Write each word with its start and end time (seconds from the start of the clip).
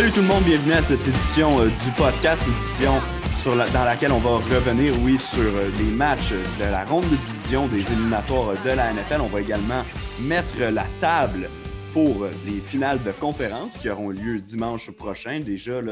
Salut 0.00 0.12
tout 0.12 0.22
le 0.22 0.28
monde, 0.28 0.44
bienvenue 0.44 0.72
à 0.72 0.82
cette 0.82 1.06
édition 1.06 1.60
euh, 1.60 1.66
du 1.68 1.90
podcast, 1.94 2.48
édition 2.48 2.94
dans 3.44 3.84
laquelle 3.84 4.12
on 4.12 4.18
va 4.18 4.38
revenir, 4.38 4.94
oui, 5.02 5.18
sur 5.18 5.42
euh, 5.42 5.68
les 5.76 5.90
matchs 5.90 6.32
de 6.32 6.64
la 6.64 6.86
ronde 6.86 7.04
de 7.10 7.16
division 7.16 7.68
des 7.68 7.82
éliminatoires 7.82 8.54
de 8.64 8.70
la 8.70 8.94
NFL. 8.94 9.20
On 9.20 9.26
va 9.26 9.42
également 9.42 9.84
mettre 10.22 10.58
la 10.58 10.86
table 11.02 11.50
pour 11.92 12.24
euh, 12.24 12.30
les 12.46 12.60
finales 12.60 13.02
de 13.02 13.12
conférence 13.12 13.76
qui 13.76 13.90
auront 13.90 14.08
lieu 14.08 14.40
dimanche 14.40 14.90
prochain. 14.90 15.40
Déjà, 15.40 15.82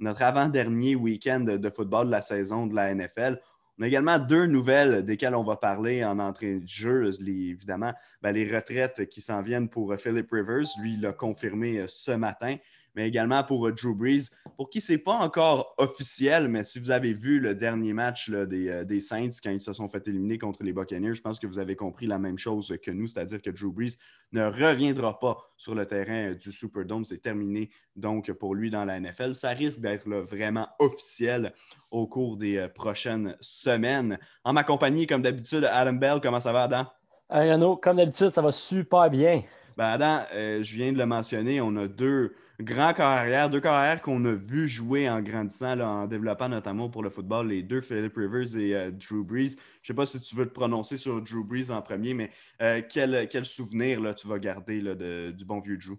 notre 0.00 0.22
avant-dernier 0.22 0.96
week-end 0.96 1.38
de 1.38 1.70
football 1.70 2.06
de 2.06 2.10
la 2.10 2.22
saison 2.22 2.66
de 2.66 2.74
la 2.74 2.92
NFL. 2.92 3.38
On 3.78 3.82
a 3.82 3.88
également 3.88 4.18
deux 4.20 4.46
nouvelles 4.46 5.04
desquelles 5.04 5.34
on 5.34 5.42
va 5.42 5.56
parler 5.56 6.04
en 6.04 6.20
entrée 6.20 6.60
de 6.60 6.68
jeu. 6.68 7.10
Les- 7.20 7.50
évidemment, 7.50 7.92
ben, 8.22 8.32
les 8.32 8.52
retraites 8.52 9.08
qui 9.08 9.20
s'en 9.20 9.42
viennent 9.42 9.68
pour 9.68 9.92
euh, 9.92 9.96
Philip 9.96 10.30
Rivers. 10.30 10.66
Lui, 10.80 10.94
il 10.94 11.00
l'a 11.00 11.12
confirmé 11.12 11.78
euh, 11.78 11.86
ce 11.88 12.12
matin 12.12 12.56
mais 12.94 13.08
également 13.08 13.42
pour 13.44 13.66
euh, 13.66 13.72
Drew 13.72 13.94
Brees, 13.94 14.30
pour 14.56 14.70
qui 14.70 14.80
ce 14.80 14.92
n'est 14.92 14.98
pas 14.98 15.14
encore 15.14 15.74
officiel, 15.78 16.48
mais 16.48 16.64
si 16.64 16.78
vous 16.78 16.90
avez 16.90 17.12
vu 17.12 17.40
le 17.40 17.54
dernier 17.54 17.92
match 17.92 18.28
là, 18.28 18.46
des, 18.46 18.68
euh, 18.68 18.84
des 18.84 19.00
Saints 19.00 19.30
quand 19.42 19.50
ils 19.50 19.60
se 19.60 19.72
sont 19.72 19.88
fait 19.88 20.06
éliminer 20.08 20.38
contre 20.38 20.62
les 20.62 20.72
Buccaneers, 20.72 21.14
je 21.14 21.22
pense 21.22 21.38
que 21.38 21.46
vous 21.46 21.58
avez 21.58 21.76
compris 21.76 22.06
la 22.06 22.18
même 22.18 22.38
chose 22.38 22.74
que 22.82 22.90
nous, 22.90 23.06
c'est-à-dire 23.06 23.42
que 23.42 23.50
Drew 23.50 23.72
Brees 23.72 23.96
ne 24.32 24.44
reviendra 24.44 25.18
pas 25.18 25.38
sur 25.56 25.74
le 25.74 25.86
terrain 25.86 26.30
euh, 26.30 26.34
du 26.34 26.52
Superdome. 26.52 27.04
C'est 27.04 27.22
terminé 27.22 27.70
donc 27.96 28.32
pour 28.32 28.54
lui 28.54 28.70
dans 28.70 28.84
la 28.84 28.98
NFL. 28.98 29.34
Ça 29.34 29.50
risque 29.50 29.80
d'être 29.80 30.08
vraiment 30.08 30.68
officiel 30.78 31.52
au 31.90 32.06
cours 32.06 32.36
des 32.36 32.68
prochaines 32.74 33.36
semaines. 33.40 34.18
En 34.44 34.52
ma 34.52 34.64
compagnie, 34.64 35.06
comme 35.06 35.22
d'habitude, 35.22 35.64
Adam 35.70 35.92
Bell, 35.92 36.20
comment 36.22 36.40
ça 36.40 36.52
va, 36.52 36.64
Adam? 36.64 36.86
Hey, 37.30 37.50
Renaud, 37.50 37.76
comme 37.76 37.96
d'habitude, 37.96 38.30
ça 38.30 38.42
va 38.42 38.52
super 38.52 39.08
bien. 39.08 39.42
Ben, 39.76 39.86
Adam, 39.86 40.20
euh, 40.34 40.62
je 40.62 40.76
viens 40.76 40.92
de 40.92 40.98
le 40.98 41.06
mentionner, 41.06 41.60
on 41.60 41.74
a 41.76 41.88
deux 41.88 42.34
grands 42.60 42.92
carrières, 42.92 43.50
deux 43.50 43.60
carrières 43.60 44.00
qu'on 44.00 44.24
a 44.24 44.32
vu 44.32 44.68
jouer 44.68 45.08
en 45.08 45.20
grandissant, 45.20 45.78
en 45.80 46.06
développant 46.06 46.48
notamment 46.48 46.88
pour 46.88 47.02
le 47.02 47.10
football, 47.10 47.48
les 47.48 47.62
deux, 47.62 47.80
Philip 47.80 48.16
Rivers 48.16 48.56
et 48.56 48.74
euh, 48.74 48.90
Drew 48.90 49.24
Brees. 49.24 49.50
Je 49.50 49.54
ne 49.54 49.86
sais 49.86 49.94
pas 49.94 50.06
si 50.06 50.20
tu 50.20 50.36
veux 50.36 50.46
te 50.46 50.52
prononcer 50.52 50.96
sur 50.96 51.20
Drew 51.20 51.44
Brees 51.44 51.70
en 51.70 51.82
premier, 51.82 52.14
mais 52.14 52.30
euh, 52.62 52.80
quel, 52.88 53.28
quel 53.28 53.44
souvenir 53.44 54.00
là, 54.00 54.14
tu 54.14 54.28
vas 54.28 54.38
garder 54.38 54.80
là, 54.80 54.94
de- 54.94 55.32
du 55.32 55.44
bon 55.44 55.58
vieux 55.58 55.76
Drew? 55.76 55.96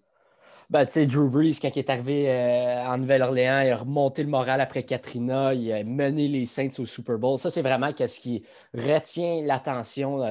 Ben, 0.69 0.85
tu 0.85 0.93
sais, 0.93 1.05
Drew 1.05 1.29
Brees, 1.29 1.59
quand 1.61 1.69
il 1.75 1.79
est 1.79 1.89
arrivé 1.91 2.29
euh, 2.29 2.87
en 2.87 2.97
Nouvelle-Orléans, 2.97 3.61
il 3.61 3.69
a 3.69 3.77
remonté 3.77 4.23
le 4.23 4.29
moral 4.29 4.61
après 4.61 4.83
Katrina, 4.83 5.53
il 5.53 5.71
a 5.71 5.83
mené 5.83 6.27
les 6.27 6.47
Saints 6.47 6.79
au 6.79 6.85
Super 6.85 7.19
Bowl. 7.19 7.37
Ça, 7.37 7.51
c'est 7.51 7.61
vraiment 7.61 7.91
ce 7.95 8.19
qui 8.19 8.43
retient 8.73 9.43
l'attention, 9.43 10.21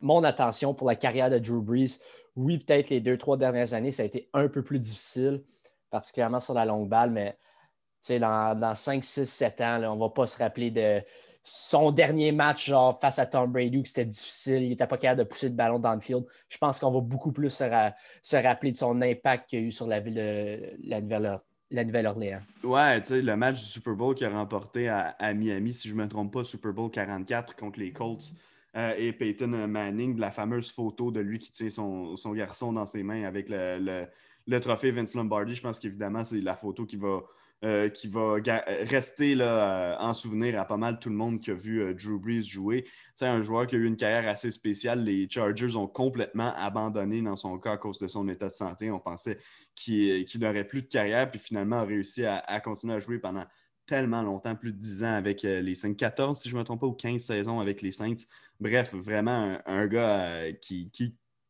mon 0.00 0.22
attention 0.22 0.72
pour 0.72 0.86
la 0.86 0.94
carrière 0.94 1.30
de 1.30 1.38
Drew 1.38 1.60
Brees. 1.60 1.98
Oui, 2.36 2.58
peut-être 2.58 2.90
les 2.90 3.00
deux, 3.00 3.18
trois 3.18 3.36
dernières 3.36 3.74
années, 3.74 3.90
ça 3.90 4.04
a 4.04 4.06
été 4.06 4.28
un 4.32 4.48
peu 4.48 4.62
plus 4.62 4.78
difficile, 4.78 5.42
particulièrement 5.92 6.40
sur 6.40 6.54
la 6.54 6.64
longue 6.64 6.88
balle, 6.88 7.10
mais 7.12 7.36
dans, 8.18 8.58
dans 8.58 8.74
5, 8.74 9.04
6, 9.04 9.26
7 9.26 9.60
ans, 9.60 9.80
on 9.84 9.94
ne 9.94 10.00
va 10.00 10.08
pas 10.08 10.26
se 10.26 10.36
rappeler 10.38 10.72
de 10.72 11.00
son 11.44 11.90
dernier 11.92 12.32
match 12.32 12.66
genre, 12.66 12.98
face 13.00 13.18
à 13.18 13.26
Tom 13.26 13.50
Brady 13.52 13.78
où 13.78 13.84
c'était 13.84 14.04
difficile, 14.04 14.62
il 14.62 14.70
n'était 14.70 14.86
pas 14.86 14.96
capable 14.96 15.20
de 15.20 15.28
pousser 15.28 15.48
le 15.48 15.54
ballon 15.54 15.78
dans 15.78 15.94
le 15.94 16.00
field. 16.00 16.24
Je 16.48 16.56
pense 16.58 16.78
qu'on 16.80 16.90
va 16.90 17.00
beaucoup 17.00 17.32
plus 17.32 17.50
se, 17.50 17.64
se 18.22 18.36
rappeler 18.36 18.72
de 18.72 18.76
son 18.76 19.00
impact 19.02 19.48
qu'il 19.50 19.58
a 19.58 19.62
eu 19.62 19.72
sur 19.72 19.86
la 19.86 20.00
ville 20.00 20.76
la 20.84 21.00
Nouvelle- 21.00 21.40
la 21.70 21.84
Nouvelle-Orléans. 21.84 22.40
Ouais, 22.64 23.00
le 23.10 23.34
match 23.34 23.58
du 23.60 23.64
Super 23.64 23.94
Bowl 23.94 24.14
qu'il 24.14 24.26
a 24.26 24.30
remporté 24.30 24.88
à, 24.88 25.34
Miami, 25.34 25.74
si 25.74 25.88
je 25.88 25.94
ne 25.94 26.02
me 26.02 26.08
trompe 26.08 26.32
pas, 26.32 26.44
Super 26.44 26.72
Bowl 26.72 26.90
44 26.90 27.56
contre 27.56 27.78
les 27.80 27.92
Colts 27.92 28.34
euh, 28.76 28.94
et 28.96 29.12
Peyton 29.12 29.48
Manning, 29.48 30.18
la 30.18 30.30
fameuse 30.30 30.70
photo 30.70 31.10
de 31.10 31.20
lui 31.20 31.38
qui 31.38 31.50
tient 31.50 31.70
son, 31.70 32.14
garçon 32.34 32.72
dans 32.72 32.86
ses 32.86 33.02
mains 33.02 33.24
avec 33.24 33.48
le- 33.48 34.06
le 34.46 34.60
trophée 34.60 34.90
Vince 34.90 35.14
Lombardi. 35.14 35.54
Je 35.54 35.62
pense 35.62 35.78
qu'évidemment, 35.78 36.24
c'est 36.24 36.40
la 36.40 36.56
photo 36.56 36.86
qui 36.86 36.96
va, 36.96 37.22
euh, 37.64 37.88
qui 37.88 38.08
va 38.08 38.36
rester 38.82 39.34
là, 39.34 39.94
euh, 39.94 39.96
en 40.00 40.14
souvenir 40.14 40.58
à 40.60 40.64
pas 40.64 40.76
mal 40.76 40.98
tout 40.98 41.08
le 41.08 41.14
monde 41.14 41.40
qui 41.40 41.50
a 41.50 41.54
vu 41.54 41.80
euh, 41.80 41.94
Drew 41.94 42.18
Brees 42.18 42.42
jouer. 42.42 42.84
C'est 43.14 43.26
un 43.26 43.42
joueur 43.42 43.66
qui 43.66 43.76
a 43.76 43.78
eu 43.78 43.86
une 43.86 43.96
carrière 43.96 44.28
assez 44.28 44.50
spéciale. 44.50 45.04
Les 45.04 45.28
Chargers 45.28 45.76
ont 45.76 45.86
complètement 45.86 46.52
abandonné 46.56 47.22
dans 47.22 47.36
son 47.36 47.58
cas 47.58 47.72
à 47.72 47.76
cause 47.76 47.98
de 47.98 48.08
son 48.08 48.28
état 48.28 48.48
de 48.48 48.52
santé. 48.52 48.90
On 48.90 48.98
pensait 48.98 49.38
qu'il 49.74 50.26
n'aurait 50.40 50.66
plus 50.66 50.82
de 50.82 50.88
carrière, 50.88 51.30
puis 51.30 51.40
finalement 51.40 51.76
a 51.76 51.84
réussi 51.84 52.24
à, 52.24 52.60
continuer 52.60 52.94
à 52.94 53.00
jouer 53.00 53.18
pendant 53.18 53.44
tellement 53.86 54.22
longtemps, 54.22 54.54
plus 54.54 54.72
de 54.72 54.78
10 54.78 55.04
ans 55.04 55.14
avec 55.14 55.42
les 55.42 55.74
Saints, 55.74 55.94
14 55.94 56.38
si 56.38 56.48
je 56.48 56.54
ne 56.54 56.60
me 56.60 56.64
trompe 56.64 56.80
pas, 56.80 56.86
ou 56.86 56.92
15 56.92 57.20
saisons 57.20 57.58
avec 57.58 57.80
les 57.80 57.92
Saints. 57.92 58.14
Bref, 58.60 58.94
vraiment 58.94 59.58
un, 59.66 59.86
gars 59.86 60.52
qui, 60.60 60.90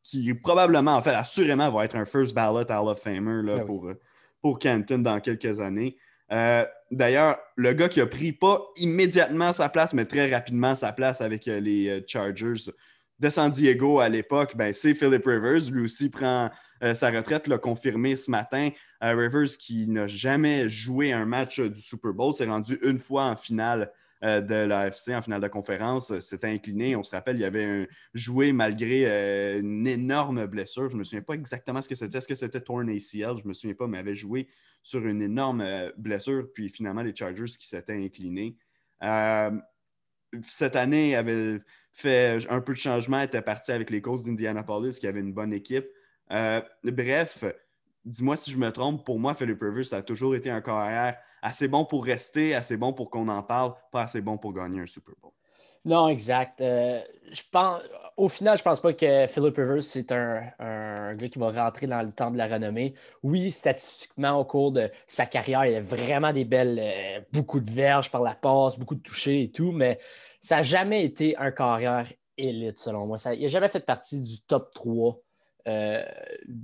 qui 0.03 0.33
probablement, 0.35 0.95
en 0.97 1.03
fait, 1.03 1.15
assurément 1.15 1.71
va 1.71 1.85
être 1.85 1.97
un 1.97 2.05
first 2.05 2.35
ballot 2.35 2.71
Hall 2.71 2.89
of 2.89 3.01
Famer 3.01 3.43
là, 3.43 3.55
Ah 3.57 3.61
oui. 3.61 3.67
pour, 3.67 3.89
euh, 3.89 4.01
pour 4.41 4.59
Canton 4.59 4.99
dans 4.99 5.21
quelques 5.21 5.61
années. 5.61 5.97
Euh, 6.33 6.65
D'ailleurs, 6.91 7.39
le 7.57 7.73
gars 7.73 7.89
qui 7.89 8.03
a 8.03 8.07
pris 8.07 8.33
pas 8.33 8.61
immédiatement 8.77 9.55
sa 9.55 9.71
place, 9.71 9.95
mais 9.95 10.05
très 10.05 10.31
rapidement 10.31 10.77
sa 10.77 10.93
place 10.93 11.23
avec 11.23 11.49
euh, 11.49 11.59
les 11.59 12.05
Chargers 12.07 12.71
de 13.19 13.31
San 13.31 13.51
Diego 13.51 14.01
à 14.01 14.09
l'époque, 14.09 14.57
ben, 14.57 14.73
c'est 14.75 14.95
Philip 14.95 15.25
Rivers. 15.25 15.71
Lui 15.71 15.85
aussi 15.85 16.11
prend 16.11 16.51
euh, 16.83 16.95
sa 16.95 17.11
retraite, 17.11 17.47
l'a 17.47 17.57
confirmé 17.59 18.17
ce 18.17 18.31
matin. 18.31 18.71
Euh, 19.03 19.15
Rivers, 19.15 19.57
qui 19.59 19.87
n'a 19.89 20.07
jamais 20.07 20.69
joué 20.69 21.13
un 21.13 21.25
match 21.25 21.61
du 21.61 21.81
Super 21.81 22.13
Bowl, 22.13 22.35
s'est 22.35 22.47
rendu 22.47 22.79
une 22.83 22.99
fois 22.99 23.25
en 23.25 23.37
finale 23.37 23.91
de 24.41 24.55
l'AFC, 24.67 25.09
en 25.11 25.21
finale 25.23 25.41
de 25.41 25.49
conférence. 25.49 26.11
Euh, 26.13 26.21
S'est 26.21 26.45
incliné. 26.45 26.95
On 26.97 27.03
se 27.03 27.11
rappelle, 27.11 27.37
il 27.37 27.45
avait 27.45 27.65
un- 27.65 27.87
joué 28.15 28.53
malgré 28.53 29.05
euh, 29.07 29.61
une 29.61 29.87
énorme 29.87 30.47
blessure. 30.47 30.89
Je 30.89 30.95
ne 30.95 31.01
me 31.01 31.05
souviens 31.05 31.23
pas 31.23 31.35
exactement 31.35 31.83
ce 31.83 31.89
que 31.89 31.95
c'était. 31.95 32.19
Est-ce 32.19 32.29
que 32.29 32.35
c'était 32.35 32.61
torn 32.61 32.89
ACL? 32.89 33.39
Je 33.39 33.45
ne 33.45 33.49
me 33.49 33.53
souviens 33.53 33.75
pas, 33.75 33.87
mais 33.87 33.99
avait 33.99 34.15
joué 34.15 34.49
sur 34.83 35.05
une 35.07 35.23
énorme 35.23 35.61
euh, 35.61 35.91
blessure. 35.97 36.49
Puis 36.55 36.69
finalement, 36.69 37.03
les 37.03 37.15
Chargers 37.15 37.47
qui 37.59 37.67
s'étaient 37.67 37.93
inclinés. 38.05 38.57
Euh, 39.03 39.51
cette 40.49 40.77
année, 40.77 41.15
avait 41.15 41.59
fait 41.91 42.39
un 42.49 42.61
peu 42.61 42.73
de 42.73 42.79
changement, 42.79 43.21
était 43.21 43.43
parti 43.43 43.71
avec 43.73 43.91
les 43.91 44.01
Colts 44.01 44.25
d'Indianapolis, 44.25 44.99
qui 44.99 45.07
avait 45.07 45.21
une 45.21 45.33
bonne 45.33 45.53
équipe. 45.53 45.87
Euh, 46.31 46.61
bref, 46.85 47.45
dis-moi 48.05 48.37
si 48.37 48.51
je 48.51 48.57
me 48.57 48.71
trompe, 48.71 49.05
pour 49.05 49.19
moi, 49.19 49.35
Philip 49.35 49.61
Rivers, 49.61 49.85
ça 49.85 49.99
a 49.99 50.03
toujours 50.03 50.35
été 50.35 50.49
un 50.51 50.61
carrière 50.63 51.19
assez 51.43 51.69
bon 51.69 51.85
pour 51.85 52.05
rester, 52.05 52.55
assez 52.55 52.77
bon 52.77 52.93
pour 52.93 53.11
qu'on 53.11 53.29
en 53.29 53.43
parle, 53.43 53.75
pas 53.91 54.03
assez 54.03 54.21
bon 54.21 54.39
pour 54.39 54.53
gagner 54.53 54.81
un 54.81 54.87
Super 54.87 55.15
Bowl. 55.21 55.33
Non, 55.85 56.09
exact. 56.09 56.61
Euh, 56.61 57.03
je 57.33 57.43
pense, 57.51 57.83
au 58.17 58.29
final, 58.29 58.57
je 58.57 58.63
pense 58.63 58.79
pas 58.79 58.93
que 58.93 59.27
Philip 59.27 59.57
Rivers, 59.57 59.83
c'est 59.83 60.13
un, 60.13 61.15
gars 61.15 61.29
qui 61.29 61.39
va 61.41 61.51
rentrer 61.51 61.89
dans 61.89 62.03
le 62.03 62.13
temps 62.13 62.31
de 62.31 62.39
la 62.39 62.47
renommée. 62.47 62.95
Oui, 63.25 63.51
statistiquement, 63.51 64.39
au 64.39 64.45
cours 64.45 64.71
de 64.71 64.91
sa 65.09 65.27
carrière, 65.27 65.67
il 65.67 65.75
a 65.75 65.81
vraiment 65.81 66.33
des 66.33 66.45
belles, 66.45 66.79
euh, 66.81 67.21
beaucoup 67.33 67.59
de 67.59 67.71
verges 67.71 68.13
par 68.13 68.23
la 68.23 68.37
passe, 68.37 68.79
beaucoup 68.79 68.95
de 68.95 69.03
touchés 69.03 69.43
et 69.43 69.51
tout, 69.51 69.73
mais 69.73 69.99
ça 70.41 70.57
n'a 70.57 70.63
jamais 70.63 71.05
été 71.05 71.37
un 71.37 71.51
carrière 71.51 72.07
élite, 72.37 72.79
selon 72.79 73.07
moi. 73.07 73.19
Ça, 73.19 73.35
il 73.35 73.43
n'a 73.43 73.49
jamais 73.49 73.69
fait 73.69 73.85
partie 73.85 74.23
du 74.23 74.41
top 74.43 74.73
3, 74.75 75.19
euh, 75.69 76.03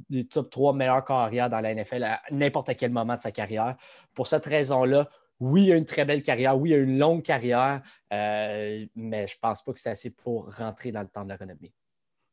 des 0.09 0.25
top 0.25 0.51
3 0.51 0.73
meilleurs 0.75 1.05
carrières 1.05 1.51
dans 1.51 1.61
la 1.61 1.75
NFL 1.75 2.05
à 2.05 2.23
n'importe 2.31 2.77
quel 2.77 2.91
moment 2.91 3.15
de 3.15 3.21
sa 3.21 3.33
carrière. 3.33 3.77
Pour 4.15 4.27
cette 4.27 4.47
raison-là, 4.47 5.09
oui, 5.41 5.67
il 5.67 5.73
a 5.73 5.77
une 5.77 5.85
très 5.85 6.05
belle 6.05 6.23
carrière, 6.23 6.59
oui, 6.59 6.71
il 6.71 6.75
a 6.75 6.79
une 6.79 6.99
longue 6.99 7.23
carrière, 7.23 7.83
euh, 8.13 8.85
mais 8.97 9.27
je 9.27 9.35
ne 9.37 9.41
pense 9.41 9.63
pas 9.63 9.73
que 9.73 9.79
c'est 9.79 9.91
assez 9.91 10.11
pour 10.11 10.53
rentrer 10.55 10.91
dans 10.91 11.03
le 11.03 11.09
temps 11.09 11.25
de 11.25 11.29
la 11.29 11.37
renommée. 11.37 11.73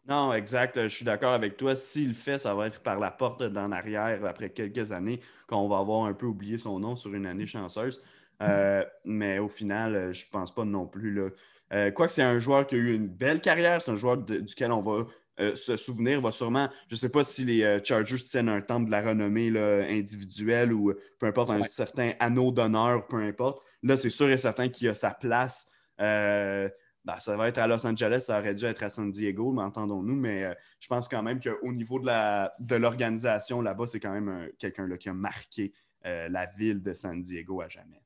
Non, 0.08 0.34
exact. 0.34 0.82
Je 0.84 0.88
suis 0.88 1.06
d'accord 1.06 1.34
avec 1.34 1.58
toi. 1.58 1.76
S'il 1.76 2.10
le 2.10 2.14
fait, 2.14 2.38
ça 2.38 2.54
va 2.54 2.68
être 2.68 2.82
par 2.82 3.00
la 3.00 3.10
porte 3.10 3.42
d'en 3.44 3.72
arrière 3.72 4.24
après 4.26 4.52
quelques 4.52 4.92
années, 4.92 5.20
quand 5.48 5.60
on 5.60 5.68
va 5.68 5.80
avoir 5.80 6.06
un 6.06 6.14
peu 6.14 6.28
oublié 6.28 6.60
son 6.60 6.80
nom 6.80 6.96
sur 6.96 7.14
une 7.14 7.26
année 7.26 7.48
chanceuse. 7.48 8.02
Euh, 8.42 8.84
mais 9.04 9.40
au 9.40 9.48
final, 9.48 10.14
je 10.14 10.26
ne 10.26 10.32
pense 10.32 10.54
pas 10.54 10.66
non 10.66 10.86
plus. 10.86 11.14
Là. 11.14 11.30
Euh, 11.74 11.92
Quoique 11.92 12.14
c'est 12.14 12.22
un 12.22 12.38
joueur 12.40 12.68
qui 12.68 12.76
a 12.76 12.78
eu 12.78 12.94
une 12.94 13.08
belle 13.08 13.42
carrière, 13.42 13.82
c'est 13.82 13.92
un 13.92 13.96
joueur 13.96 14.18
duquel 14.18 14.72
on 14.72 14.82
va 14.82 15.06
euh, 15.40 15.56
se 15.56 15.76
souvenir, 15.78 16.22
va 16.22 16.32
sûrement, 16.32 16.70
je 16.88 16.96
ne 16.96 16.98
sais 16.98 17.10
pas 17.10 17.24
si 17.24 17.44
les 17.46 17.64
euh, 17.64 17.80
Chargers 17.84 18.18
tiennent 18.20 18.50
un 18.50 18.62
temple 18.62 18.86
de 18.88 18.92
la 18.92 19.02
renommée 19.02 19.50
là, 19.50 19.84
individuelle 19.90 20.72
ou 20.72 20.92
euh, 20.92 21.02
peu 21.20 21.26
importe, 21.28 21.50
un 21.50 21.58
Ouais. 21.62 21.68
certain 21.68 22.14
anneau 22.20 22.52
d'honneur, 22.52 23.06
peu 23.08 23.18
importe. 23.18 23.62
Là, 23.84 23.98
c'est 23.98 24.10
sûr 24.10 24.30
et 24.30 24.38
certain 24.38 24.70
qu'il 24.70 24.88
a 24.88 24.94
sa 24.94 25.12
place. 25.12 25.68
Euh, 26.00 26.70
ben, 27.04 27.20
ça 27.20 27.38
va 27.38 27.50
être 27.50 27.58
à 27.60 27.68
Los 27.68 27.86
Angeles, 27.86 28.22
ça 28.22 28.40
aurait 28.40 28.56
dû 28.56 28.66
être 28.66 28.82
à 28.84 28.90
San 28.90 29.12
Diego, 29.12 29.52
mais 29.52 29.62
entendons-nous, 29.62 30.16
mais 30.16 30.44
euh, 30.46 30.54
je 30.80 30.88
pense 30.88 31.08
quand 31.08 31.22
même 31.22 31.40
qu'au 31.40 31.72
niveau 31.72 32.00
de 32.00 32.06
la- 32.08 32.54
de 32.60 32.76
l'organisation 32.76 33.62
là-bas, 33.62 33.86
c'est 33.88 34.00
quand 34.00 34.12
même 34.14 34.28
un- 34.30 34.48
quelqu'un 34.58 34.90
qui 34.98 35.10
a 35.10 35.14
marqué 35.14 35.72
la 36.04 36.46
ville 36.46 36.84
de 36.84 36.94
San 36.94 37.20
Diego 37.20 37.62
à 37.62 37.68
jamais. 37.68 38.04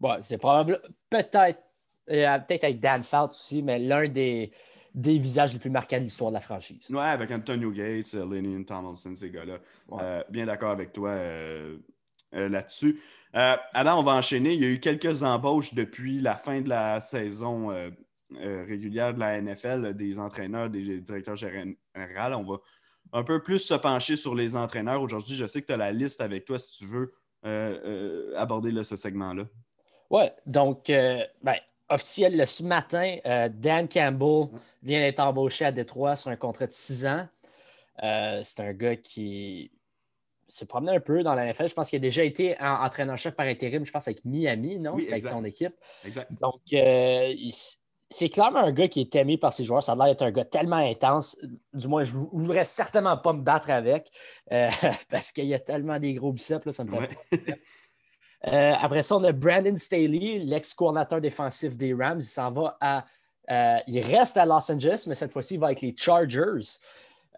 Ouais, 0.00 0.18
c'est 0.22 0.38
probable, 0.38 0.80
peut-être, 1.10 1.60
peut-être 2.06 2.64
avec 2.64 2.78
Dan 2.80 3.02
Fouts 3.02 3.30
aussi, 3.30 3.60
mais 3.62 3.78
l'un 3.80 4.06
des, 4.08 4.52
des 4.94 5.18
visages 5.18 5.52
les 5.52 5.58
plus 5.58 5.70
marquants 5.70 5.98
de 5.98 6.04
l'histoire 6.04 6.30
de 6.30 6.34
la 6.34 6.40
franchise. 6.40 6.88
Ouais, 6.90 7.00
avec 7.00 7.30
Antonio 7.32 7.70
Gates, 7.70 8.14
euh, 8.14 8.32
Lenny 8.32 8.64
Tomlinson, 8.64 9.14
ces 9.16 9.30
gars-là. 9.30 9.58
Ouais. 9.88 9.98
Euh, 10.02 10.22
bien 10.30 10.46
d'accord 10.46 10.70
avec 10.70 10.92
toi 10.92 11.10
euh, 11.10 11.78
euh, 12.34 12.48
là-dessus. 12.48 13.00
Euh, 13.34 13.56
Adam, 13.72 13.98
on 13.98 14.02
va 14.04 14.12
enchaîner. 14.12 14.54
Il 14.54 14.60
y 14.60 14.64
a 14.64 14.68
eu 14.68 14.78
quelques 14.78 15.24
embauches 15.24 15.74
depuis 15.74 16.20
la 16.20 16.36
fin 16.36 16.60
de 16.60 16.68
la 16.68 17.00
saison 17.00 17.72
euh, 17.72 17.90
euh, 18.36 18.64
régulière 18.66 19.12
de 19.12 19.18
la 19.18 19.40
NFL, 19.40 19.94
des 19.94 20.18
entraîneurs, 20.20 20.70
des 20.70 21.00
directeurs 21.00 21.36
généraux. 21.36 21.74
On 21.96 22.44
va 22.44 22.58
un 23.12 23.24
peu 23.24 23.42
plus 23.42 23.58
se 23.58 23.74
pencher 23.74 24.14
sur 24.14 24.36
les 24.36 24.54
entraîneurs. 24.54 25.02
Aujourd'hui, 25.02 25.34
je 25.34 25.46
sais 25.46 25.60
que 25.60 25.66
tu 25.66 25.72
as 25.72 25.76
la 25.76 25.90
liste 25.90 26.20
avec 26.20 26.44
toi 26.44 26.58
si 26.58 26.78
tu 26.78 26.86
veux 26.86 27.14
aborder 28.36 28.82
ce 28.84 28.96
segment-là. 28.96 29.44
Oui, 30.10 30.24
donc, 30.46 30.86
ben, 30.86 31.56
officiel 31.88 32.46
ce 32.46 32.62
matin, 32.62 33.16
Dan 33.50 33.88
Campbell 33.88 34.48
vient 34.82 35.00
d'être 35.00 35.20
embauché 35.20 35.66
à 35.66 35.72
Détroit 35.72 36.16
sur 36.16 36.30
un 36.30 36.36
contrat 36.36 36.66
de 36.66 36.72
six 36.72 37.06
ans. 37.06 37.26
c'est 37.98 38.60
un 38.60 38.72
gars 38.72 38.96
qui 38.96 39.70
s'est 40.48 40.66
promené 40.66 40.92
un 40.96 41.00
peu 41.00 41.22
dans 41.22 41.34
la 41.34 41.46
NFL. 41.46 41.68
Je 41.68 41.74
pense 41.74 41.90
qu'il 41.90 41.96
a 41.96 42.00
déjà 42.00 42.24
été 42.24 42.56
entraîneur-chef 42.60 43.34
par 43.34 43.46
intérim, 43.46 43.84
je 43.84 43.92
pense, 43.92 44.06
avec 44.08 44.24
Miami, 44.24 44.78
non? 44.78 44.96
c'est 45.00 45.12
avec 45.12 45.24
ton 45.24 45.44
équipe. 45.44 45.74
Exact. 46.04 46.30
Donc, 46.40 46.60
euh, 46.72 47.32
c'est 48.10 48.28
clairement 48.28 48.60
un 48.60 48.72
gars 48.72 48.88
qui 48.88 49.00
est 49.00 49.14
aimé 49.16 49.38
par 49.38 49.52
ses 49.52 49.64
joueurs. 49.64 49.82
Ça 49.82 49.92
a 49.92 49.96
l'air 49.96 50.06
d'être 50.06 50.22
un 50.22 50.30
gars 50.30 50.44
tellement 50.44 50.76
intense. 50.76 51.38
Du 51.72 51.88
moins, 51.88 52.04
je 52.04 52.16
ne 52.16 52.24
voudrais 52.32 52.64
certainement 52.64 53.16
pas 53.16 53.32
me 53.32 53.42
battre 53.42 53.70
avec 53.70 54.10
euh, 54.52 54.68
parce 55.10 55.32
qu'il 55.32 55.46
y 55.46 55.54
a 55.54 55.58
tellement 55.58 55.98
des 55.98 56.14
gros 56.14 56.32
biceps, 56.32 56.64
là, 56.64 56.72
ça 56.72 56.84
me 56.84 56.90
fait 56.90 57.60
euh, 58.46 58.74
après 58.80 59.02
ça, 59.02 59.16
on 59.16 59.24
a 59.24 59.32
Brandon 59.32 59.76
Staley, 59.76 60.38
l'ex-coordinateur 60.38 61.20
défensif 61.20 61.76
des 61.76 61.94
Rams. 61.94 62.20
Il 62.20 62.22
s'en 62.22 62.52
va 62.52 62.76
à. 62.80 63.04
il 63.86 64.00
reste 64.00 64.36
à 64.36 64.44
Los 64.44 64.70
Angeles, 64.70 65.04
mais 65.06 65.14
cette 65.14 65.32
fois-ci, 65.32 65.54
il 65.54 65.60
va 65.60 65.66
avec 65.66 65.80
les 65.80 65.94
Chargers. 65.96 66.78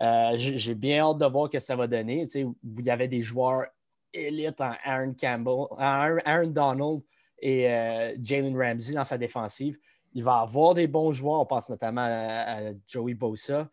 Euh, 0.02 0.32
j'ai 0.36 0.74
bien 0.74 1.06
hâte 1.06 1.18
de 1.18 1.26
voir 1.26 1.46
ce 1.46 1.52
que 1.52 1.60
ça 1.60 1.74
va 1.74 1.86
donner. 1.86 2.26
il 2.34 2.84
y 2.84 2.90
avait 2.90 3.08
des 3.08 3.22
joueurs 3.22 3.66
élites 4.12 4.60
en 4.60 4.72
Aaron 4.84 5.14
Campbell, 5.18 5.66
Aaron 5.78 6.48
Donald 6.48 7.00
et 7.38 7.70
euh, 7.70 8.14
Jalen 8.22 8.56
Ramsey 8.56 8.94
dans 8.94 9.04
sa 9.04 9.16
défensive. 9.16 9.78
Il 10.12 10.24
va 10.24 10.40
avoir 10.40 10.74
des 10.74 10.86
bons 10.86 11.12
joueurs. 11.12 11.40
On 11.40 11.46
pense 11.46 11.68
notamment 11.68 12.06
à, 12.06 12.72
Joey 12.86 13.14
Bosa. 13.14 13.68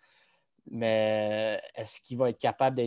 Mais 0.69 1.61
est-ce 1.75 1.99
qu'il 2.01 2.17
va 2.17 2.29
être 2.29 2.39
capable 2.39 2.77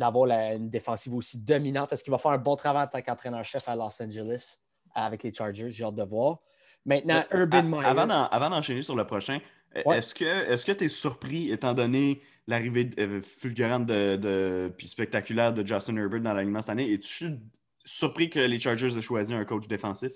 d'avoir 0.00 0.28
une 0.28 0.68
défensive 0.68 1.14
aussi 1.14 1.38
dominante? 1.38 1.92
Est-ce 1.92 2.02
qu'il 2.02 2.10
va 2.10 2.18
faire 2.18 2.32
un 2.32 2.38
bon 2.38 2.56
travail 2.56 2.84
en 2.84 2.88
tant 2.88 3.00
qu'entraîneur-chef 3.00 3.68
à 3.68 3.76
Los 3.76 4.02
Angeles 4.02 4.58
avec 4.94 5.22
les 5.22 5.32
Chargers? 5.32 5.70
J'ai 5.70 5.84
hâte 5.84 5.94
de 5.94 6.02
voir. 6.02 6.40
Maintenant, 6.84 7.22
Urban 7.32 7.62
Meyer. 7.62 7.84
Avant 7.84 8.50
d'enchaîner 8.50 8.82
sur 8.82 8.96
le 8.96 9.06
prochain, 9.06 9.38
est-ce 9.74 10.14
que 10.14 10.72
tu 10.72 10.84
es 10.84 10.88
surpris, 10.88 11.52
étant 11.52 11.74
donné 11.74 12.20
l'arrivée 12.50 12.90
euh, 12.98 13.22
fulgurante 13.22 13.86
de, 13.86 14.72
puis 14.76 14.88
spectaculaire 14.88 15.52
de 15.52 15.66
Justin 15.66 15.96
Herbert 15.96 16.20
dans 16.20 16.32
l'alignement 16.32 16.60
cette 16.60 16.70
année. 16.70 16.92
Es-tu 16.92 17.38
surpris 17.84 18.28
que 18.28 18.40
les 18.40 18.58
Chargers 18.58 18.98
aient 18.98 19.02
choisi 19.02 19.32
un 19.32 19.44
coach 19.44 19.68
défensif? 19.68 20.12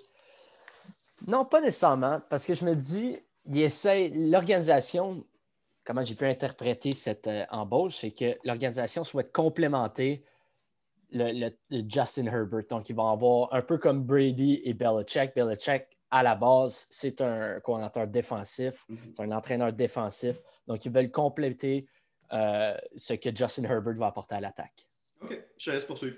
Non, 1.26 1.44
pas 1.44 1.60
nécessairement, 1.60 2.20
parce 2.28 2.44
que 2.44 2.54
je 2.54 2.64
me 2.64 2.74
dis, 2.74 3.16
il 3.46 3.60
essaie, 3.60 4.10
l'organisation, 4.14 5.24
comment 5.84 6.02
j'ai 6.02 6.14
pu 6.14 6.24
interpréter 6.24 6.92
cette 6.92 7.26
euh, 7.26 7.44
embauche, 7.50 7.96
c'est 7.96 8.10
que 8.10 8.36
l'organisation 8.44 9.04
souhaite 9.04 9.32
complémenter 9.32 10.24
le, 11.12 11.50
Justin 11.88 12.26
Herbert. 12.26 12.64
Donc, 12.70 12.88
ils 12.88 12.96
vont 12.96 13.08
avoir 13.08 13.52
un 13.54 13.62
peu 13.62 13.78
comme 13.78 14.02
Brady 14.02 14.60
et 14.64 14.74
Belichick. 14.74 15.34
Belichick, 15.34 15.84
à 16.10 16.22
la 16.22 16.34
base, 16.34 16.86
c'est 16.90 17.20
un 17.20 17.60
coordinateur 17.60 18.06
défensif, 18.06 18.84
mm-hmm. 18.88 19.14
c'est 19.14 19.22
un 19.22 19.30
entraîneur 19.30 19.72
défensif. 19.72 20.38
Donc, 20.66 20.84
ils 20.84 20.92
veulent 20.92 21.10
compléter 21.10 21.86
euh, 22.32 22.76
ce 22.96 23.14
que 23.14 23.34
Justin 23.34 23.64
Herbert 23.64 23.94
va 23.94 24.06
apporter 24.06 24.34
à 24.34 24.40
l'attaque. 24.40 24.88
OK, 25.22 25.38
je 25.56 25.70
laisse 25.70 25.84
poursuivre. 25.84 26.16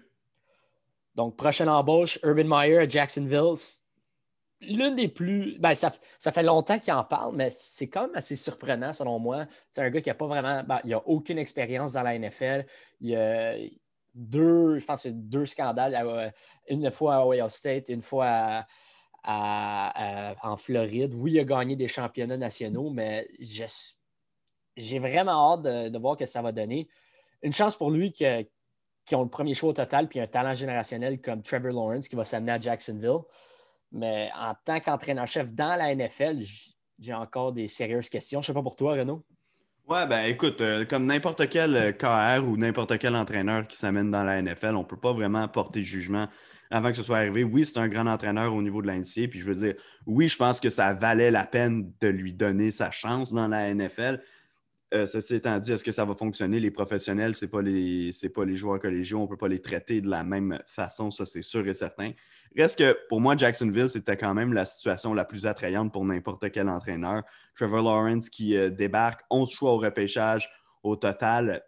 Donc, 1.15 1.37
prochaine 1.37 1.69
embauche, 1.69 2.19
Urban 2.23 2.45
Meyer 2.45 2.79
à 2.79 2.89
Jacksonville. 2.89 3.57
L'une 4.63 4.95
des 4.95 5.09
plus. 5.09 5.59
Ben, 5.59 5.75
ça, 5.75 5.91
fait 5.91 6.43
longtemps 6.43 6.79
qu'il 6.79 6.93
en 6.95 7.05
parle, 7.05 7.37
mais 7.37 7.51
c'est 7.51 7.89
quand 7.89 8.03
même 8.03 8.17
assez 8.17 8.37
surprenant, 8.37 8.93
selon 8.95 9.19
moi. 9.19 9.47
C'est 9.71 9.83
un 9.83 9.91
gars 9.91 10.01
qui 10.01 10.09
n'a 10.09 10.15
pas 10.15 10.27
vraiment. 10.27 10.63
Ben, 10.63 10.81
il 10.85 10.91
n'a 10.91 11.07
aucune 11.07 11.39
expérience 11.39 11.93
dans 11.93 12.03
la 12.03 12.19
NFL. 12.19 12.65
Il 13.01 13.11
y 13.11 13.17
a 13.17 13.55
deux, 14.15 14.79
je 14.79 14.85
pense 14.87 15.03
c'est 15.03 15.29
deux 15.29 15.45
scandales. 15.45 15.95
Euh, 15.95 16.31
une 16.69 16.91
fois 16.91 17.17
à 17.17 17.27
Ohio 17.27 17.49
State, 17.51 17.91
une 17.91 18.01
fois 18.01 18.65
en 19.27 20.57
Floride. 20.57 21.15
Oui, 21.15 21.33
il 21.33 21.41
a 21.41 21.45
gagné 21.45 21.77
des 21.77 21.89
championnats 21.89 22.37
nationaux, 22.37 22.91
mais 22.91 23.29
j'ai 24.77 24.99
vraiment 24.99 25.53
hâte 25.53 25.63
de, 25.63 25.99
voir 25.99 26.15
ce 26.15 26.21
que 26.21 26.27
ça 26.27 26.43
va 26.43 26.53
donner. 26.53 26.89
Une 27.43 27.53
chance 27.53 27.77
pour 27.77 27.91
lui 27.91 28.13
qui, 28.13 28.25
qui 29.05 29.15
ont 29.15 29.23
le 29.23 29.29
premier 29.29 29.55
choix 29.55 29.71
au 29.71 29.75
total, 29.75 30.09
puis 30.09 30.21
un 30.21 30.27
talent 30.27 30.55
générationnel 30.55 31.21
comme 31.21 31.43
Trevor 31.43 31.73
Lawrence 31.73 32.09
qui 32.09 32.17
va 32.17 32.25
s'amener 32.25 32.53
à 32.53 32.59
Jacksonville. 32.59 33.23
Mais 33.97 34.31
en 34.39 34.55
tant 34.65 34.79
qu'entraîneur-chef 34.79 35.53
dans 35.53 35.77
la 35.77 35.95
NFL, 35.95 36.39
j'ai 36.99 37.15
encore 37.15 37.53
des 37.53 37.67
sérieuses 37.67 38.09
questions. 38.09 38.41
Je 38.41 38.45
ne 38.45 38.55
sais 38.55 38.55
pas 38.55 38.63
pour 38.63 38.77
toi, 38.77 38.95
Renaud. 38.95 39.25
Ouais, 39.89 40.07
ben 40.07 40.25
écoute, 40.25 40.61
euh, 40.61 40.85
comme 40.85 41.07
n'importe 41.07 41.49
quel 41.49 41.77
euh, 41.77 41.93
KR 41.93 42.45
ou 42.45 42.57
n'importe 42.57 42.99
quel 42.99 43.15
entraîneur 43.15 43.67
qui 43.69 43.77
s'amène 43.77 44.11
dans 44.11 44.25
la 44.25 44.43
NFL, 44.43 44.75
on 44.75 44.81
ne 44.81 44.85
peut 44.85 44.99
pas 44.99 45.13
vraiment 45.13 45.47
porter 45.47 45.83
jugement 45.83 46.27
avant 46.71 46.91
que 46.91 46.97
ce 46.97 47.05
soit 47.05 47.19
arrivé. 47.19 47.45
Oui, 47.45 47.65
c'est 47.65 47.79
un 47.79 47.87
grand 47.87 48.07
entraîneur 48.09 48.53
au 48.53 48.63
niveau 48.63 48.83
de 48.83 48.89
la 48.89 48.95
puis 48.95 49.39
je 49.39 49.45
veux 49.45 49.55
dire, 49.55 49.75
oui, 50.05 50.29
je 50.29 50.37
pense 50.37 50.59
que 50.59 50.71
ça 50.71 50.93
valait 50.93 51.31
la 51.31 51.47
peine 51.47 51.93
de 52.01 52.09
lui 52.09 52.33
donner 52.33 52.73
sa 52.73 52.91
chance 52.91 53.33
dans 53.33 53.47
la 53.47 53.73
NFL, 53.73 54.21
euh, 54.95 55.07
ceci 55.07 55.35
étant 55.35 55.59
dit, 55.59 55.73
est-ce 55.73 55.83
que 55.83 55.93
ça 55.93 56.05
va 56.05 56.15
fonctionner? 56.15 56.61
Les 56.61 56.71
professionnels, 56.71 57.35
ce 57.35 57.45
n'est 57.45 57.51
pas, 57.51 57.61
les, 57.61 58.13
pas 58.35 58.45
les 58.45 58.57
joueurs 58.57 58.79
collégiaux, 58.79 59.19
on 59.19 59.23
ne 59.23 59.29
peut 59.29 59.37
pas 59.37 59.49
les 59.49 59.61
traiter 59.61 60.01
de 60.01 60.09
la 60.09 60.23
même 60.23 60.61
façon, 60.67 61.11
ça 61.11 61.27
c'est 61.27 61.43
sûr 61.43 61.67
et 61.67 61.75
certain. 61.75 62.13
Reste 62.57 62.79
que 62.79 62.97
pour 63.09 63.21
moi, 63.21 63.37
Jacksonville, 63.37 63.89
c'était 63.89 64.17
quand 64.17 64.33
même 64.33 64.53
la 64.53 64.65
situation 64.65 65.13
la 65.13 65.25
plus 65.25 65.47
attrayante 65.47 65.93
pour 65.93 66.05
n'importe 66.05 66.51
quel 66.53 66.69
entraîneur. 66.69 67.23
Trevor 67.55 67.83
Lawrence 67.83 68.31
qui 68.31 68.57
euh, 68.57 68.71
débarque, 68.71 69.23
11 69.31 69.53
choix 69.53 69.73
au 69.73 69.79
repêchage 69.79 70.49
au 70.85 70.95
total, 70.95 71.63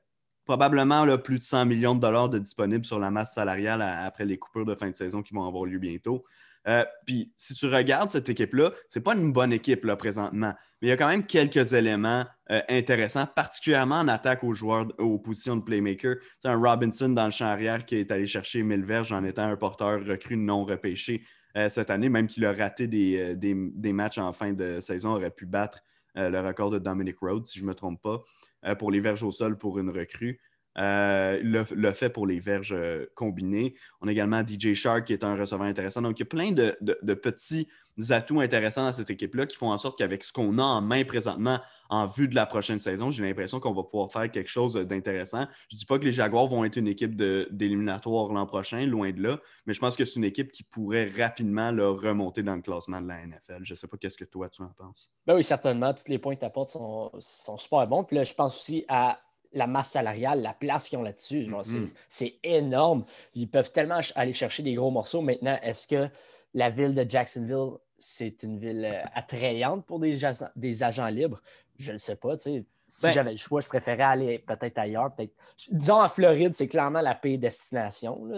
probablement 0.45 1.19
plus 1.19 1.41
de 1.41 1.45
100 1.45 1.67
millions 1.67 1.95
de 1.95 2.01
dollars 2.01 2.29
de 2.29 2.39
disponibles 2.39 2.85
sur 2.85 2.99
la 3.01 3.11
masse 3.11 3.35
salariale 3.35 3.83
après 3.83 4.25
les 4.25 4.39
coupures 4.39 4.65
de 4.65 4.75
fin 4.75 4.89
de 4.89 4.95
saison 4.95 5.23
qui 5.23 5.35
vont 5.35 5.47
avoir 5.47 5.65
lieu 5.65 5.79
bientôt. 5.79 6.25
Euh, 6.67 6.85
puis 7.05 7.33
si 7.37 7.55
tu 7.55 7.67
regardes 7.67 8.11
cette 8.11 8.29
équipe-là, 8.29 8.71
ce 8.89 8.99
n'est 8.99 9.03
pas 9.03 9.15
une 9.15 9.33
bonne 9.33 9.53
équipe 9.53 9.85
là, 9.85 9.97
présentement, 9.97 10.55
mais 10.81 10.89
il 10.89 10.91
y 10.91 10.93
a 10.93 10.97
quand 10.97 11.09
même 11.09 11.27
quelques 11.27 11.73
éléments 11.73 12.25
euh, 12.51 12.61
intéressants, 12.69 13.27
particulièrement 13.27 13.97
en 13.97 14.09
attaque 14.09 14.45
aux 14.45 14.53
joueurs 14.53 14.87
aux 14.99 15.19
positions 15.19 15.57
de 15.57 15.63
playmaker. 15.63 16.17
C'est 16.41 16.49
un 16.49 16.57
Robinson 16.57 17.09
dans 17.09 17.27
le 17.27 17.31
champ 17.31 17.47
arrière 17.47 17.85
qui 17.85 17.97
est 17.97 18.13
allé 18.13 18.27
chercher 18.27 18.63
1000 18.63 18.85
verges 18.85 19.13
en 19.13 19.25
étant 19.25 19.43
un 19.43 19.57
porteur 19.57 20.05
recru 20.05 20.37
non 20.37 20.65
repêché 20.65 21.23
euh, 21.57 21.69
cette 21.69 21.91
année, 21.91 22.09
même 22.09 22.27
qu'il 22.27 22.45
a 22.45 22.53
raté 22.53 22.87
des, 22.87 23.35
des, 23.35 23.93
matchs 23.93 24.19
en 24.19 24.33
fin 24.33 24.53
de 24.53 24.81
saison, 24.81 25.15
aurait 25.15 25.31
pu 25.31 25.47
battre 25.47 25.81
le 26.15 26.41
record 26.41 26.71
de 26.71 26.81
Dominic 26.81 27.19
Rhodes, 27.21 27.47
si 27.47 27.61
je 27.61 27.65
ne 27.65 27.69
me 27.69 27.75
trompe 27.75 28.03
pas, 28.03 28.75
pour 28.75 28.91
les 28.91 28.99
verges 28.99 29.23
au 29.23 29.31
sol 29.31 29.57
pour 29.57 29.79
une 29.79 29.89
recrue. 29.89 30.41
Euh, 30.79 31.41
le, 31.43 31.93
fait 31.93 32.09
pour 32.09 32.27
les 32.27 32.39
verges 32.39 32.73
euh, 32.73 33.07
combinées. 33.17 33.75
On 34.01 34.07
a 34.07 34.13
également 34.13 34.43
DJ 34.47 34.75
Shark 34.75 35.07
qui 35.07 35.13
est 35.13 35.25
un 35.25 35.35
receveur 35.35 35.67
intéressant. 35.67 36.03
Donc, 36.03 36.21
il 36.21 36.23
y 36.23 36.23
a 36.23 36.27
plein 36.27 36.53
de, 36.53 37.15
petits 37.15 37.67
atouts 38.11 38.41
intéressants 38.41 38.85
dans 38.85 38.93
cette 38.93 39.11
équipe-là 39.11 39.47
qui 39.47 39.57
font 39.57 39.73
en 39.73 39.79
sorte 39.79 39.99
qu'avec 39.99 40.23
ce 40.23 40.33
qu'on 40.33 40.57
a 40.59 40.63
en 40.63 40.81
main 40.81 41.03
présentement 41.03 41.59
en 41.91 42.07
vue 42.07 42.29
de 42.29 42.37
la 42.37 42.47
prochaine 42.47 42.79
saison, 42.79 43.11
j'ai 43.11 43.25
l'impression 43.25 43.59
qu'on 43.59 43.73
va 43.73 43.83
pouvoir 43.83 44.13
faire 44.13 44.31
quelque 44.31 44.51
chose 44.51 44.75
d'intéressant. 44.75 45.47
Je 45.69 45.75
ne 45.75 45.79
dis 45.81 45.85
pas 45.85 45.99
que 45.99 46.05
les 46.05 46.13
Jaguars 46.13 46.47
vont 46.47 46.65
être 46.65 46.77
une 46.77 46.87
équipe 46.87 47.17
d'éliminatoire 47.17 48.33
l'an 48.33 48.47
prochain, 48.47 48.87
loin 48.87 49.11
de 49.11 49.21
là, 49.21 49.41
mais 49.67 49.75
je 49.75 49.81
pense 49.81 49.97
que 49.97 50.05
c'est 50.05 50.17
une 50.17 50.25
équipe 50.25 50.53
qui 50.53 50.63
pourrait 50.63 51.11
rapidement 51.19 51.71
remonter 51.71 52.45
dans 52.45 52.55
le 52.55 52.63
classement 52.63 53.01
de 53.01 53.09
la 53.09 53.27
NFL. 53.27 53.63
Je 53.63 53.73
ne 53.73 53.77
sais 53.77 53.89
pas 53.89 53.97
qu'est-ce 53.97 54.19
que 54.19 54.27
toi 54.27 54.49
tu 54.49 54.63
en 54.63 54.69
penses. 54.77 55.11
Ben 55.27 55.35
oui, 55.35 55.43
certainement. 55.43 55.93
Tous 55.93 56.09
les 56.09 56.19
points 56.19 56.37
que 56.37 56.41
tu 56.41 56.47
apportes 56.47 56.71
sont, 56.71 57.11
sont 57.19 57.57
super 57.57 57.85
bons. 57.89 58.05
Puis 58.05 58.15
là, 58.15 58.23
je 58.23 58.35
pense 58.35 58.61
aussi 58.61 58.85
à 58.87 59.19
la 59.53 59.67
masse 59.67 59.93
salariale, 59.93 60.43
la 60.43 60.53
place 60.53 60.89
qu'ils 60.89 60.99
ont 60.99 61.03
là-dessus. 61.03 61.47
Mm-hmm. 61.47 61.89
C'est 62.09 62.39
énorme. 62.43 63.05
Ils 63.35 63.49
peuvent 63.49 63.73
tellement 63.73 64.01
aller 64.15 64.33
chercher 64.33 64.63
des 64.63 64.75
gros 64.75 64.91
morceaux. 64.91 65.23
Maintenant, 65.23 65.59
est-ce 65.63 65.87
que 65.87 66.09
la 66.55 66.71
ville 66.71 66.95
de 66.95 67.09
Jacksonville, 67.09 67.79
c'est 67.97 68.43
une 68.43 68.59
ville 68.59 68.89
euh, 68.93 69.03
attrayante 69.15 69.85
pour 69.87 70.01
des, 70.01 70.19
des 70.57 70.83
agents 70.83 71.09
libres? 71.09 71.41
Je 71.79 71.93
ne 71.93 71.99
sais 71.99 72.17
pas. 72.17 72.37
Si 72.37 72.65
ben 73.03 73.13
j'avais 73.13 73.33
le 73.33 73.37
choix, 73.37 73.61
je 73.61 73.69
préférais 73.69 74.03
aller 74.03 74.39
peut-être 74.39 74.79
ailleurs. 74.79 75.15
Peut 75.15 75.29
Disons 75.71 76.01
en 76.03 76.09
Floride, 76.09 76.55
c'est 76.55 76.69
clairement 76.69 77.03
la 77.03 77.15
pays 77.15 77.39
destination, 77.39 78.31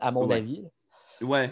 à 0.00 0.10
mon 0.10 0.28
avis. 0.30 0.64
Ouais. 1.20 1.50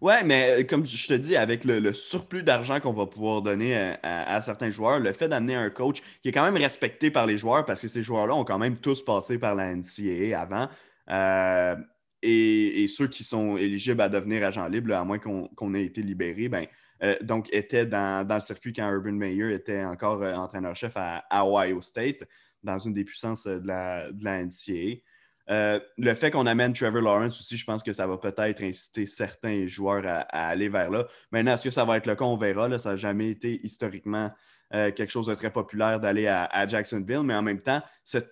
Ouais, 0.00 0.24
mais 0.24 0.62
euh, 0.62 0.64
comme 0.64 0.84
je 0.84 1.06
te 1.06 1.14
dis, 1.14 1.36
avec 1.36 1.64
le, 1.64 1.92
surplus 1.92 2.42
d'argent 2.42 2.80
qu'on 2.80 2.92
va 2.92 3.06
pouvoir 3.06 3.42
donner 3.42 3.94
à, 4.02 4.40
certains 4.42 4.70
joueurs, 4.70 4.98
le 4.98 5.12
fait 5.12 5.28
d'amener 5.28 5.54
un 5.54 5.70
coach 5.70 6.02
qui 6.22 6.28
est 6.28 6.32
quand 6.32 6.44
même 6.44 6.56
respecté 6.56 7.10
par 7.10 7.26
les 7.26 7.38
joueurs, 7.38 7.64
parce 7.64 7.80
que 7.80 7.88
ces 7.88 8.02
joueurs-là 8.02 8.34
ont 8.34 8.44
quand 8.44 8.58
même 8.58 8.76
tous 8.76 9.04
passé 9.04 9.38
par 9.38 9.54
la 9.54 9.74
NCAA 9.74 10.38
avant, 10.38 10.68
euh, 11.10 11.76
et, 12.22 12.86
ceux 12.88 13.08
qui 13.08 13.22
sont 13.24 13.56
éligibles 13.56 14.00
à 14.00 14.08
devenir 14.08 14.44
agents 14.44 14.68
libres, 14.68 14.94
à 14.94 15.04
moins 15.04 15.18
qu'on 15.18 15.74
ait 15.74 15.84
été 15.84 16.02
libérés, 16.02 16.48
ben, 16.48 16.66
euh, 17.02 17.16
donc 17.22 17.52
étaient 17.52 17.86
dans, 17.86 18.26
le 18.28 18.40
circuit 18.40 18.72
quand 18.72 18.90
Urban 18.90 19.12
Meyer 19.12 19.52
était 19.54 19.84
encore 19.84 20.22
entraîneur-chef 20.22 20.94
à, 20.96 21.46
Ohio 21.46 21.80
State, 21.80 22.24
dans 22.62 22.78
une 22.78 22.94
des 22.94 23.04
puissances 23.04 23.46
de 23.46 23.66
la, 23.66 24.10
de 24.10 24.24
la 24.24 24.42
NCAA. 24.42 25.02
Euh, 25.50 25.78
le 25.98 26.14
fait 26.14 26.30
qu'on 26.30 26.46
amène 26.46 26.72
Trevor 26.72 27.02
Lawrence 27.02 27.38
aussi, 27.38 27.56
je 27.56 27.64
pense 27.64 27.82
que 27.82 27.92
ça 27.92 28.06
va 28.06 28.16
peut-être 28.16 28.62
inciter 28.62 29.06
certains 29.06 29.66
joueurs 29.66 30.04
à, 30.06 30.20
aller 30.48 30.68
vers 30.68 30.90
là. 30.90 31.06
Maintenant, 31.32 31.54
est-ce 31.54 31.64
que 31.64 31.70
ça 31.70 31.84
va 31.84 31.98
être 31.98 32.06
le 32.06 32.14
cas? 32.14 32.24
On 32.24 32.36
verra. 32.36 32.78
Ça 32.78 32.90
n'a 32.90 32.96
jamais 32.96 33.30
été 33.30 33.60
historiquement 33.64 34.30
euh, 34.74 34.90
quelque 34.90 35.10
chose 35.10 35.26
de 35.26 35.34
très 35.34 35.52
populaire 35.52 36.00
d'aller 36.00 36.26
à, 36.26 36.66
Jacksonville, 36.66 37.22
mais 37.22 37.34
en 37.34 37.42
même 37.42 37.60
temps, 37.60 37.82
cette, 38.04 38.30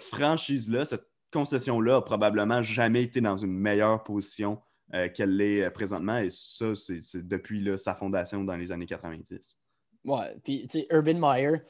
franchise-là, 0.00 0.84
cette 0.84 1.08
concession-là 1.32 1.96
a 1.96 2.02
probablement 2.02 2.62
jamais 2.62 3.02
été 3.02 3.20
dans 3.20 3.36
une 3.36 3.52
meilleure 3.52 4.02
position 4.04 4.60
qu'elle 5.14 5.34
l'est 5.38 5.70
présentement. 5.70 6.18
Et 6.18 6.28
ça, 6.28 6.74
c'est 6.74 7.26
depuis 7.26 7.66
sa 7.78 7.94
fondation 7.94 8.44
dans 8.44 8.56
les 8.56 8.70
années 8.72 8.84
90. 8.84 9.56
Ouais, 10.04 10.36
puis 10.42 10.62
tu 10.62 10.80
sais, 10.80 10.86
Urban 10.90 11.14
Meyer, 11.14 11.62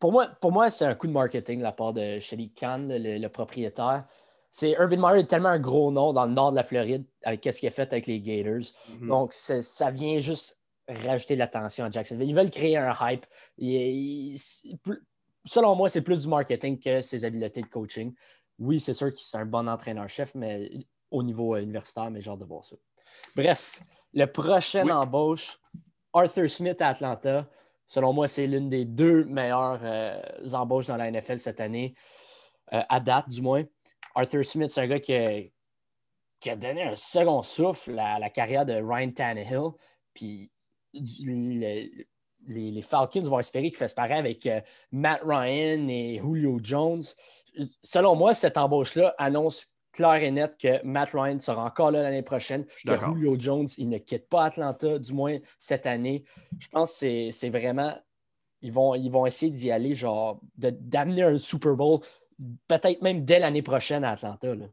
pour 0.00 0.12
moi, 0.12 0.28
pour 0.40 0.52
moi 0.52 0.70
c'est 0.70 0.84
un 0.84 0.94
coup 0.94 1.06
de 1.06 1.12
marketing 1.12 1.58
de 1.58 1.62
la 1.62 1.72
part 1.72 1.92
de 1.92 2.18
Shelly 2.18 2.52
Khan, 2.52 2.88
le, 2.88 3.28
propriétaire. 3.28 4.04
C'est 4.50 4.72
Urban 4.72 4.96
Meyer 4.96 5.20
est 5.20 5.26
tellement 5.26 5.50
un 5.50 5.58
gros 5.58 5.90
nom 5.90 6.12
dans 6.12 6.26
le 6.26 6.32
nord 6.32 6.50
de 6.50 6.56
la 6.56 6.62
Floride 6.62 7.04
avec 7.22 7.44
ce 7.44 7.60
qu'il 7.60 7.68
a 7.68 7.70
fait 7.70 7.92
avec 7.92 8.06
les 8.06 8.20
Gators. 8.20 8.72
Mm-hmm. 8.90 9.08
Donc, 9.08 9.32
ça 9.32 9.90
vient 9.90 10.18
juste 10.18 10.58
rajouter 10.88 11.34
de 11.34 11.40
l'attention 11.40 11.84
à 11.84 11.90
Jacksonville. 11.90 12.28
Ils 12.28 12.34
veulent 12.34 12.50
créer 12.50 12.76
un 12.76 12.94
hype. 13.00 13.26
selon 15.44 15.74
moi, 15.74 15.88
c'est 15.88 16.02
plus 16.02 16.22
du 16.22 16.28
marketing 16.28 16.78
que 16.78 17.00
ses 17.00 17.24
habiletés 17.24 17.60
de 17.60 17.66
coaching. 17.66 18.14
Oui, 18.58 18.80
c'est 18.80 18.94
sûr 18.94 19.12
qu'il 19.12 19.24
est 19.24 19.40
un 19.40 19.46
bon 19.46 19.68
entraîneur-chef, 19.68 20.34
mais 20.34 20.70
au 21.10 21.22
niveau 21.22 21.54
euh, 21.54 21.62
universitaire, 21.62 22.10
mais 22.10 22.26
hâte 22.26 22.38
de 22.38 22.44
voir 22.44 22.64
ça. 22.64 22.76
Bref, 23.34 23.82
le 24.12 24.26
prochain 24.26 24.88
embauche, 24.88 25.58
Arthur 26.16 26.48
Smith 26.48 26.80
à 26.80 26.88
Atlanta. 26.88 27.46
Selon 27.86 28.12
moi, 28.12 28.26
c'est 28.26 28.46
l'une 28.46 28.70
des 28.70 28.84
deux 28.84 29.24
meilleures 29.24 29.80
euh, 29.82 30.20
embauches 30.54 30.86
dans 30.86 30.96
la 30.96 31.10
NFL 31.10 31.38
cette 31.38 31.60
année, 31.60 31.94
euh, 32.72 32.82
à 32.88 33.00
date 33.00 33.28
du 33.28 33.42
moins. 33.42 33.64
Arthur 34.14 34.44
Smith, 34.44 34.70
c'est 34.70 34.80
un 34.80 34.86
gars 34.86 34.98
qui 34.98 35.14
a, 35.14 36.56
donné 36.56 36.82
un 36.82 36.94
second 36.94 37.42
souffle 37.42 37.98
à 37.98 38.18
la 38.18 38.30
carrière 38.30 38.64
de 38.64 38.74
Ryan 38.74 39.10
Tannehill. 39.10 39.70
Puis 40.14 40.50
les, 40.94 42.82
Falcons 42.82 43.20
vont 43.20 43.38
espérer 43.38 43.68
qu'il 43.68 43.76
fasse 43.76 43.94
pareil 43.94 44.18
avec 44.18 44.46
euh, 44.46 44.60
Matt 44.92 45.20
Ryan 45.22 45.86
et 45.88 46.18
Julio 46.18 46.58
Jones. 46.62 47.02
Selon 47.82 48.16
moi, 48.16 48.32
cette 48.32 48.56
embauche-là 48.56 49.14
annonce 49.18 49.75
clair 49.96 50.22
et 50.22 50.30
net 50.30 50.56
que 50.60 50.84
Matt 50.84 51.10
Ryan 51.12 51.38
sera 51.38 51.64
encore 51.64 51.90
là 51.90 52.02
l'année 52.02 52.22
prochaine, 52.22 52.66
que 52.86 52.96
Julio 52.98 53.36
Jones, 53.38 53.66
il 53.78 53.88
ne 53.88 53.98
quitte 53.98 54.28
pas 54.28 54.44
Atlanta, 54.44 54.98
du 54.98 55.12
moins 55.12 55.38
cette 55.58 55.86
année. 55.86 56.24
Je 56.58 56.68
pense 56.68 57.00
que 57.00 57.30
c'est 57.30 57.50
vraiment. 57.50 57.96
Ils 58.62 58.72
vont, 58.72 58.94
ils 58.94 59.10
vont 59.10 59.26
essayer 59.26 59.50
d'y 59.50 59.70
aller, 59.70 59.94
genre, 59.94 60.40
d'amener 60.56 61.22
un 61.22 61.38
Super 61.38 61.74
Bowl, 61.74 62.00
peut-être 62.68 63.02
même 63.02 63.24
dès 63.24 63.38
l'année 63.38 63.62
prochaine 63.62 64.02
à 64.02 64.12
Atlanta. 64.12 64.54
Là. 64.54 64.66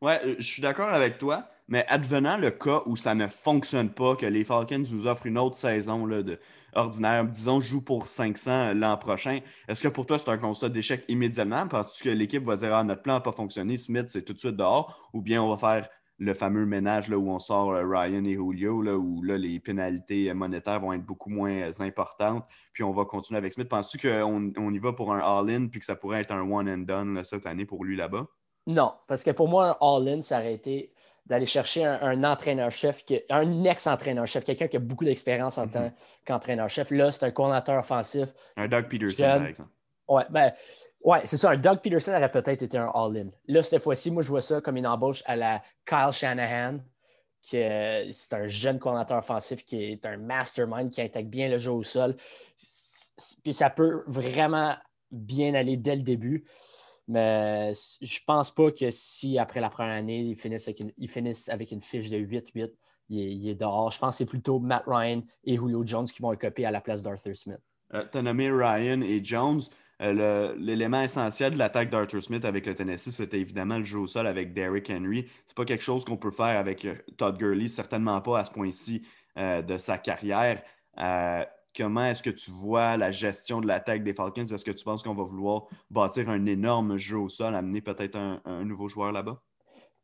Ouais, 0.00 0.20
euh, 0.24 0.34
je 0.38 0.44
suis 0.44 0.62
d'accord 0.62 0.88
avec 0.88 1.18
toi, 1.18 1.48
mais 1.68 1.84
advenant 1.88 2.36
le 2.36 2.50
cas 2.50 2.82
où 2.86 2.96
ça 2.96 3.14
ne 3.14 3.26
fonctionne 3.26 3.90
pas, 3.90 4.16
que 4.16 4.26
les 4.26 4.44
Falcons 4.44 4.84
nous 4.90 5.06
offrent 5.06 5.26
une 5.26 5.38
autre 5.38 5.56
saison 5.56 6.06
là, 6.06 6.22
de, 6.22 6.38
ordinaire, 6.74 7.24
disons, 7.24 7.60
joue 7.60 7.82
pour 7.82 8.08
500 8.08 8.74
l'an 8.74 8.96
prochain, 8.96 9.40
est-ce 9.68 9.82
que 9.82 9.88
pour 9.88 10.06
toi 10.06 10.18
c'est 10.18 10.30
un 10.30 10.38
constat 10.38 10.68
d'échec 10.68 11.04
immédiatement? 11.08 11.66
Penses-tu 11.68 12.04
que 12.04 12.10
l'équipe 12.10 12.44
va 12.44 12.56
dire 12.56 12.74
Ah, 12.74 12.84
notre 12.84 13.02
plan 13.02 13.14
n'a 13.14 13.20
pas 13.20 13.32
fonctionné, 13.32 13.76
Smith, 13.76 14.06
c'est 14.08 14.22
tout 14.22 14.32
de 14.32 14.38
suite 14.38 14.56
dehors, 14.56 15.10
ou 15.12 15.22
bien 15.22 15.42
on 15.42 15.48
va 15.48 15.56
faire 15.56 15.88
le 16.20 16.34
fameux 16.34 16.66
ménage 16.66 17.08
là, 17.08 17.16
où 17.16 17.30
on 17.30 17.38
sort 17.38 17.72
euh, 17.72 17.82
Ryan 17.86 18.24
et 18.24 18.34
Julio, 18.34 18.82
là, 18.82 18.94
où 18.96 19.22
là, 19.22 19.38
les 19.38 19.58
pénalités 19.58 20.32
monétaires 20.34 20.78
vont 20.78 20.92
être 20.92 21.04
beaucoup 21.04 21.30
moins 21.30 21.50
euh, 21.50 21.72
importantes, 21.80 22.44
puis 22.72 22.84
on 22.84 22.92
va 22.92 23.06
continuer 23.06 23.38
avec 23.38 23.54
Smith? 23.54 23.68
Penses-tu 23.68 23.98
qu'on 23.98 24.52
on 24.56 24.72
y 24.72 24.78
va 24.78 24.92
pour 24.92 25.14
un 25.14 25.18
all-in, 25.18 25.68
puis 25.68 25.80
que 25.80 25.86
ça 25.86 25.96
pourrait 25.96 26.20
être 26.20 26.32
un 26.32 26.42
one 26.42 26.68
and 26.68 26.84
done 26.84 27.24
cette 27.24 27.46
année 27.46 27.64
pour 27.64 27.84
lui 27.84 27.96
là-bas? 27.96 28.26
Non, 28.66 28.92
parce 29.08 29.24
que 29.24 29.30
pour 29.30 29.48
moi, 29.48 29.78
un 29.80 29.96
all-in, 29.96 30.20
ça 30.20 30.38
aurait 30.38 30.54
été 30.54 30.92
d'aller 31.26 31.46
chercher 31.46 31.84
un, 31.84 32.24
entraîneur-chef, 32.24 33.04
un 33.30 33.64
ex-entraîneur-chef, 33.64 34.44
quelqu'un 34.44 34.68
qui 34.68 34.76
a 34.76 34.80
beaucoup 34.80 35.04
d'expérience 35.04 35.58
en 35.58 35.68
tant 35.68 35.84
mhm. 35.84 35.92
qu'entraîneur-chef. 36.26 36.90
Là, 36.90 37.12
c'est 37.12 37.24
un 37.24 37.30
coordinateur 37.30 37.78
offensif. 37.78 38.30
Un 38.56 38.68
Doug 38.68 38.88
Peterson, 38.88 39.22
par 39.22 39.46
exemple. 39.46 39.70
Ouais, 40.08 40.24
ben, 40.30 40.52
ouais 41.02 41.20
c'est 41.24 41.36
ça. 41.36 41.50
Un 41.50 41.56
Doug 41.56 41.80
Peterson 41.80 42.12
aurait 42.12 42.30
peut-être 42.30 42.62
été 42.62 42.76
un 42.76 42.90
all-in. 42.94 43.28
Là, 43.46 43.62
cette 43.62 43.82
fois-ci, 43.82 44.10
moi, 44.10 44.22
je 44.22 44.28
vois 44.28 44.42
ça 44.42 44.60
comme 44.60 44.76
une 44.76 44.86
embauche 44.86 45.22
à 45.26 45.36
la 45.36 45.62
Kyle 45.86 46.10
Shanahan, 46.12 46.78
qui 47.40 47.58
c'est 48.10 48.34
un 48.34 48.46
jeune 48.46 48.78
coordinateur 48.78 49.18
offensif 49.18 49.64
qui 49.64 49.82
est 49.84 50.04
un 50.06 50.16
mastermind 50.16 50.90
qui 50.90 51.00
intègre 51.00 51.30
bien 51.30 51.48
le 51.48 51.58
jeu 51.58 51.70
au 51.70 51.82
sol. 51.82 52.16
Puis 53.44 53.54
ça 53.54 53.70
peut 53.70 54.02
vraiment 54.06 54.74
bien 55.10 55.54
aller 55.54 55.76
dès 55.76 55.96
le 55.96 56.02
début. 56.02 56.44
Mais 57.10 57.72
je 58.00 58.20
pense 58.24 58.52
pas 58.52 58.70
que 58.70 58.88
si 58.92 59.36
après 59.36 59.60
la 59.60 59.68
première 59.68 59.94
année, 59.94 60.20
ils 60.20 60.36
finissent 60.36 60.68
avec 60.68 60.78
une, 60.78 60.92
avec 61.48 61.72
une 61.72 61.80
fiche 61.80 62.08
de 62.08 62.16
8-8, 62.16 62.70
il, 63.08 63.48
est 63.48 63.56
dehors. 63.56 63.90
Je 63.90 63.98
pense 63.98 64.14
que 64.14 64.18
c'est 64.18 64.26
plutôt 64.26 64.60
Matt 64.60 64.84
Ryan 64.86 65.20
et 65.42 65.56
Julio 65.56 65.82
Jones 65.84 66.04
qui 66.04 66.22
vont 66.22 66.36
copier 66.36 66.66
à 66.66 66.70
la 66.70 66.80
place 66.80 67.02
d'Arthur 67.02 67.36
Smith. 67.36 67.58
Euh, 67.94 68.04
tu 68.12 68.18
as 68.18 68.22
nommé 68.22 68.48
Ryan 68.48 69.00
et 69.00 69.24
Jones. 69.24 69.60
Euh, 70.00 70.54
l'élément 70.56 71.02
essentiel 71.02 71.54
de 71.54 71.58
l'attaque 71.58 71.90
d'Arthur 71.90 72.22
Smith 72.22 72.44
avec 72.44 72.64
le 72.64 72.76
Tennessee, 72.76 73.10
c'était 73.10 73.40
évidemment 73.40 73.78
le 73.78 73.84
jeu 73.84 73.98
au 73.98 74.06
sol 74.06 74.28
avec 74.28 74.54
Derrick 74.54 74.88
Henry. 74.88 75.26
C'est 75.48 75.56
pas 75.56 75.64
quelque 75.64 75.82
chose 75.82 76.04
qu'on 76.04 76.16
peut 76.16 76.30
faire 76.30 76.60
avec 76.60 76.84
euh, 76.84 76.94
Todd 77.18 77.36
Gurley, 77.36 77.66
certainement 77.66 78.20
pas 78.20 78.38
à 78.38 78.44
ce 78.44 78.52
point-ci 78.52 79.02
de 79.36 79.78
sa 79.78 79.96
carrière 79.96 80.60
comment 81.76 82.04
est-ce 82.04 82.22
que 82.22 82.30
tu 82.30 82.50
vois 82.50 82.96
la 82.96 83.10
gestion 83.10 83.60
de 83.60 83.66
l'attaque 83.66 84.02
des 84.02 84.14
Falcons? 84.14 84.44
Est-ce 84.44 84.64
que 84.64 84.70
tu 84.70 84.84
penses 84.84 85.02
qu'on 85.02 85.14
va 85.14 85.24
vouloir 85.24 85.64
bâtir 85.90 86.28
un 86.28 86.46
énorme 86.46 86.96
jeu 86.96 87.18
au 87.18 87.28
sol, 87.28 87.54
amener 87.54 87.80
peut-être 87.80 88.16
un, 88.16 88.64
nouveau 88.64 88.88
joueur 88.88 89.12
là-bas? 89.12 89.40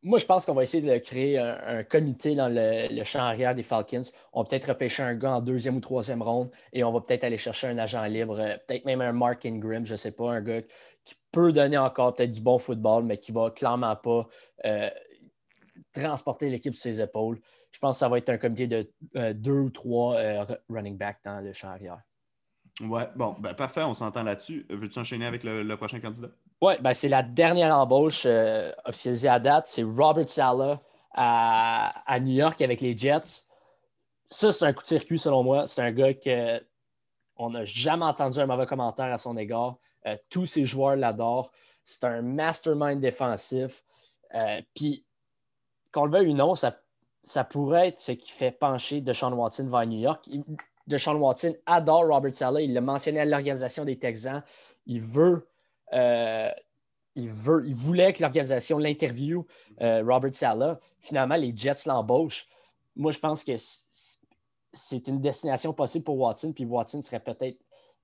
Moi, 0.02 0.18
je 0.18 0.26
pense 0.26 0.46
qu'on 0.46 0.54
va 0.54 0.62
essayer 0.62 0.88
de 0.88 0.98
créer 0.98 1.38
un, 1.38 1.82
comité 1.82 2.34
dans 2.34 2.48
le, 2.48 3.02
champ 3.02 3.20
arrière 3.20 3.54
des 3.54 3.64
Falcons. 3.64 4.02
On 4.32 4.42
va 4.42 4.48
peut-être 4.48 4.68
repêcher 4.68 5.02
un 5.02 5.14
gars 5.14 5.36
en 5.36 5.40
deuxième 5.40 5.76
ou 5.76 5.80
troisième 5.80 6.22
ronde 6.22 6.50
et 6.72 6.84
on 6.84 6.92
va 6.92 7.00
peut-être 7.00 7.24
aller 7.24 7.38
chercher 7.38 7.68
un 7.68 7.78
agent 7.78 8.04
libre, 8.04 8.38
euh, 8.38 8.56
peut-être 8.66 8.84
même 8.84 9.00
un 9.00 9.12
Mark 9.12 9.44
Ingram, 9.46 9.84
je 9.84 9.92
ne 9.92 9.96
sais 9.96 10.12
pas, 10.12 10.30
un 10.30 10.42
gars 10.42 10.62
qui 11.04 11.14
peut 11.32 11.52
donner 11.52 11.78
encore 11.78 12.14
peut-être 12.14 12.30
du 12.30 12.40
bon 12.40 12.58
football, 12.58 13.04
mais 13.04 13.18
qui 13.18 13.32
ne 13.32 13.38
va 13.38 13.50
clairement 13.50 13.96
pas 13.96 14.28
euh, 14.64 14.90
transporter 15.92 16.50
l'équipe 16.50 16.74
sur 16.74 16.82
ses 16.82 17.00
épaules. 17.00 17.40
Je 17.76 17.80
pense 17.80 17.96
que 17.96 17.98
ça 17.98 18.08
va 18.08 18.16
être 18.16 18.30
un 18.30 18.38
comité 18.38 18.66
de 18.66 18.90
euh, 19.16 19.34
deux 19.34 19.60
ou 19.60 19.68
trois 19.68 20.16
euh, 20.16 20.46
running 20.70 20.96
backs 20.96 21.18
dans 21.26 21.44
le 21.44 21.52
champ 21.52 21.68
arrière. 21.68 22.00
Ouais, 22.80 23.06
bon, 23.14 23.36
ben, 23.38 23.52
parfait, 23.52 23.82
on 23.82 23.92
s'entend 23.92 24.22
là-dessus. 24.22 24.64
Veux-tu 24.70 24.98
enchaîner 24.98 25.26
avec 25.26 25.44
le, 25.44 25.76
prochain 25.76 26.00
candidat? 26.00 26.28
Oui, 26.62 26.72
ben, 26.80 26.94
c'est 26.94 27.10
la 27.10 27.22
dernière 27.22 27.76
embauche 27.76 28.22
euh, 28.24 28.72
officialisée 28.86 29.28
à 29.28 29.38
date. 29.38 29.66
C'est 29.66 29.82
Robert 29.82 30.26
Sala 30.26 30.80
à, 31.12 32.18
New 32.18 32.32
York 32.32 32.62
avec 32.62 32.80
les 32.80 32.96
Jets. 32.96 33.44
Ça, 34.24 34.52
c'est 34.52 34.64
un 34.64 34.72
coup 34.72 34.82
de 34.82 34.88
circuit 34.88 35.18
selon 35.18 35.42
moi. 35.42 35.66
C'est 35.66 35.82
un 35.82 35.92
gars 35.92 36.14
qu'on 36.14 37.50
n'a 37.50 37.64
jamais 37.66 38.06
entendu 38.06 38.38
un 38.38 38.46
mauvais 38.46 38.64
commentaire 38.64 39.12
à 39.12 39.18
son 39.18 39.36
égard. 39.36 39.76
tous 40.30 40.46
ses 40.46 40.64
joueurs 40.64 40.96
l'adorent. 40.96 41.52
C'est 41.84 42.04
un 42.04 42.22
mastermind 42.22 43.02
défensif. 43.02 43.84
Puis 44.74 45.04
qu'on 45.92 46.06
le 46.06 46.12
veuille 46.12 46.28
ou 46.30 46.34
non, 46.34 46.54
ça, 46.54 46.74
ça 47.26 47.42
pourrait 47.42 47.88
être 47.88 47.98
ce 47.98 48.12
qui 48.12 48.30
fait 48.30 48.52
pencher 48.52 49.00
Deshaun 49.00 49.32
Watson 49.32 49.68
vers 49.68 49.84
New 49.84 49.98
York. 49.98 50.30
Deshaun 50.86 51.16
Watson 51.16 51.56
adore 51.66 52.06
Robert 52.06 52.32
Sala. 52.32 52.60
Il 52.62 52.72
l'a 52.72 52.80
mentionné 52.80 53.18
à 53.18 53.24
l'organisation 53.24 53.84
des 53.84 53.98
Texans. 53.98 54.44
Il 54.86 55.02
veut, 55.02 55.48
euh, 55.92 56.50
il 57.16 57.28
veut, 57.28 57.64
il 57.66 57.74
voulait 57.74 58.12
que 58.12 58.22
l'organisation 58.22 58.78
l'interviewe, 58.78 59.44
euh, 59.80 60.04
Robert 60.06 60.34
Sala. 60.34 60.78
Finalement, 61.00 61.34
les 61.34 61.52
Jets 61.54 61.86
l'embauchent. 61.86 62.46
Moi, 62.94 63.10
je 63.10 63.18
pense 63.18 63.42
que 63.42 63.56
c'est 64.72 65.08
une 65.08 65.20
destination 65.20 65.72
possible 65.72 66.04
pour 66.04 66.20
Watson, 66.20 66.52
puis 66.52 66.64
Watson 66.64 67.02
serait 67.02 67.18
peut-être 67.18 67.58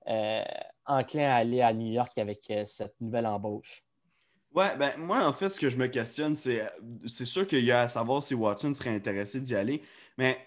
euh, 0.07 0.43
enclin 0.85 1.29
à 1.31 1.35
aller 1.35 1.61
à 1.61 1.73
New 1.73 1.93
York 1.93 2.17
avec 2.17 2.51
cette 2.65 2.99
nouvelle 2.99 3.25
embauche. 3.25 3.85
Ouais, 4.53 4.75
ben 4.77 4.91
moi, 4.97 5.25
en 5.25 5.33
fait, 5.33 5.49
ce 5.49 5.59
que 5.59 5.69
je 5.69 5.77
me 5.77 5.87
questionne, 5.87 6.35
c'est 6.35 6.61
c'est 7.07 7.25
sûr 7.25 7.47
qu'il 7.47 7.65
y 7.65 7.71
a 7.71 7.81
à 7.81 7.87
savoir 7.87 8.21
si 8.21 8.35
Watson 8.35 8.73
serait 8.73 8.93
intéressé 8.93 9.41
d'y 9.41 9.55
aller, 9.55 9.81
mais 10.17 10.37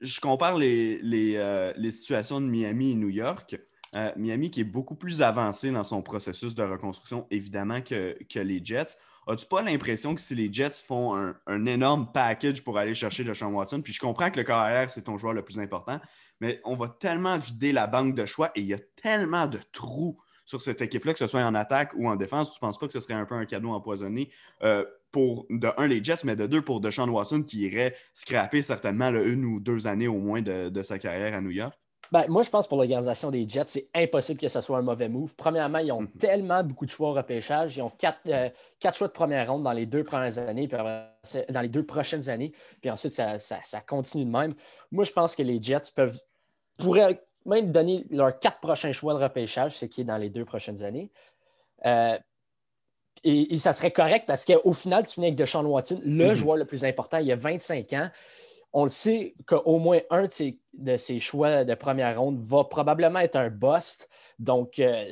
je 0.00 0.20
compare 0.20 0.56
les, 0.56 0.98
les, 1.02 1.36
euh, 1.36 1.90
situations 1.90 2.40
de 2.40 2.46
Miami 2.46 2.92
et 2.92 2.94
New 2.94 3.08
York. 3.08 3.56
Euh, 3.94 4.10
Miami 4.16 4.50
qui 4.50 4.60
est 4.60 4.64
beaucoup 4.64 4.94
plus 4.94 5.20
avancé 5.20 5.70
dans 5.70 5.84
son 5.84 6.00
processus 6.00 6.54
de 6.54 6.62
reconstruction, 6.62 7.26
évidemment, 7.30 7.82
que, 7.82 8.16
les 8.34 8.64
Jets. 8.64 8.96
As-tu 9.26 9.46
pas 9.46 9.60
l'impression 9.60 10.14
que 10.14 10.20
si 10.20 10.34
les 10.34 10.50
Jets 10.52 10.82
font 10.84 11.14
un, 11.14 11.66
énorme 11.66 12.10
package 12.10 12.64
pour 12.64 12.78
aller 12.78 12.94
chercher 12.94 13.22
Deshaun 13.22 13.52
Watson, 13.52 13.82
puis 13.82 13.92
je 13.92 14.00
comprends 14.00 14.30
que 14.30 14.38
le 14.38 14.44
carrière, 14.44 14.90
c'est 14.90 15.02
ton 15.02 15.18
joueur 15.18 15.34
le 15.34 15.44
plus 15.44 15.58
important, 15.58 16.00
mais 16.40 16.60
on 16.64 16.74
va 16.74 16.88
tellement 16.88 17.36
vider 17.36 17.72
la 17.72 17.86
banque 17.86 18.14
de 18.14 18.24
choix 18.24 18.50
et 18.54 18.60
il 18.62 18.66
y 18.66 18.74
a 18.74 18.80
tellement 19.00 19.46
de 19.46 19.58
trous 19.72 20.18
sur 20.44 20.60
cette 20.60 20.82
équipe-là, 20.82 21.12
que 21.12 21.18
ce 21.18 21.26
soit 21.26 21.42
en 21.42 21.54
attaque 21.54 21.92
ou 21.96 22.08
en 22.08 22.16
défense, 22.16 22.50
tu 22.50 22.56
ne 22.56 22.60
penses 22.60 22.78
pas 22.78 22.86
que 22.86 22.92
ce 22.92 23.00
serait 23.00 23.14
un 23.14 23.24
peu 23.24 23.34
un 23.34 23.46
cadeau 23.46 23.70
empoisonné 23.70 24.30
euh, 24.62 24.84
pour, 25.10 25.46
de 25.50 25.68
un, 25.76 25.86
les 25.86 26.02
Jets, 26.02 26.24
mais 26.24 26.36
de 26.36 26.46
deux, 26.46 26.62
pour 26.62 26.80
Deshaun 26.80 27.08
Watson 27.08 27.42
qui 27.42 27.60
irait 27.60 27.94
scraper 28.14 28.62
certainement 28.62 29.08
une 29.08 29.44
ou 29.44 29.60
deux 29.60 29.86
années 29.86 30.08
au 30.08 30.18
moins 30.18 30.42
de, 30.42 30.82
sa 30.82 30.98
carrière 30.98 31.34
à 31.34 31.40
New 31.40 31.50
York? 31.50 31.74
Ben, 32.10 32.26
moi, 32.28 32.42
je 32.42 32.50
pense 32.50 32.68
pour 32.68 32.76
l'organisation 32.76 33.30
des 33.30 33.48
Jets, 33.48 33.64
c'est 33.66 33.88
impossible 33.94 34.38
que 34.38 34.48
ce 34.48 34.60
soit 34.60 34.76
un 34.76 34.82
mauvais 34.82 35.08
move. 35.08 35.34
Premièrement, 35.34 35.78
ils 35.78 35.92
ont 35.92 36.02
mhm. 36.02 36.12
tellement 36.18 36.62
beaucoup 36.62 36.84
de 36.84 36.90
choix 36.90 37.10
au 37.10 37.14
repêchage. 37.14 37.76
Ils 37.78 37.82
ont 37.82 37.92
euh, 38.26 38.48
quatre, 38.80 38.96
choix 38.96 39.08
de 39.08 39.12
première 39.12 39.50
ronde 39.50 39.62
dans 39.62 39.72
les 39.72 39.86
deux 39.86 40.04
premières 40.04 40.38
années, 40.38 40.68
puis 40.68 40.76
dans 40.78 41.60
les 41.60 41.68
deux 41.68 41.86
prochaines 41.86 42.28
années. 42.28 42.52
Puis 42.82 42.90
ensuite, 42.90 43.12
ça, 43.12 43.38
ça, 43.38 43.80
continue 43.80 44.26
de 44.26 44.30
même. 44.30 44.52
Moi, 44.90 45.04
je 45.04 45.12
pense 45.12 45.34
que 45.34 45.42
les 45.42 45.62
Jets 45.62 45.92
peuvent 45.94 46.18
pourraient 46.78 47.22
même 47.46 47.72
donner 47.72 48.04
leurs 48.10 48.38
quatre 48.38 48.60
prochains 48.60 48.92
choix 48.92 49.14
de 49.14 49.22
repêchage, 49.22 49.76
ce 49.76 49.86
qui 49.86 50.02
est 50.02 50.04
dans 50.04 50.16
les 50.16 50.30
deux 50.30 50.44
prochaines 50.44 50.82
années. 50.82 51.10
Euh, 51.86 52.18
Et, 53.24 53.56
ça 53.56 53.72
serait 53.72 53.92
correct 53.92 54.24
parce 54.26 54.44
qu'au 54.44 54.72
final, 54.72 55.06
tu 55.06 55.14
finis 55.14 55.26
avec 55.26 55.36
Deshaun 55.36 55.64
Watson, 55.64 56.00
le 56.04 56.30
Mhm. 56.30 56.34
joueur 56.34 56.56
le 56.56 56.64
plus 56.64 56.84
important, 56.84 57.18
il 57.18 57.26
y 57.26 57.32
a 57.32 57.36
25 57.36 57.92
ans. 57.92 58.10
On 58.72 58.82
le 58.84 58.88
sait 58.90 59.34
qu'au 59.46 59.78
moins 59.78 60.00
un 60.10 60.26
de 60.26 60.32
ses, 60.32 60.58
de 60.72 60.96
ses 60.96 61.20
choix 61.20 61.62
de 61.64 61.74
première 61.74 62.18
ronde 62.18 62.40
va 62.40 62.64
probablement 62.64 63.20
être 63.20 63.36
un 63.36 63.48
bust. 63.48 64.08
Donc, 64.40 64.80
euh, 64.80 65.08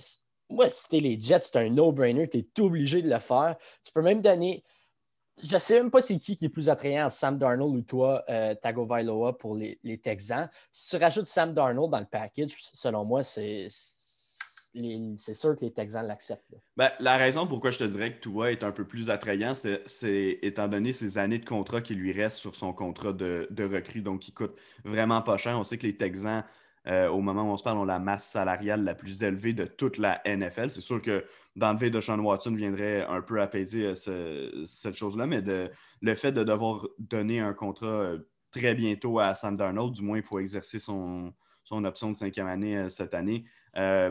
moi, 0.48 0.68
si 0.68 0.88
t'es 0.88 0.98
les 0.98 1.20
Jets, 1.20 1.40
c'est 1.42 1.56
un 1.58 1.68
no-brainer. 1.70 2.28
Tu 2.28 2.38
es 2.38 2.60
obligé 2.60 3.00
de 3.00 3.08
le 3.08 3.20
faire. 3.20 3.54
Tu 3.84 3.92
peux 3.92 4.02
même 4.02 4.22
donner. 4.22 4.64
Je 5.42 5.54
ne 5.54 5.58
sais 5.58 5.74
même 5.74 5.90
pas 5.90 6.02
c'est 6.02 6.18
qui 6.18 6.36
qui 6.36 6.46
est 6.46 6.50
plus 6.50 6.68
attrayant, 6.68 7.10
Sam 7.10 7.38
Darnold 7.38 7.74
ou 7.74 7.82
toi, 7.82 8.24
euh, 8.28 8.54
Tagovailoa 8.54 9.38
pour 9.38 9.56
les, 9.56 9.78
Texans. 10.02 10.48
Si 10.72 10.90
tu 10.90 11.02
rajoutes 11.02 11.26
Sam 11.26 11.54
Darnold 11.54 11.90
dans 11.90 12.00
le 12.00 12.06
package, 12.06 12.56
selon 12.58 13.04
moi, 13.04 13.22
c'est 13.22 13.68
sûr 13.68 15.56
que 15.56 15.64
les 15.64 15.72
Texans 15.72 16.06
l'acceptent. 16.06 16.54
Ben, 16.76 16.90
la 17.00 17.16
raison 17.16 17.46
pourquoi 17.46 17.70
je 17.70 17.78
te 17.78 17.84
dirais 17.84 18.14
que 18.14 18.20
Tua 18.20 18.52
est 18.52 18.64
un 18.64 18.72
peu 18.72 18.86
plus 18.86 19.10
attrayant, 19.10 19.54
c'est 19.54 20.38
étant 20.42 20.68
donné 20.68 20.92
ces 20.92 21.18
années 21.18 21.38
de 21.38 21.46
contrat 21.46 21.80
qui 21.80 21.94
lui 21.94 22.12
restent 22.12 22.38
sur 22.38 22.54
son 22.54 22.72
contrat 22.72 23.12
de, 23.12 23.46
de 23.50 23.64
recrue, 23.64 24.02
donc 24.02 24.20
qui 24.20 24.32
coûte 24.32 24.54
vraiment 24.84 25.22
pas 25.22 25.36
cher. 25.36 25.58
On 25.58 25.64
sait 25.64 25.78
que 25.78 25.86
les 25.86 25.96
Texans, 25.96 26.44
euh, 26.86 27.08
au 27.08 27.20
moment 27.20 27.42
où 27.42 27.52
on 27.52 27.56
se 27.56 27.62
parle, 27.62 27.78
ont 27.78 27.84
la 27.84 27.98
masse 27.98 28.26
salariale 28.26 28.84
la 28.84 28.94
plus 28.94 29.22
élevée 29.22 29.52
de 29.52 29.64
toute 29.64 29.98
la 29.98 30.20
NFL. 30.26 30.70
C'est 30.70 30.80
sûr 30.80 31.00
que 31.02 31.24
d'enlever 31.56 31.90
de 31.90 32.00
Sean 32.00 32.18
Watson 32.20 32.54
viendrait 32.54 33.04
un 33.06 33.20
peu 33.20 33.40
apaiser 33.40 33.86
euh, 33.86 33.94
ce- 33.94 34.64
cette 34.66 34.94
chose-là, 34.94 35.26
mais 35.26 35.42
le 36.00 36.14
fait 36.14 36.32
de 36.32 36.42
devoir 36.44 36.86
donner 36.98 37.40
un 37.40 37.52
contrat 37.52 37.86
euh, 37.86 38.18
très 38.52 38.74
bientôt 38.74 39.18
à 39.20 39.34
Sam 39.34 39.56
Darnold, 39.56 39.92
du 39.94 40.02
moins 40.02 40.16
il 40.18 40.24
faut 40.24 40.38
exercer 40.38 40.78
son, 40.78 41.32
son 41.64 41.84
option 41.84 42.10
de 42.10 42.16
cinquième 42.16 42.46
année 42.48 42.88
cette 42.88 43.14
année. 43.14 43.44
euh, 43.76 44.10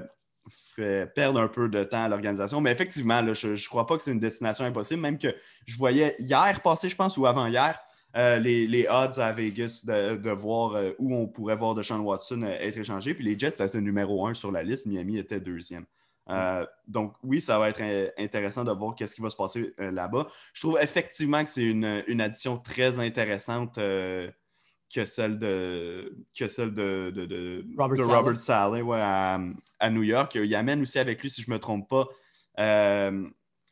fait 0.49 1.05
perdre 1.13 1.39
un 1.41 1.47
peu 1.47 1.69
de 1.69 1.83
temps 1.83 2.03
à 2.05 2.09
l'organisation. 2.09 2.59
Mais 2.59 2.71
effectivement, 2.71 3.33
je 3.33 3.49
ne 3.49 3.67
crois 3.67 3.85
pas 3.85 3.97
que 3.97 4.01
c'est 4.01 4.11
une 4.11 4.19
destination 4.19 4.65
impossible. 4.65 4.99
Même 5.01 5.19
que 5.19 5.27
je 5.67 5.77
voyais 5.77 6.15
hier 6.17 6.61
passer, 6.63 6.89
je 6.89 6.95
pense, 6.95 7.17
ou 7.17 7.27
avant-hier, 7.27 7.79
euh, 8.15 8.39
les, 8.39 8.67
les 8.67 8.87
odds 8.87 9.19
à 9.19 9.31
Vegas 9.31 9.83
de, 9.85 10.15
de 10.15 10.29
voir 10.31 10.75
euh, 10.75 10.91
où 10.97 11.15
on 11.15 11.27
pourrait 11.27 11.55
voir 11.55 11.75
Deshaun 11.75 11.99
Watson 11.99 12.41
euh, 12.43 12.57
être 12.59 12.77
échangé. 12.77 13.13
Puis 13.13 13.23
les 13.23 13.37
Jets, 13.37 13.51
c'était 13.57 13.81
numéro 13.81 14.25
un 14.25 14.33
sur 14.33 14.51
la 14.51 14.63
liste. 14.63 14.85
Miami 14.85 15.17
était 15.17 15.39
deuxième. 15.39 15.85
Euh, 16.29 16.65
donc, 16.87 17.13
oui, 17.23 17.41
ça 17.41 17.57
va 17.57 17.69
être 17.69 17.81
intéressant 18.19 18.63
de 18.63 18.71
voir 18.71 18.93
qu'est-ce 18.95 19.15
qui 19.15 19.21
va 19.21 19.31
se 19.31 19.35
passer 19.35 19.73
là-bas. 19.79 20.27
Je 20.53 20.61
trouve 20.61 20.77
effectivement 20.79 21.43
que 21.43 21.49
c'est 21.49 21.63
une, 21.63 22.03
une 22.07 22.21
addition 22.21 22.59
très 22.59 22.99
intéressante 22.99 23.75
que 23.75 25.05
celle 25.05 25.39
de, 25.39 26.15
que 26.37 26.47
celle 26.47 26.73
de, 26.73 27.11
de, 27.15 27.25
de- 27.25 27.65
Robert 27.77 27.97
de 27.97 28.01
Saleh. 28.03 28.15
Robert 28.15 28.39
Saleh, 28.39 28.81
ouais, 28.83 28.99
à, 29.01 29.39
à 29.79 29.89
New 29.89 30.03
York. 30.03 30.35
Il 30.35 30.53
amène 30.53 30.81
aussi 30.83 30.99
avec 30.99 31.21
lui, 31.21 31.31
si 31.31 31.41
je 31.41 31.49
ne 31.49 31.55
me 31.55 31.59
trompe 31.59 31.89
pas, 31.89 32.07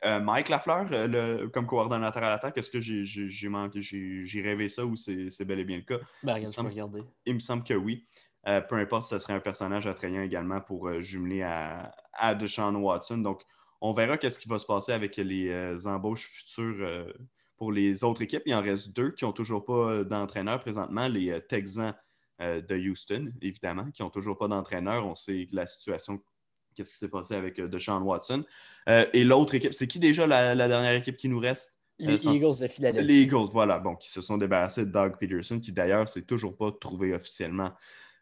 euh, 0.04 0.20
Mike 0.20 0.48
Lafleur 0.48 0.86
euh, 0.92 1.06
le- 1.40 1.48
comme 1.48 1.66
coordonnateur 1.66 2.22
à 2.22 2.30
l'attaque. 2.30 2.56
Est-ce 2.58 2.70
que 2.70 2.80
j'ai- 2.80 3.48
manqué, 3.48 3.80
rêvé 4.42 4.68
ça 4.68 4.84
ou 4.86 4.96
c'est 4.96 5.44
bel 5.44 5.58
et 5.60 5.64
bien 5.64 5.76
le 5.78 5.82
cas? 5.82 5.98
Ben, 6.22 6.34
regarde, 6.34 6.52
je 6.52 6.56
semble- 6.56 6.70
regarder. 6.70 7.02
Il 7.26 7.34
me 7.34 7.40
semble 7.40 7.64
que 7.64 7.74
oui. 7.74 8.06
Euh, 8.46 8.60
peu 8.60 8.76
importe, 8.76 9.04
ce 9.04 9.18
serait 9.18 9.34
un 9.34 9.40
personnage 9.40 9.86
attrayant 9.86 10.22
également 10.22 10.60
pour 10.60 10.88
euh, 10.88 11.00
jumeler 11.00 11.42
à, 11.42 11.92
à 12.12 12.34
Deshaun 12.34 12.76
Watson. 12.76 13.18
Donc, 13.18 13.42
on 13.80 13.92
verra 13.92 14.16
qu'est-ce 14.16 14.38
qui 14.38 14.48
va 14.48 14.58
se 14.58 14.66
passer 14.66 14.92
avec 14.92 15.16
les 15.16 15.86
embauches 15.86 16.28
futures 16.32 17.12
pour 17.56 17.70
les 17.72 18.02
autres 18.04 18.22
équipes. 18.22 18.42
Il 18.46 18.54
en 18.54 18.62
reste 18.62 18.94
deux 18.96 19.10
qui 19.10 19.24
n'ont 19.24 19.32
toujours 19.32 19.64
pas 19.64 20.02
d'entraîneur 20.04 20.60
présentement. 20.60 21.06
Les 21.08 21.40
Texans 21.48 21.94
de 22.40 22.76
Houston, 22.88 23.32
évidemment, 23.42 23.90
qui 23.90 24.02
n'ont 24.02 24.10
toujours 24.10 24.36
pas 24.38 24.48
d'entraîneur. 24.48 25.06
On 25.06 25.14
sait 25.14 25.46
que 25.50 25.54
la 25.56 25.66
situation, 25.66 26.20
qu'est-ce 26.78 26.92
qui 26.92 26.98
s'est 26.98 27.08
passé 27.10 27.34
avec 27.34 27.58
euh, 27.58 27.68
Deshaun 27.68 28.00
Watson. 28.02 28.44
Euh, 28.88 29.04
et 29.12 29.24
l'autre 29.24 29.54
équipe, 29.54 29.74
c'est 29.74 29.86
qui 29.86 29.98
déjà 29.98 30.26
la, 30.26 30.54
la 30.54 30.68
dernière 30.68 30.92
équipe 30.92 31.16
qui 31.16 31.28
nous 31.28 31.38
reste? 31.40 31.74
Les 31.98 32.14
Euh, 32.14 32.18
sans- 32.18 32.32
Eagles 32.32 32.60
de 32.60 32.68
Philadelphie. 32.68 33.06
Les 33.06 33.22
Eagles, 33.22 33.48
voilà, 33.52 33.78
bon, 33.80 33.96
qui 33.96 34.08
se 34.10 34.20
sont 34.20 34.38
débarrassés 34.38 34.84
de 34.84 34.90
Doug 34.90 35.16
Peterson, 35.18 35.58
qui 35.60 35.72
d'ailleurs 35.72 36.08
s'est 36.08 36.22
toujours 36.22 36.56
pas 36.56 36.70
trouvé 36.70 37.12
officiellement 37.12 37.72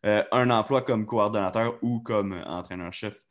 euh, 0.06 0.24
un 0.32 0.48
emploi 0.50 0.82
comme 0.82 1.04
coordonnateur 1.06 1.78
ou 1.82 2.00
comme 2.00 2.32
entraîneur-chef 2.46 3.22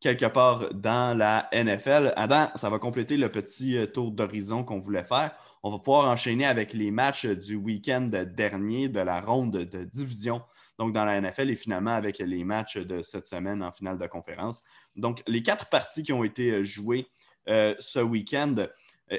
quelque 0.00 0.26
part 0.26 0.74
dans 0.74 1.16
la 1.16 1.48
NFL. 1.54 2.12
Adam, 2.16 2.48
ça 2.54 2.68
va 2.68 2.78
compléter 2.78 3.16
le 3.16 3.30
petit 3.30 3.78
tour 3.94 4.12
d'horizon 4.12 4.62
qu'on 4.62 4.78
voulait 4.78 5.04
faire. 5.04 5.34
On 5.62 5.70
va 5.70 5.78
pouvoir 5.78 6.08
enchaîner 6.10 6.44
avec 6.46 6.74
les 6.74 6.90
matchs 6.90 7.24
du 7.26 7.56
week-end 7.56 8.10
dernier 8.26 8.88
de 8.90 9.00
la 9.00 9.20
ronde 9.22 9.56
de 9.56 9.84
division, 9.84 10.42
donc 10.78 10.92
dans 10.92 11.04
la 11.04 11.20
NFL, 11.20 11.50
et 11.50 11.56
finalement 11.56 11.92
avec 11.92 12.18
les 12.18 12.44
matchs 12.44 12.76
de 12.76 13.02
cette 13.02 13.26
semaine 13.26 13.62
en 13.62 13.72
finale 13.72 13.98
de 13.98 14.06
conférence. 14.06 14.62
Donc, 14.94 15.22
les 15.26 15.42
quatre 15.42 15.68
parties 15.68 16.02
qui 16.02 16.12
ont 16.12 16.24
été 16.24 16.50
euh, 16.50 16.64
jouées 16.64 17.06
euh, 17.48 17.74
ce 17.78 18.00
week-end. 18.00 18.54
euh, 19.12 19.18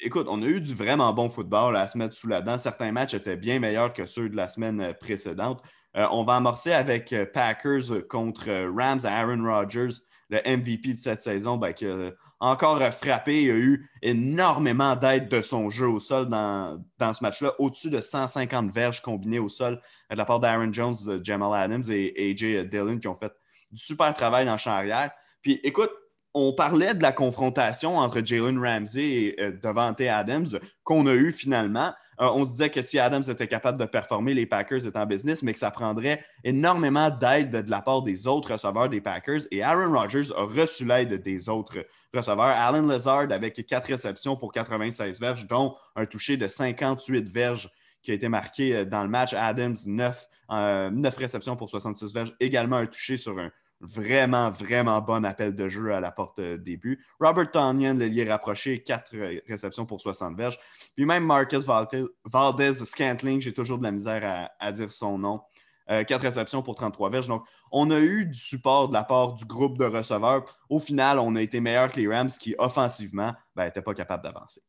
Écoute, 0.00 0.26
on 0.28 0.42
a 0.42 0.46
eu 0.46 0.60
du 0.60 0.74
vraiment 0.74 1.12
bon 1.12 1.28
football 1.28 1.76
à 1.76 1.88
se 1.88 1.98
mettre 1.98 2.14
sous 2.14 2.28
la 2.28 2.40
dent. 2.40 2.58
Certains 2.58 2.92
matchs 2.92 3.14
étaient 3.14 3.36
bien 3.36 3.58
meilleurs 3.58 3.92
que 3.92 4.06
ceux 4.06 4.28
de 4.28 4.36
la 4.36 4.48
semaine 4.48 4.94
précédente. 5.00 5.62
On 5.94 6.24
va 6.24 6.34
amorcer 6.34 6.72
avec 6.72 7.14
Packers 7.32 8.08
contre 8.10 8.50
Rams 8.76 8.98
à 9.04 9.16
Aaron 9.16 9.44
Rodgers, 9.44 10.00
le 10.28 10.38
MVP 10.38 10.94
de 10.94 10.98
cette 10.98 11.22
saison, 11.22 11.56
ben, 11.56 11.72
qui 11.72 11.86
a 11.86 12.10
encore 12.44 12.80
euh, 12.80 12.90
frappé. 12.90 13.44
Il 13.44 13.50
a 13.50 13.54
eu 13.54 13.90
énormément 14.02 14.96
d'aide 14.96 15.28
de 15.28 15.42
son 15.42 15.70
jeu 15.70 15.88
au 15.88 15.98
sol 15.98 16.28
dans, 16.28 16.82
dans 16.98 17.14
ce 17.14 17.22
match-là, 17.22 17.54
au-dessus 17.58 17.90
de 17.90 18.00
150 18.00 18.70
verges 18.70 19.00
combinées 19.00 19.38
au 19.38 19.48
sol 19.48 19.80
euh, 20.10 20.14
de 20.14 20.18
la 20.18 20.24
part 20.24 20.40
d'Aaron 20.40 20.72
Jones, 20.72 20.94
euh, 21.08 21.20
Jamal 21.22 21.54
Adams 21.54 21.84
et 21.90 22.30
AJ 22.30 22.68
Dillon 22.68 22.98
qui 22.98 23.08
ont 23.08 23.14
fait 23.14 23.32
du 23.72 23.82
super 23.82 24.14
travail 24.14 24.46
dans 24.46 24.52
le 24.52 24.58
champ 24.58 24.72
arrière. 24.72 25.10
Puis 25.42 25.60
écoute, 25.64 25.90
on 26.34 26.52
parlait 26.52 26.94
de 26.94 27.02
la 27.02 27.12
confrontation 27.12 27.96
entre 27.96 28.20
Jalen 28.24 28.58
Ramsey 28.58 29.04
et 29.04 29.40
euh, 29.40 29.52
Devante 29.62 30.00
Adams 30.00 30.48
qu'on 30.82 31.06
a 31.06 31.14
eu 31.14 31.32
finalement. 31.32 31.92
Euh, 32.20 32.28
on 32.34 32.44
se 32.44 32.50
disait 32.50 32.70
que 32.70 32.82
si 32.82 32.98
Adams 32.98 33.22
était 33.28 33.46
capable 33.46 33.78
de 33.78 33.86
performer, 33.86 34.34
les 34.34 34.46
Packers 34.46 34.86
étaient 34.86 34.98
en 34.98 35.06
business, 35.06 35.42
mais 35.42 35.52
que 35.52 35.58
ça 35.58 35.70
prendrait 35.70 36.24
énormément 36.42 37.10
d'aide 37.10 37.50
de, 37.50 37.60
de 37.60 37.70
la 37.70 37.82
part 37.82 38.02
des 38.02 38.26
autres 38.26 38.52
receveurs 38.52 38.88
des 38.88 39.00
Packers. 39.00 39.42
Et 39.52 39.62
Aaron 39.62 39.96
Rodgers 39.96 40.32
a 40.36 40.42
reçu 40.42 40.84
l'aide 40.84 41.22
des 41.22 41.48
autres 41.48 41.78
receveurs. 42.14 42.46
Alan 42.46 42.86
Lazard 42.86 43.30
avec 43.30 43.64
quatre 43.66 43.88
réceptions 43.88 44.36
pour 44.36 44.52
96 44.52 45.20
verges, 45.20 45.46
dont 45.46 45.76
un 45.96 46.06
touché 46.06 46.36
de 46.36 46.48
58 46.48 47.28
verges 47.28 47.70
qui 48.02 48.10
a 48.10 48.14
été 48.14 48.28
marqué 48.28 48.76
euh, 48.76 48.84
dans 48.84 49.02
le 49.02 49.08
match. 49.08 49.34
Adams, 49.34 49.76
9, 49.86 50.28
euh, 50.52 50.90
9 50.90 51.16
réceptions 51.16 51.56
pour 51.56 51.68
66 51.68 52.12
verges, 52.12 52.34
également 52.38 52.76
un 52.76 52.86
touché 52.86 53.16
sur 53.16 53.38
un 53.38 53.50
vraiment, 53.80 54.50
vraiment 54.50 55.00
bon 55.00 55.24
appel 55.24 55.54
de 55.54 55.68
jeu 55.68 55.92
à 55.92 56.00
la 56.00 56.12
porte 56.12 56.38
euh, 56.38 56.56
début. 56.56 57.04
Robert 57.18 57.50
Tonyan, 57.50 57.94
le 57.94 58.06
lié 58.06 58.28
rapproché, 58.30 58.82
4 58.82 59.42
réceptions 59.48 59.86
pour 59.86 60.00
60 60.00 60.36
verges. 60.36 60.58
Puis 60.94 61.04
même 61.04 61.24
Marcus 61.24 61.66
Valdez, 61.66 62.74
Scantling, 62.74 63.40
j'ai 63.40 63.52
toujours 63.52 63.78
de 63.78 63.84
la 63.84 63.92
misère 63.92 64.50
à 64.58 64.72
dire 64.72 64.90
son 64.90 65.18
nom. 65.18 65.40
4 65.88 66.20
réceptions 66.22 66.62
pour 66.62 66.74
33 66.74 67.10
verges. 67.10 67.28
Donc, 67.28 67.44
on 67.70 67.90
a 67.90 67.98
eu 67.98 68.26
du 68.26 68.38
support 68.38 68.88
de 68.88 68.94
la 68.94 69.04
part 69.04 69.34
du 69.34 69.44
groupe 69.44 69.78
de 69.78 69.84
receveurs. 69.84 70.44
Au 70.68 70.78
final, 70.78 71.18
on 71.18 71.34
a 71.36 71.42
été 71.42 71.60
meilleur 71.60 71.90
que 71.92 72.00
les 72.00 72.08
Rams 72.08 72.30
qui, 72.30 72.54
offensivement, 72.58 73.32
n'étaient 73.56 73.82
pas 73.82 73.94
capables 73.94 74.22
d'avancer. 74.22 74.62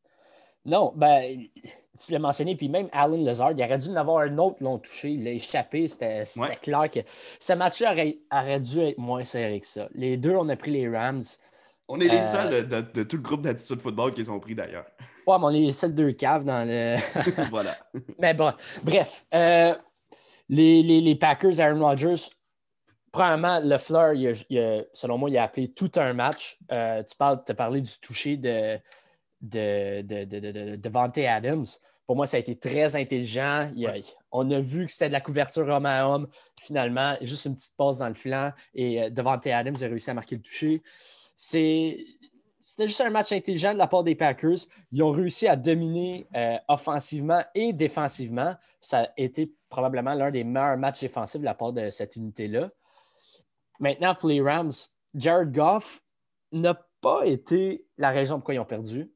Non, 0.64 0.92
ben, 0.96 1.38
tu 2.04 2.12
l'as 2.12 2.18
mentionné, 2.18 2.56
puis 2.56 2.68
même 2.68 2.88
Alan 2.92 3.16
Lazard, 3.22 3.52
il 3.52 3.62
aurait 3.62 3.78
dû 3.78 3.88
en 3.90 3.96
avoir 3.96 4.18
un 4.24 4.36
autre 4.38 4.56
long 4.62 4.78
touché. 4.78 5.10
Il 5.10 5.26
a 5.28 5.30
échappé. 5.30 5.86
C'était 5.86 6.24
Ouais. 6.36 6.56
clair 6.60 6.90
que 6.90 7.00
ce 7.38 7.52
match-là 7.52 7.92
aurait, 7.92 8.18
aurait 8.32 8.60
dû 8.60 8.80
être 8.80 8.98
moins 8.98 9.22
serré 9.22 9.60
que 9.60 9.66
ça. 9.66 9.88
Les 9.94 10.16
deux, 10.16 10.34
on 10.34 10.48
a 10.48 10.56
pris 10.56 10.72
les 10.72 10.88
Rams. 10.88 11.22
On 11.88 12.00
est 12.00 12.08
les 12.08 12.18
Euh, 12.18 12.22
seuls 12.22 12.68
de, 12.68 12.80
de 12.80 13.02
tout 13.04 13.16
le 13.16 13.22
groupe 13.22 13.42
d'attitude 13.42 13.80
football 13.80 14.10
qu'ils 14.12 14.28
ont 14.28 14.40
pris 14.40 14.56
d'ailleurs. 14.56 14.86
Ouais, 15.24 15.38
mais 15.38 15.44
on 15.44 15.50
est 15.50 15.60
les 15.60 15.72
seuls 15.72 15.94
deux 15.94 16.10
caves 16.12 16.44
dans 16.44 16.66
le. 16.66 16.96
voilà. 17.50 17.76
Mais 18.18 18.34
bon, 18.34 18.52
bref. 18.82 19.24
euh, 19.34 19.72
les, 20.48 20.82
les- 20.82 21.00
les 21.00 21.14
Packers, 21.16 21.60
Aaron 21.60 21.80
Rodgers, 21.80 22.14
premièrement, 23.12 23.60
le 23.62 23.78
Fleur, 23.78 24.12
il 24.14 24.28
a- 24.28 24.44
il 24.50 24.58
a- 24.58 24.84
selon 24.92 25.18
moi, 25.18 25.30
il 25.30 25.36
a 25.38 25.44
appelé 25.44 25.72
tout 25.72 25.90
un 25.96 26.12
match. 26.12 26.58
Euh, 26.70 27.02
tu 27.02 27.16
parles, 27.16 27.42
as 27.48 27.54
parlé 27.54 27.80
du 27.80 27.90
toucher 28.02 28.36
de, 28.36 28.78
de, 29.40 30.02
de, 30.02 30.24
de, 30.24 30.76
de- 30.76 31.26
Adams. 31.26 31.66
Pour 32.06 32.14
moi, 32.14 32.26
ça 32.26 32.36
a 32.36 32.40
été 32.40 32.56
très 32.56 32.94
intelligent. 32.94 33.70
Il 33.74 33.86
a- 33.86 33.94
on 34.30 34.48
a 34.50 34.60
vu 34.60 34.86
que 34.86 34.92
c'était 34.92 35.08
de 35.08 35.12
la 35.12 35.20
couverture 35.20 35.66
homme 35.68 35.86
à 35.86 36.06
homme. 36.08 36.28
Finalement, 36.62 37.16
juste 37.22 37.46
une 37.46 37.54
petite 37.54 37.76
passe 37.76 37.98
dans 37.98 38.08
le 38.08 38.14
flanc 38.14 38.52
et 38.74 39.02
euh, 39.02 39.10
Devante 39.10 39.46
Adams 39.46 39.76
a 39.80 39.86
réussi 39.86 40.10
à 40.10 40.14
marquer 40.14 40.36
le 40.36 40.42
toucher. 40.42 40.82
C'est. 41.34 42.04
C'était 42.60 42.88
juste 42.88 43.00
un 43.00 43.10
match 43.10 43.30
intelligent 43.30 43.72
de 43.74 43.78
la 43.78 43.86
part 43.86 44.02
des 44.02 44.16
Packers. 44.16 44.58
Ils 44.90 45.00
ont 45.00 45.12
réussi 45.12 45.46
à 45.46 45.54
dominer 45.54 46.26
euh, 46.34 46.56
offensivement 46.66 47.40
et 47.54 47.72
défensivement. 47.72 48.56
Ça 48.80 49.02
a 49.02 49.08
été 49.16 49.52
probablement 49.76 50.14
l'un 50.14 50.30
des 50.30 50.42
meilleurs 50.42 50.78
matchs 50.78 51.00
défensifs 51.00 51.40
de 51.40 51.44
la 51.44 51.54
part 51.54 51.74
de 51.74 51.90
cette 51.90 52.16
unité-là. 52.16 52.70
Maintenant, 53.78 54.14
pour 54.14 54.30
les 54.30 54.40
Rams, 54.40 54.72
Jared 55.14 55.52
Goff 55.52 56.02
n'a 56.50 56.74
pas 57.02 57.26
été 57.26 57.86
la 57.98 58.10
raison 58.10 58.36
pourquoi 58.36 58.54
ils 58.54 58.58
ont 58.58 58.64
perdu. 58.64 59.12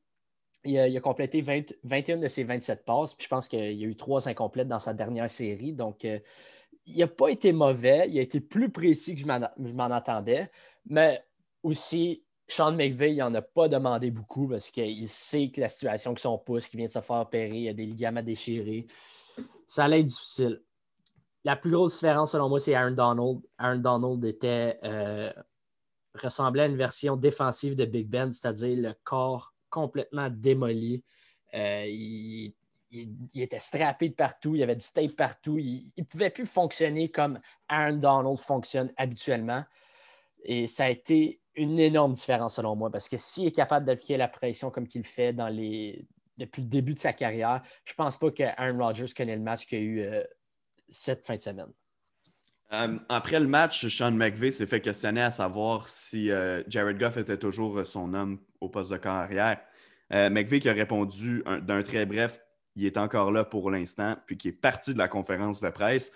Il 0.65 0.79
a, 0.79 1.01
complété 1.01 1.41
20 1.41 1.73
21 1.83 2.19
de 2.19 2.29
ses 2.29 2.45
27 2.45 2.85
passes, 2.85 3.15
puis 3.15 3.25
je 3.25 3.29
pense 3.31 3.49
qu'il 3.49 3.73
y 3.73 3.85
a 3.85 3.89
eu 3.89 3.97
trois 3.97 4.29
incomplètes 4.29 4.69
dans 4.69 4.79
sa 4.79 4.93
dernière 4.93 5.31
série. 5.31 5.73
Donc, 5.73 6.05
euh, 6.05 6.19
il 6.85 6.99
n'a 6.99 7.07
pas 7.07 7.29
été 7.29 7.53
mauvais. 7.53 8.07
Il 8.11 8.19
a 8.19 8.23
été 8.23 8.41
plus 8.41 8.71
précis 8.71 9.15
que 9.15 9.23
je 9.23 9.27
m'en 9.27 9.91
attendais. 9.91 10.51
Mais 10.85 11.25
aussi, 11.63 12.23
Sean 12.49 12.73
McVeigh, 12.73 13.13
il 13.13 13.19
n'en 13.19 13.35
a 13.35 13.41
pas 13.41 13.69
demandé 13.69 14.11
beaucoup 14.11 14.47
parce 14.47 14.71
qu'il 14.71 15.09
sait 15.09 15.49
que 15.49 15.63
la 15.63 15.71
situation 15.71 16.13
que 16.13 16.21
son 16.21 16.37
pouce, 16.37 16.69
qui 16.69 16.77
vient 16.77 16.87
de 16.87 16.91
se 16.91 17.01
faire 17.01 17.17
opérer, 17.17 17.57
il 17.57 17.63
y 17.63 17.69
a 17.71 17.73
des 17.73 17.87
ligaments 17.87 18.23
déchirés. 18.23 18.87
Ça 19.71 19.85
allait 19.85 20.01
être 20.01 20.07
difficile. 20.07 20.61
La 21.45 21.55
plus 21.55 21.71
grosse 21.71 21.95
différence, 21.95 22.33
selon 22.33 22.49
moi, 22.49 22.59
c'est 22.59 22.75
Aaron 22.75 22.91
Donald. 22.91 23.39
Aaron 23.57 23.79
Donald 23.79 24.25
était, 24.25 24.81
euh, 24.83 25.33
ressemblait 26.21 26.65
à 26.65 26.67
une 26.67 26.77
version 26.77 27.15
défensive 27.15 27.77
de 27.77 27.85
Big 27.85 28.09
Ben, 28.09 28.33
c'est-à-dire 28.33 28.77
le 28.77 28.95
corps 29.05 29.55
complètement 29.69 30.29
démoli. 30.29 31.05
Euh, 31.55 31.85
il, 31.87 32.53
était 33.37 33.61
strappé 33.61 34.09
de 34.09 34.15
partout, 34.15 34.57
il 34.57 34.59
y 34.59 34.65
avait 34.65 34.75
du 34.75 34.85
tape 34.93 35.15
partout. 35.15 35.57
Il 35.59 35.93
ne 35.97 36.03
pouvait 36.03 36.31
plus 36.31 36.47
fonctionner 36.47 37.09
comme 37.09 37.39
Aaron 37.69 37.99
Donald 37.99 38.39
fonctionne 38.39 38.93
habituellement. 38.97 39.63
Et 40.43 40.67
ça 40.67 40.87
a 40.87 40.91
été 40.91 41.41
une 41.55 41.79
énorme 41.79 42.15
différence 42.15 42.57
selon 42.57 42.75
moi, 42.75 42.91
parce 42.91 43.09
que 43.09 43.17
s'il 43.17 43.47
est 43.47 43.53
capable 43.53 43.87
d'appliquer 43.87 44.17
la 44.17 44.27
pression 44.27 44.73
comme 44.73 44.89
qu'il 44.89 45.05
fait 45.05 45.33
dans 45.33 45.49
les... 45.49 46.09
depuis 46.41 46.63
le 46.63 46.69
début 46.69 46.95
de 46.95 46.99
sa 46.99 47.13
carrière, 47.13 47.63
je 47.85 47.95
pense 47.95 48.17
pas 48.17 48.31
que 48.31 48.43
Aaron 48.57 48.79
Rodgers 48.79 49.13
connaît 49.17 49.37
le 49.37 49.43
match 49.43 49.67
qu'il 49.67 49.79
a 49.79 49.81
eu 49.81 50.01
euh, 50.01 50.23
cette 50.89 51.25
fin 51.25 51.37
de 51.37 51.41
semaine. 51.41 51.71
Euh, 52.73 52.99
après 53.09 53.39
le 53.39 53.47
match, 53.47 53.87
Sean 53.89 54.13
McVeigh 54.13 54.53
s'est 54.53 54.67
fait 54.67 54.81
questionner 54.81 55.23
à 55.23 55.31
savoir 55.31 55.89
si 55.89 56.31
euh, 56.31 56.63
Jared 56.69 56.99
Goff 56.99 57.17
était 57.17 57.37
toujours 57.37 57.85
son 57.87 58.15
homme 58.15 58.41
au 58.61 58.69
poste 58.69 58.91
de 58.91 58.97
carrière. 58.97 59.61
McVeigh 60.13 60.59
qui 60.59 60.69
a 60.69 60.73
répondu 60.73 61.45
d'un 61.63 61.85
très 61.85 62.05
bref 62.05 62.41
il 62.75 62.85
est 62.85 62.97
encore 62.97 63.31
là 63.31 63.45
pour 63.45 63.71
l'instant, 63.71 64.17
puis 64.27 64.37
qui 64.37 64.49
est 64.49 64.53
parti 64.53 64.93
de 64.93 64.99
la 64.99 65.07
conférence 65.07 65.61
de 65.61 65.71
presse. 65.71 66.13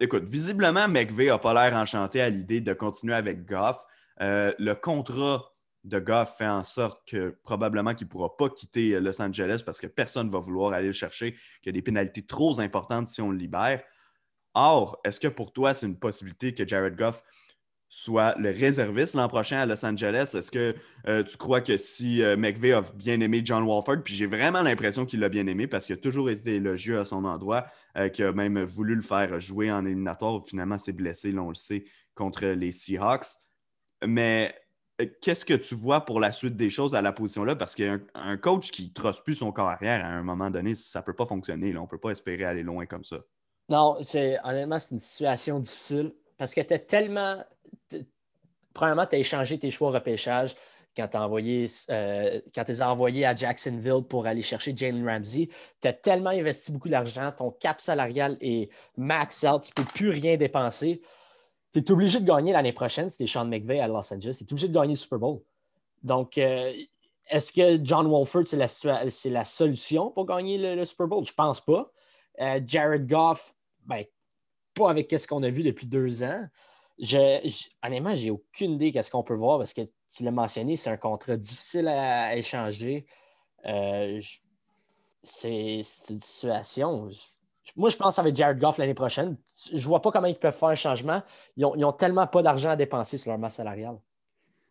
écoute, 0.00 0.24
visiblement, 0.24 0.88
McVeigh 0.88 1.28
n'a 1.28 1.38
pas 1.38 1.52
l'air 1.52 1.76
enchanté 1.76 2.20
à 2.20 2.28
l'idée 2.28 2.60
de 2.60 2.72
continuer 2.72 3.14
avec 3.14 3.44
Goff. 3.44 3.76
Le 4.18 4.72
contrat 4.74 5.52
de 5.88 5.98
Goff 5.98 6.36
fait 6.38 6.46
en 6.46 6.64
sorte 6.64 7.08
que 7.08 7.36
probablement 7.42 7.94
qu'il 7.94 8.06
ne 8.06 8.10
pourra 8.10 8.36
pas 8.36 8.48
quitter 8.48 8.94
euh, 8.94 9.00
Los 9.00 9.20
Angeles 9.20 9.62
parce 9.64 9.80
que 9.80 9.86
personne 9.86 10.28
ne 10.28 10.32
va 10.32 10.38
vouloir 10.38 10.72
aller 10.72 10.88
le 10.88 10.92
chercher, 10.92 11.32
qu'il 11.62 11.66
y 11.66 11.68
a 11.70 11.72
des 11.72 11.82
pénalités 11.82 12.22
trop 12.22 12.60
importantes 12.60 13.08
si 13.08 13.20
on 13.20 13.30
le 13.30 13.38
libère. 13.38 13.82
Or, 14.54 15.00
est-ce 15.04 15.20
que 15.20 15.28
pour 15.28 15.52
toi, 15.52 15.74
c'est 15.74 15.86
une 15.86 15.98
possibilité 15.98 16.54
que 16.54 16.66
Jared 16.66 16.96
Goff 16.96 17.22
soit 17.90 18.34
le 18.38 18.50
réserviste 18.50 19.14
l'an 19.14 19.28
prochain 19.28 19.58
à 19.58 19.66
Los 19.66 19.84
Angeles? 19.84 20.34
Est-ce 20.36 20.50
que 20.50 20.74
euh, 21.06 21.22
tu 21.22 21.36
crois 21.36 21.60
que 21.60 21.76
si 21.76 22.20
McVeigh 22.36 22.72
a 22.72 22.82
bien 22.94 23.20
aimé 23.20 23.40
John 23.44 23.62
Walford, 23.62 24.02
puis 24.04 24.14
j'ai 24.14 24.26
vraiment 24.26 24.62
l'impression 24.62 25.06
qu'il 25.06 25.20
l'a 25.20 25.28
bien 25.28 25.46
aimé 25.46 25.66
parce 25.66 25.86
qu'il 25.86 25.94
a 25.94 25.98
toujours 25.98 26.28
été 26.28 26.56
élogieux 26.56 26.98
à 26.98 27.04
son 27.04 27.24
endroit, 27.24 27.66
qu'il 28.12 28.24
a 28.24 28.32
même 28.32 28.62
voulu 28.62 28.94
le 28.94 29.02
faire 29.02 29.38
jouer 29.40 29.70
en 29.70 29.86
éliminatoire, 29.86 30.44
finalement 30.46 30.78
s'est 30.78 30.92
blessé, 30.92 31.34
on 31.38 31.48
le 31.48 31.54
sait, 31.54 31.84
contre 32.14 32.46
les 32.46 32.72
Seahawks. 32.72 33.38
Mais 34.06 34.54
euh, 34.54 34.67
qu'est-ce 35.20 35.44
que 35.44 35.54
tu 35.54 35.74
vois 35.74 36.04
pour 36.04 36.20
la 36.20 36.32
suite 36.32 36.56
des 36.56 36.70
choses 36.70 36.94
à 36.94 37.02
la 37.02 37.12
position-là? 37.12 37.56
Parce 37.56 37.74
qu'un 37.74 38.00
un 38.14 38.36
coach 38.36 38.70
qui 38.70 38.84
ne 38.88 38.92
trosse 38.92 39.20
plus 39.20 39.36
son 39.36 39.52
corps 39.52 39.68
arrière 39.68 40.04
à 40.04 40.08
un 40.08 40.22
moment 40.22 40.50
donné, 40.50 40.74
ça 40.74 41.00
ne 41.00 41.04
peut 41.04 41.14
pas 41.14 41.26
fonctionner. 41.26 41.76
On 41.76 41.82
ne 41.82 41.86
peut 41.86 41.98
pas 41.98 42.10
espérer 42.10 42.44
aller 42.44 42.62
loin 42.62 42.86
comme 42.86 43.04
ça. 43.04 43.18
Non, 43.68 43.96
honnêtement, 44.44 44.78
c'est 44.78 44.94
une 44.94 44.98
situation 44.98 45.60
difficile 45.60 46.12
parce 46.36 46.54
que 46.54 46.60
tu 46.60 46.74
as 46.74 46.78
tellement. 46.78 47.42
Premièrement, 48.74 49.06
tu 49.06 49.16
as 49.16 49.18
échangé 49.18 49.58
tes 49.58 49.70
choix 49.70 49.88
au 49.88 49.92
repêchage 49.92 50.54
quand 50.96 51.08
tu 51.08 51.86
euh, 51.90 52.40
les 52.66 52.82
as 52.82 52.90
envoyés 52.90 53.24
à 53.24 53.34
Jacksonville 53.34 54.02
pour 54.08 54.26
aller 54.26 54.42
chercher 54.42 54.76
Jalen 54.76 55.06
Ramsey. 55.06 55.48
Tu 55.80 55.88
as 55.88 55.92
tellement 55.92 56.30
investi 56.30 56.72
beaucoup 56.72 56.88
d'argent, 56.88 57.32
ton 57.36 57.50
cap 57.50 57.80
salarial 57.80 58.36
est 58.40 58.70
max 58.96 59.44
out, 59.44 59.62
tu 59.62 59.70
ne 59.76 59.84
peux 59.84 59.92
plus 59.92 60.10
rien 60.10 60.36
dépenser 60.36 61.00
tu 61.72 61.78
es 61.80 61.90
obligé 61.90 62.20
de 62.20 62.24
gagner 62.24 62.52
l'année 62.52 62.72
prochaine 62.72 63.08
si 63.08 63.18
tu 63.18 63.24
es 63.24 63.26
Sean 63.26 63.46
McVay 63.46 63.80
à 63.80 63.88
Los 63.88 64.12
Angeles. 64.12 64.36
Tu 64.38 64.44
es 64.44 64.52
obligé 64.52 64.68
de 64.68 64.74
gagner 64.74 64.92
le 64.92 64.96
Super 64.96 65.18
Bowl. 65.18 65.40
Donc, 66.02 66.38
euh, 66.38 66.72
est-ce 67.26 67.52
que 67.52 67.84
John 67.84 68.06
Wolford, 68.06 68.46
c'est 68.46 69.30
la, 69.30 69.44
solution 69.44 70.10
pour 70.10 70.26
gagner 70.26 70.58
le, 70.58 70.84
Super 70.84 71.06
Bowl? 71.06 71.24
Je 71.24 71.32
pense 71.32 71.60
pas. 71.60 71.90
Euh, 72.40 72.60
Jared 72.64 73.06
Goff, 73.06 73.54
ben, 73.84 74.04
pas 74.74 74.90
avec 74.90 75.10
ce 75.10 75.26
qu'on 75.26 75.42
a 75.42 75.50
vu 75.50 75.62
depuis 75.62 75.86
deux 75.86 76.22
ans. 76.22 76.46
Je, 76.98 77.40
je 77.44 77.68
honnêtement, 77.86 78.14
j'ai 78.14 78.30
aucune 78.30 78.72
idée 78.72 78.90
qu'est-ce 78.90 79.10
qu'on 79.10 79.22
peut 79.22 79.34
voir 79.34 79.58
parce 79.58 79.72
que 79.72 79.82
tu 80.12 80.24
l'as 80.24 80.30
mentionné, 80.30 80.76
c'est 80.76 80.90
un 80.90 80.96
contrat 80.96 81.36
difficile 81.36 81.88
à, 81.88 82.36
échanger. 82.36 83.06
Euh, 83.66 84.20
c'est 85.22 85.82
une 86.08 86.20
situation. 86.20 87.08
Moi, 87.76 87.88
je 87.88 87.96
pense 87.96 88.18
être 88.18 88.36
Jared 88.36 88.58
Goff 88.58 88.78
l'année 88.78 88.94
prochaine. 88.94 89.36
Je 89.70 89.76
ne 89.76 89.82
vois 89.82 90.02
pas 90.02 90.10
comment 90.10 90.26
ils 90.26 90.38
peuvent 90.38 90.56
faire 90.56 90.68
un 90.68 90.74
changement. 90.74 91.22
Ils 91.56 91.62
n'ont 91.62 91.92
tellement 91.92 92.26
pas 92.26 92.42
d'argent 92.42 92.70
à 92.70 92.76
dépenser 92.76 93.18
sur 93.18 93.30
leur 93.30 93.38
masse 93.38 93.56
salariale. 93.56 93.98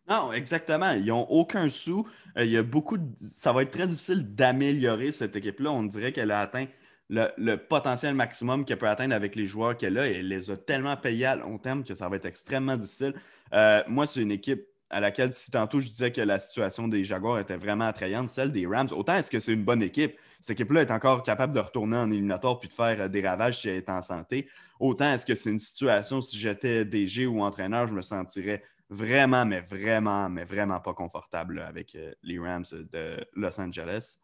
Non, 0.08 0.32
exactement. 0.32 0.90
Ils 0.92 1.06
n'ont 1.06 1.26
aucun 1.28 1.68
sou. 1.68 2.06
Euh, 2.36 2.44
il 2.44 2.50
y 2.50 2.56
a 2.56 2.62
beaucoup 2.62 2.96
Ça 3.22 3.52
va 3.52 3.62
être 3.62 3.70
très 3.70 3.86
difficile 3.86 4.34
d'améliorer 4.34 5.12
cette 5.12 5.36
équipe-là. 5.36 5.70
On 5.70 5.82
dirait 5.82 6.12
qu'elle 6.12 6.30
a 6.30 6.40
atteint 6.40 6.66
le, 7.10 7.56
potentiel 7.56 8.14
maximum 8.14 8.64
qu'elle 8.64 8.78
peut 8.78 8.88
atteindre 8.88 9.14
avec 9.14 9.34
les 9.34 9.46
joueurs 9.46 9.76
qu'elle 9.76 9.98
a 9.98 10.08
et 10.08 10.16
elle 10.16 10.28
les 10.28 10.50
a 10.50 10.56
tellement 10.56 10.96
payés 10.96 11.26
à 11.26 11.36
long 11.36 11.58
terme 11.58 11.84
que 11.84 11.94
ça 11.94 12.08
va 12.08 12.16
être 12.16 12.26
extrêmement 12.26 12.76
difficile. 12.76 13.14
Euh, 13.54 13.82
moi, 13.88 14.06
c'est 14.06 14.20
une 14.20 14.32
équipe 14.32 14.66
à 14.90 15.00
laquelle, 15.00 15.32
si 15.32 15.50
tantôt 15.50 15.80
je 15.80 15.88
disais 15.88 16.12
que 16.12 16.20
la 16.20 16.40
situation 16.40 16.88
des 16.88 17.04
Jaguars 17.04 17.38
était 17.38 17.56
vraiment 17.56 17.84
attrayante, 17.84 18.30
celle 18.30 18.52
des 18.52 18.66
Rams, 18.66 18.88
autant 18.92 19.14
est-ce 19.14 19.30
que 19.30 19.38
c'est 19.38 19.52
une 19.52 19.64
bonne 19.64 19.82
équipe, 19.82 20.16
cette 20.40 20.58
équipe-là 20.58 20.82
est 20.82 20.90
encore 20.90 21.22
capable 21.22 21.52
de 21.52 21.60
retourner 21.60 21.96
en 21.96 22.10
éliminatoire 22.10 22.58
puis 22.58 22.68
de 22.68 22.72
faire 22.72 23.00
euh, 23.02 23.08
des 23.08 23.26
ravages 23.26 23.60
si 23.60 23.68
elle 23.68 23.76
est 23.76 23.90
en 23.90 24.00
santé, 24.00 24.48
autant 24.80 25.12
est-ce 25.12 25.26
que 25.26 25.34
c'est 25.34 25.50
une 25.50 25.58
situation, 25.58 26.20
si 26.20 26.38
j'étais 26.38 26.84
DG 26.84 27.26
ou 27.26 27.42
entraîneur, 27.42 27.86
je 27.86 27.94
me 27.94 28.02
sentirais 28.02 28.62
vraiment, 28.90 29.44
mais 29.44 29.60
vraiment, 29.60 30.28
mais 30.28 30.44
vraiment 30.44 30.80
pas 30.80 30.94
confortable 30.94 31.60
avec 31.60 31.94
euh, 31.94 32.12
les 32.22 32.38
Rams 32.38 32.64
de 32.72 33.16
Los 33.34 33.60
Angeles. 33.60 34.16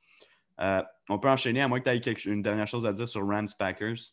Euh, 0.61 0.83
on 1.09 1.18
peut 1.18 1.29
enchaîner, 1.29 1.62
à 1.62 1.68
moins 1.68 1.81
que 1.81 1.90
tu 1.98 2.09
aies 2.09 2.33
une 2.33 2.42
dernière 2.42 2.66
chose 2.66 2.87
à 2.87 2.92
dire 2.92 3.09
sur 3.09 3.27
Rams 3.27 3.48
Packers. 3.59 4.12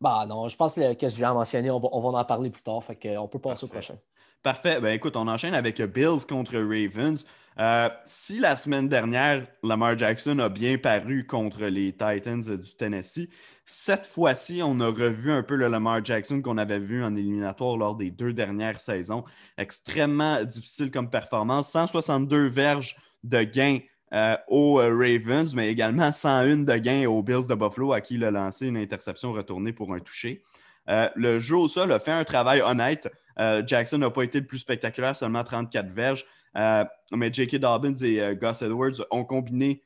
Bah 0.00 0.26
non, 0.28 0.48
je 0.48 0.56
pense 0.56 0.74
que, 0.74 0.80
ce 0.80 0.94
que 0.94 1.08
je 1.08 1.16
viens 1.16 1.30
de 1.30 1.34
mentionner, 1.34 1.70
on 1.70 1.78
va, 1.78 2.18
en 2.18 2.24
parler 2.24 2.50
plus 2.50 2.62
tard, 2.62 2.82
fait 2.82 2.96
qu'on 2.96 3.28
peut 3.28 3.38
passer 3.38 3.64
au 3.64 3.68
prochain. 3.68 3.96
Parfait. 4.42 4.80
Ben, 4.80 4.92
écoute, 4.92 5.16
on 5.16 5.28
enchaîne 5.28 5.54
avec 5.54 5.80
Bills 5.80 6.26
contre 6.28 6.56
Ravens. 6.56 7.24
Euh, 7.60 7.88
si 8.04 8.40
la 8.40 8.56
semaine 8.56 8.88
dernière, 8.88 9.46
Lamar 9.62 9.96
Jackson 9.96 10.38
a 10.40 10.48
bien 10.48 10.78
paru 10.78 11.26
contre 11.26 11.64
les 11.66 11.92
Titans 11.92 12.40
du 12.40 12.76
Tennessee, 12.76 13.28
cette 13.64 14.06
fois-ci, 14.06 14.60
on 14.64 14.80
a 14.80 14.88
revu 14.88 15.30
un 15.30 15.42
peu 15.42 15.54
le 15.54 15.68
Lamar 15.68 16.04
Jackson 16.04 16.42
qu'on 16.42 16.58
avait 16.58 16.80
vu 16.80 17.04
en 17.04 17.14
éliminatoire 17.14 17.76
lors 17.76 17.94
des 17.94 18.10
deux 18.10 18.32
dernières 18.32 18.80
saisons. 18.80 19.24
Extrêmement 19.56 20.42
difficile 20.42 20.90
comme 20.90 21.08
performance. 21.08 21.70
162 21.70 22.46
verges 22.48 22.96
de 23.22 23.44
gains 23.44 23.78
euh, 24.12 24.36
aux 24.48 24.76
Ravens, 24.76 25.54
mais 25.54 25.70
également 25.70 26.10
101 26.10 26.58
de 26.58 26.76
gains 26.78 27.06
aux 27.06 27.22
Bills 27.22 27.46
de 27.48 27.54
Buffalo, 27.54 27.92
à 27.92 28.00
qui 28.00 28.14
il 28.16 28.24
a 28.24 28.32
lancé 28.32 28.66
une 28.66 28.76
interception 28.76 29.32
retournée 29.32 29.72
pour 29.72 29.94
un 29.94 30.00
toucher. 30.00 30.42
Euh, 30.88 31.08
le 31.14 31.38
jeu 31.38 31.56
au 31.56 31.68
sol 31.68 31.92
a 31.92 32.00
fait 32.00 32.10
un 32.10 32.24
travail 32.24 32.60
honnête. 32.60 33.08
Euh, 33.38 33.62
Jackson 33.66 33.98
n'a 33.98 34.10
pas 34.10 34.22
été 34.22 34.40
le 34.40 34.46
plus 34.46 34.58
spectaculaire, 34.58 35.16
seulement 35.16 35.44
34 35.44 35.88
verges. 35.88 36.24
Euh, 36.56 36.84
mais 37.12 37.32
J.K. 37.32 37.56
Dobbins 37.56 37.94
et 38.02 38.20
euh, 38.20 38.34
Gus 38.34 38.62
Edwards 38.62 39.06
ont 39.10 39.24
combiné 39.24 39.82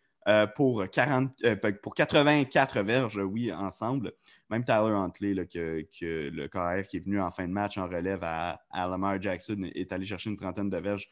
pour, 0.57 0.85
40, 0.91 1.41
pour 1.83 1.95
84 1.95 2.81
verges, 2.81 3.19
oui, 3.19 3.53
ensemble. 3.53 4.13
Même 4.51 4.65
Tyler 4.65 4.91
Huntley, 4.91 5.47
que, 5.47 6.31
le 6.31 6.49
carrière 6.49 6.85
qui 6.89 6.97
est 6.97 7.01
venu 7.01 7.21
en 7.21 7.31
fin 7.31 7.47
de 7.47 7.53
match 7.53 7.79
en 7.79 7.87
relève 7.87 8.25
à, 8.25 8.59
Lamar 8.75 9.23
Jackson, 9.23 9.71
est 9.73 9.93
allé 9.93 10.05
chercher 10.05 10.31
une 10.31 10.37
trentaine 10.37 10.69
de 10.69 10.79
verges 10.79 11.09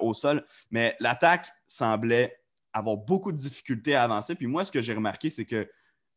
au 0.00 0.14
sol. 0.14 0.42
Mais 0.70 0.96
l'attaque 1.00 1.48
semblait 1.68 2.34
avoir 2.72 2.96
beaucoup 2.96 3.30
de 3.30 3.36
difficultés 3.36 3.94
à 3.94 4.04
avancer. 4.04 4.34
Puis 4.34 4.46
moi, 4.46 4.64
ce 4.64 4.72
que 4.72 4.80
j'ai 4.80 4.94
remarqué, 4.94 5.28
c'est 5.28 5.44
que 5.44 5.68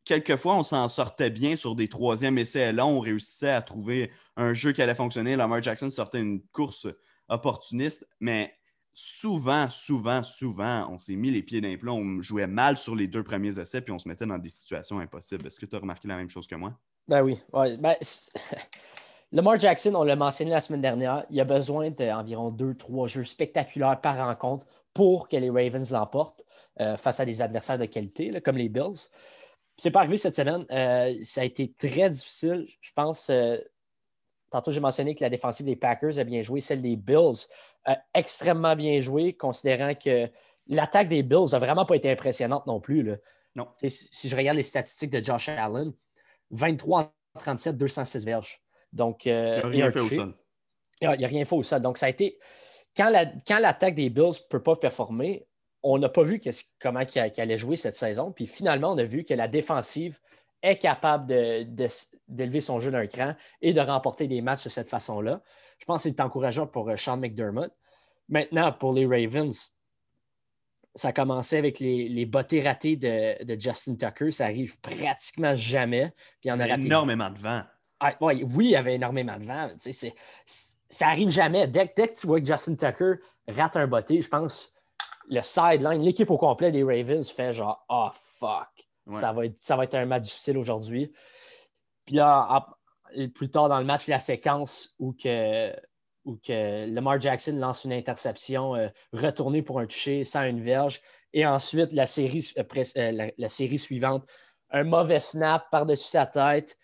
quelquefois, 0.10 0.56
on 0.56 0.64
s'en 0.64 0.88
sortait 0.88 1.30
bien 1.30 1.56
sur 1.56 1.76
des 1.76 1.88
troisièmes 1.88 2.40
essais 2.40 2.74
là. 2.74 2.88
On 2.88 3.00
réussissait 3.00 3.52
à 3.52 3.62
trouver 3.62 4.10
un 4.38 4.54
jeu 4.54 4.72
qui 4.72 4.82
allait 4.82 4.96
fonctionner. 4.96 5.36
Lamar 5.36 5.62
Jackson 5.62 5.92
sortait 5.92 6.20
une 6.20 6.42
course 6.52 6.88
opportuniste, 7.28 8.08
mais 8.20 8.52
souvent, 8.92 9.70
souvent, 9.70 10.24
souvent, 10.24 10.92
on 10.92 10.98
s'est 10.98 11.16
mis 11.16 11.30
les 11.30 11.44
pieds 11.44 11.62
d'un 11.62 11.78
plat. 11.78 11.92
On 11.92 12.24
jouait 12.24 12.48
mal 12.48 12.76
sur 12.76 12.96
les 12.96 13.08
deux 13.08 13.24
premiers 13.24 13.60
essais, 13.60 13.82
puis 13.82 13.94
on 13.94 14.00
se 14.00 14.08
mettait 14.08 14.26
dans 14.26 14.40
des 14.40 14.50
situations 14.50 15.00
impossibles. 15.00 15.46
Est-ce 15.46 15.60
que 15.60 15.68
tu 15.68 15.76
as 15.76 15.80
remarqué 15.80 16.08
la 16.08 16.18
même 16.18 16.30
chose 16.30 16.48
que 16.48 16.56
moi? 16.56 16.74
Ben 17.08 17.22
oui. 17.22 17.40
Ben, 17.54 17.94
Lamar 19.32 19.60
Jackson, 19.60 19.94
on 19.94 20.04
l'a 20.04 20.16
mentionné 20.16 20.50
la 20.50 20.60
semaine 20.60 20.82
dernière, 20.82 21.24
il 21.30 21.40
a 21.40 21.46
besoin 21.46 21.92
d'environ 21.92 22.50
deux, 22.50 22.74
trois 22.74 23.08
jeux 23.08 23.26
spectaculaires 23.26 24.02
par 24.02 24.18
rencontre 24.18 24.66
pour 24.92 25.28
que 25.28 25.38
les 25.38 25.52
Ravens 25.52 25.92
l'emportent 25.92 26.44
euh, 26.80 26.98
face 26.98 27.20
à 27.20 27.26
des 27.26 27.44
adversaires 27.44 27.78
de 27.78 27.86
qualité, 27.86 28.42
comme 28.42 28.58
les 28.58 28.70
Bills 28.70 29.12
c'est 29.80 29.92
pas 29.92 30.00
arrivé 30.00 30.18
cette 30.18 30.36
semaine. 30.36 30.66
Euh, 30.72 31.16
ça 31.22 31.42
a 31.42 31.44
été 31.46 31.72
très 31.74 32.10
difficile. 32.10 32.66
Je 32.82 32.92
pense, 32.94 33.30
euh, 33.30 33.58
tantôt 34.50 34.72
j'ai 34.72 34.80
mentionné 34.80 35.16
que 35.16 35.24
la 35.24 35.30
défensive 35.30 35.66
des 35.66 35.76
Packers 35.76 36.20
a 36.20 36.24
bien 36.24 36.42
joué, 36.42 36.62
celle 36.62 36.82
des 36.82 36.96
Bills 36.96 37.48
a 37.86 37.98
extrêmement 38.14 38.76
bien 38.76 39.00
joué, 39.00 39.34
considérant 39.34 39.96
que 39.96 40.30
l'attaque 40.68 41.10
des 41.10 41.24
Bills 41.24 41.52
n'a 41.52 41.60
vraiment 41.60 41.86
pas 41.86 41.96
été 41.96 42.12
impressionnante 42.12 42.68
non 42.68 42.80
plus. 42.80 43.04
Là. 43.04 43.16
Non. 43.56 43.68
Si 43.88 44.30
je 44.30 44.36
regarde 44.36 44.58
les 44.58 44.64
statistiques 44.64 45.12
de 45.12 45.24
Josh 45.24 45.50
Allen, 45.50 45.94
23 46.52 47.14
37, 47.38 47.78
206 47.78 48.26
verges. 48.26 48.62
Donc, 48.92 49.28
euh, 49.28 49.62
il 49.66 49.70
n'y 49.70 49.82
a 49.82 49.86
rien 49.86 49.92
fait 49.92 50.00
au 50.00 50.10
sol. 50.10 50.34
Il 51.02 51.10
n'y 51.10 51.26
a, 51.26 51.28
rien 51.28 51.46
fait 51.46 51.56
au 51.56 51.64
sol. 51.64 51.82
Donc, 51.82 51.98
ça 51.98 52.08
a 52.08 52.10
été 52.10 52.38
quand 52.98 53.10
l'attaque 53.60 53.96
des 53.96 54.10
Bills 54.10 54.26
ne 54.26 54.48
peut 54.50 54.62
pas 54.62 54.76
performer, 54.76 55.48
on 55.84 55.98
n'a 55.98 56.10
pas 56.10 56.24
vu 56.24 56.42
comment 56.80 57.02
il, 57.02 57.20
allait 57.20 57.58
jouer 57.58 57.76
cette 57.76 57.96
saison. 57.96 58.32
Puis 58.32 58.48
finalement, 58.48 58.92
on 58.92 58.98
a 58.98 59.04
vu 59.04 59.24
que 59.24 59.34
la 59.34 59.48
défensive 59.48 60.20
est 60.62 60.78
capable 60.78 61.28
d'élever 61.28 62.62
son 62.62 62.80
jeu 62.80 62.92
d'un 62.92 63.08
cran 63.08 63.34
et 63.62 63.72
de 63.72 63.80
remporter 63.80 64.28
des 64.28 64.42
matchs 64.42 64.66
de 64.66 64.70
cette 64.70 64.90
façon-là. 64.90 65.42
Je 65.78 65.86
pense 65.86 66.04
que 66.04 66.10
c'est 66.10 66.20
encourageant 66.20 66.68
pour 66.68 66.90
euh, 66.90 66.98
Sean 66.98 67.18
McDermott. 67.18 67.72
Maintenant, 68.28 68.72
pour 68.74 68.94
les 68.94 69.06
Ravens, 69.06 69.74
ça 70.96 71.10
a 71.10 71.14
commencé 71.14 71.58
avec 71.58 71.80
les, 71.80 72.10
les 72.10 72.26
bottées 72.26 72.62
ratées 72.62 72.98
de, 72.98 73.60
Justin 73.60 73.96
Tucker. 73.96 74.32
Ça 74.32 74.46
arrive 74.46 74.80
pratiquement 74.82 75.56
jamais. 75.56 76.12
Puis 76.42 76.46
il 76.46 76.48
y 76.50 76.52
en 76.52 76.60
a 76.60 76.68
énormément 76.68 77.30
de 77.30 77.40
vent. 77.40 77.64
Ah, 78.02 78.16
oui, 78.22 78.46
il 78.60 78.70
y 78.72 78.76
avait 78.76 78.96
énormément 78.96 79.38
de 79.38 79.46
vent. 79.46 79.70
ça 80.46 81.08
arrive 81.08 81.30
jamais. 81.30 81.68
Dès, 81.68 81.88
que 81.88 82.20
tu 82.20 82.28
vois 82.28 82.42
que 82.42 82.46
Justin 82.46 82.76
Tucker 82.76 83.16
rate 83.48 83.78
un 83.78 83.88
botté, 83.88 84.22
je 84.22 84.28
pense 84.28 84.74
le 85.30 85.42
sideline, 85.42 86.02
l'équipe 86.02 86.30
au 86.30 86.38
complet 86.38 86.72
des 86.72 86.84
Ravens 86.84 87.30
fait 87.30 87.54
genre 87.54 87.86
Oh 87.90 88.10
fuck, 88.14 88.90
ça, 89.12 89.32
va 89.32 89.46
être, 89.46 89.58
ça 89.58 89.76
va 89.76 89.84
être 89.86 89.96
un 89.96 90.06
match 90.06 90.24
difficile 90.24 90.58
aujourd'hui. 90.58 91.12
Puis 92.06 92.16
là, 92.16 92.66
plus 93.34 93.50
tard 93.50 93.70
dans 93.70 93.80
le 93.80 93.86
match, 93.86 94.08
la 94.08 94.20
séquence 94.20 94.96
où 95.00 95.14
que, 95.14 95.74
où 96.26 96.38
que 96.38 96.92
Lamar 96.94 97.20
Jackson 97.20 97.56
lance 97.58 97.86
une 97.86 97.94
interception 97.94 98.76
euh, 98.76 98.88
retournée 99.14 99.62
pour 99.62 99.80
un 99.80 99.86
toucher 99.86 100.24
sans 100.24 100.44
une 100.44 100.64
verge. 100.64 101.02
Et 101.34 101.46
ensuite, 101.46 101.92
la 101.92 102.08
série, 102.08 102.48
euh, 102.58 102.64
euh, 102.98 103.30
la, 103.38 103.50
série 103.50 103.80
suivante, 103.80 104.26
un 104.72 104.84
mauvais 104.84 105.20
snap 105.20 105.70
par-dessus 105.72 106.10
sa 106.10 106.26
tête. 106.26 106.78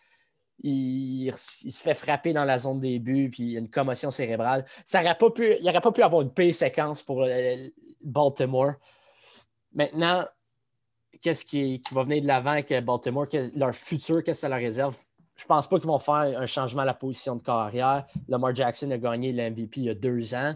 Il, 0.64 1.32
se 1.36 1.82
fait 1.82 1.94
frapper 1.94 2.34
dans 2.34 2.46
la 2.46 2.58
zone 2.58 2.80
des 2.80 2.98
buts, 3.00 3.30
puis 3.30 3.44
il 3.44 3.50
y 3.52 3.56
a 3.58 3.60
une 3.60 3.70
commotion 3.70 4.10
cérébrale. 4.10 4.66
Ça 4.86 5.02
pas 5.16 5.30
pu, 5.30 5.56
il 5.60 5.66
n'aurait 5.66 5.82
pas 5.82 5.92
pu 5.92 6.02
avoir 6.02 6.22
une 6.22 6.32
paix 6.32 6.54
séquence 6.54 7.04
pour 7.04 7.28
Baltimore. 8.02 8.74
Maintenant, 9.74 10.26
qu'est-ce 11.22 11.46
qui, 11.46 11.82
va 11.92 12.04
venir 12.04 12.22
de 12.22 12.28
l'avant 12.28 12.52
avec 12.52 12.74
Baltimore, 12.86 13.28
leur 13.56 13.76
futur, 13.76 14.24
qu'est-ce 14.24 14.40
que 14.40 14.42
ça 14.42 14.50
leur 14.50 14.60
réserve? 14.60 14.96
Je 15.36 15.44
ne 15.44 15.48
pense 15.48 15.68
pas 15.68 15.78
qu'ils 15.78 15.88
vont 15.88 16.00
faire 16.00 16.40
un 16.40 16.46
changement 16.46 16.84
à 16.84 16.86
la 16.86 16.94
position 16.94 17.36
de 17.36 17.44
carrière. 17.44 18.06
Lamar 18.28 18.56
Jackson 18.56 18.90
a 18.92 18.98
gagné 18.98 19.34
l'MVP 19.34 19.82
il 19.82 19.84
y 19.84 19.90
a 19.90 19.94
deux 19.94 20.34
ans. 20.34 20.56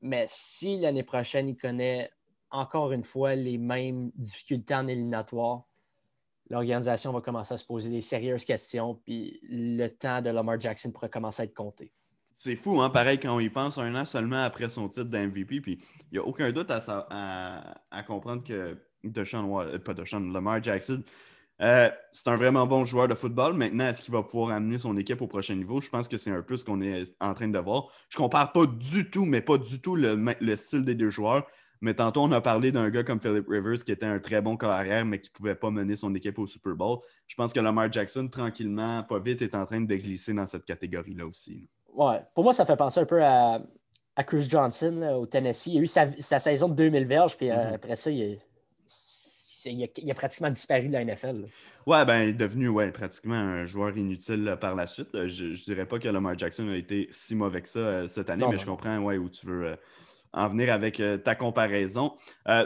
Mais 0.00 0.26
si 0.28 0.78
l'année 0.78 1.02
prochaine, 1.02 1.48
il 1.48 1.56
connaît 1.56 2.10
encore 2.50 2.92
une 2.92 3.04
fois 3.04 3.34
les 3.34 3.58
mêmes 3.58 4.10
difficultés 4.14 4.74
en 4.74 4.86
éliminatoire, 4.86 5.64
l'organisation 6.50 7.12
va 7.12 7.20
commencer 7.20 7.54
à 7.54 7.56
se 7.56 7.64
poser 7.64 7.88
des 7.90 8.00
sérieuses 8.00 8.44
questions, 8.44 9.00
puis 9.04 9.40
le 9.48 9.88
temps 9.88 10.20
de 10.20 10.30
Lamar 10.30 10.60
Jackson 10.60 10.90
pourrait 10.90 11.08
commencer 11.08 11.42
à 11.42 11.44
être 11.46 11.54
compté. 11.54 11.92
C'est 12.36 12.56
fou, 12.56 12.80
hein? 12.80 12.90
Pareil, 12.90 13.18
quand 13.18 13.36
on 13.36 13.40
y 13.40 13.50
pense, 13.50 13.78
un 13.78 13.94
an 13.94 14.04
seulement 14.04 14.42
après 14.44 14.68
son 14.68 14.88
titre 14.88 15.04
d'MVP, 15.04 15.60
puis 15.60 15.78
il 16.10 16.12
n'y 16.12 16.18
a 16.18 16.22
aucun 16.22 16.50
doute 16.50 16.70
à, 16.70 18.04
comprendre 18.06 18.42
que 18.42 18.78
Deshaun, 19.04 19.60
euh, 19.60 19.78
pas 19.78 19.94
Lamar 19.94 20.62
Jackson, 20.62 21.02
euh, 21.60 21.90
c'est 22.10 22.28
un 22.28 22.36
vraiment 22.36 22.66
bon 22.66 22.84
joueur 22.84 23.06
de 23.08 23.14
football. 23.14 23.52
Maintenant, 23.54 23.88
est-ce 23.88 24.00
qu'il 24.00 24.14
va 24.14 24.22
pouvoir 24.22 24.56
amener 24.56 24.78
son 24.78 24.96
équipe 24.96 25.20
au 25.20 25.26
prochain 25.26 25.54
niveau? 25.54 25.80
Je 25.80 25.90
pense 25.90 26.08
que 26.08 26.16
c'est 26.16 26.30
un 26.30 26.40
peu 26.42 26.56
ce 26.56 26.64
qu'on 26.64 26.80
est 26.80 27.14
en 27.20 27.34
train 27.34 27.48
de 27.48 27.58
voir. 27.58 27.88
Je 28.08 28.16
ne 28.16 28.22
compare 28.22 28.52
pas 28.52 28.64
du 28.64 29.10
tout, 29.10 29.26
mais 29.26 29.42
pas 29.42 29.58
du 29.58 29.80
tout 29.80 29.94
le, 29.94 30.56
style 30.56 30.84
des 30.84 30.94
deux 30.94 31.10
joueurs. 31.10 31.46
Mais 31.80 31.94
tantôt, 31.94 32.22
on 32.22 32.32
a 32.32 32.40
parlé 32.40 32.72
d'un 32.72 32.90
gars 32.90 33.02
comme 33.02 33.20
Philip 33.20 33.48
Rivers 33.48 33.82
qui 33.84 33.92
était 33.92 34.06
un 34.06 34.18
très 34.18 34.42
bon 34.42 34.56
carrière, 34.56 35.04
mais 35.06 35.18
qui 35.18 35.30
ne 35.30 35.32
pouvait 35.32 35.54
pas 35.54 35.70
mener 35.70 35.96
son 35.96 36.14
équipe 36.14 36.38
au 36.38 36.46
Super 36.46 36.74
Bowl. 36.74 36.98
Je 37.26 37.34
pense 37.36 37.52
que 37.52 37.60
Lamar 37.60 37.90
Jackson, 37.90 38.28
tranquillement, 38.28 39.02
pas 39.02 39.18
vite, 39.18 39.40
est 39.40 39.54
en 39.54 39.64
train 39.64 39.80
de 39.80 39.94
glisser 39.96 40.34
dans 40.34 40.46
cette 40.46 40.66
catégorie-là 40.66 41.26
aussi. 41.26 41.68
Ouais. 41.94 42.20
Pour 42.34 42.44
moi, 42.44 42.52
ça 42.52 42.66
fait 42.66 42.76
penser 42.76 43.00
un 43.00 43.06
peu 43.06 43.24
à, 43.24 43.60
Chris 44.26 44.46
Johnson 44.50 45.16
au 45.18 45.24
Tennessee. 45.24 45.68
Il 45.68 45.78
a 45.78 45.80
eu 45.80 45.86
sa, 45.86 46.38
saison 46.38 46.68
de 46.68 46.74
2000 46.74 47.06
verges, 47.06 47.36
puis 47.38 47.50
euh, 47.50 47.54
mm-hmm. 47.54 47.74
après 47.74 47.96
ça, 47.96 48.10
il, 48.10 48.38
a, 50.10 50.14
pratiquement 50.14 50.50
disparu 50.50 50.88
de 50.88 50.92
la 50.92 51.04
NFL. 51.04 51.46
Ouais, 51.86 52.04
ben, 52.04 52.22
il 52.24 52.28
est 52.28 52.32
devenu 52.34 52.68
ouais, 52.68 52.92
pratiquement 52.92 53.34
un 53.34 53.64
joueur 53.64 53.96
inutile 53.96 54.58
par 54.60 54.74
la 54.74 54.86
suite. 54.86 55.08
Je 55.28 55.46
ne 55.46 55.54
dirais 55.54 55.86
pas 55.86 55.98
que 55.98 56.08
Lamar 56.08 56.36
Jackson 56.36 56.68
a 56.68 56.76
été 56.76 57.08
si 57.10 57.34
mauvais 57.34 57.62
que 57.62 57.68
ça 57.68 57.78
euh, 57.78 58.08
cette 58.08 58.28
année, 58.28 58.44
mais 58.50 58.58
je 58.58 58.66
comprends 58.66 58.98
ouais, 58.98 59.16
où 59.16 59.30
tu 59.30 59.46
veux. 59.46 59.66
Euh, 59.68 59.76
en 60.32 60.48
venir 60.48 60.72
avec 60.72 61.02
ta 61.24 61.34
comparaison. 61.34 62.14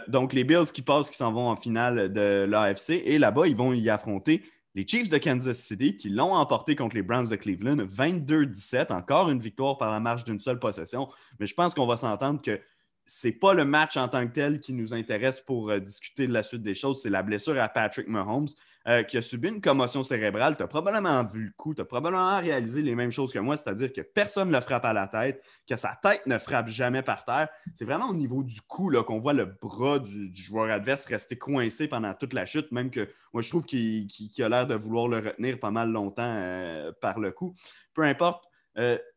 donc, 0.09 0.33
les 0.33 0.45
Bills 0.45 0.71
qui 0.73 0.83
passent, 0.83 1.09
qui 1.09 1.17
s'en 1.17 1.33
vont 1.33 1.49
en 1.49 1.57
finale 1.57 2.13
de 2.13 2.45
l'AFC, 2.45 3.03
et 3.05 3.19
là-bas, 3.19 3.47
ils 3.47 3.57
vont 3.57 3.73
y 3.73 3.89
affronter 3.89 4.43
les 4.75 4.87
Chiefs 4.87 5.09
de 5.09 5.19
Kansas 5.19 5.59
City 5.59 5.97
qui 5.97 6.09
l'ont 6.09 6.35
emporté 6.35 6.75
contre 6.75 6.97
les 6.97 7.03
Browns 7.03 7.29
de 7.29 7.37
Cleveland, 7.37 7.77
22-17, 7.77 8.93
encore 8.93 9.31
une 9.31 9.39
victoire 9.39 9.79
par 9.79 9.93
la 9.93 10.01
marge 10.01 10.25
d'une 10.25 10.41
seule 10.41 10.59
possession. 10.59 11.09
Mais 11.39 11.47
je 11.47 11.55
pense 11.55 11.75
qu'on 11.75 11.87
va 11.87 11.97
s'entendre 11.97 12.43
que 12.43 12.61
c'est 13.07 13.33
pas 13.33 13.55
le 13.55 13.65
match 13.65 13.97
en 13.97 14.09
tant 14.09 14.27
que 14.27 14.33
tel 14.33 14.59
qui 14.61 14.73
nous 14.73 14.95
intéresse 14.95 15.41
pour 15.41 15.71
euh, 15.71 15.79
discuter 15.79 16.27
de 16.27 16.33
la 16.33 16.43
suite 16.43 16.63
des 16.63 16.75
choses, 16.75 17.03
c'est 17.03 17.11
la 17.11 17.23
blessure 17.23 17.61
à 17.61 17.69
Patrick 17.69 18.09
Mahomes 18.09 18.49
euh, 18.87 19.03
qui 19.03 19.17
a 19.17 19.23
subi 19.23 19.49
une 19.49 19.61
commotion 19.63 20.03
cérébrale. 20.03 20.57
Tu 20.57 20.63
as 20.63 20.69
probablement 20.69 21.25
vu 21.25 21.47
le 21.47 21.53
coup, 21.57 21.75
tu 21.75 21.81
as 21.81 21.87
probablement 21.87 22.39
réalisé 22.39 22.83
les 22.83 22.95
mêmes 22.95 23.11
choses 23.11 23.33
que 23.33 23.39
moi, 23.39 23.57
c'est-à-dire 23.57 23.93
que 23.93 24.03
personne 24.03 24.51
ne 24.51 24.61
frappe 24.61 24.85
à 24.85 24.93
la 24.93 25.09
tête, 25.09 25.43
que 25.67 25.75
sa 25.77 25.99
tête 26.03 26.27
ne 26.27 26.37
frappe 26.37 26.69
jamais 26.69 27.03
par 27.03 27.25
terre. 27.25 27.49
C'est 27.75 27.87
vraiment 27.87 28.09
au 28.09 28.15
niveau 28.15 28.43
du 28.43 28.61
cou 28.61 28.93
qu'on 29.07 29.21
voit 29.21 29.33
le 29.33 29.47
bras 29.47 29.99
du, 29.99 30.31
joueur 30.35 30.71
adverse 30.71 31.07
rester 31.07 31.39
coincé 31.39 31.89
pendant 31.89 32.13
toute 32.13 32.35
la 32.35 32.45
chute, 32.45 32.71
même 32.73 32.91
que 32.91 33.09
moi 33.33 33.41
je 33.41 33.49
trouve 33.49 33.65
qu'il 33.65 34.07
a 34.39 34.49
l'air 34.51 34.67
de 34.67 34.75
vouloir 34.75 35.09
le 35.09 35.19
retenir 35.19 35.59
pas 35.59 35.71
mal 35.71 35.91
longtemps 35.91 36.35
euh, 36.37 36.93
par 37.01 37.19
le 37.19 37.33
cou. 37.33 37.55
Peu 37.95 38.03
importe. 38.03 38.45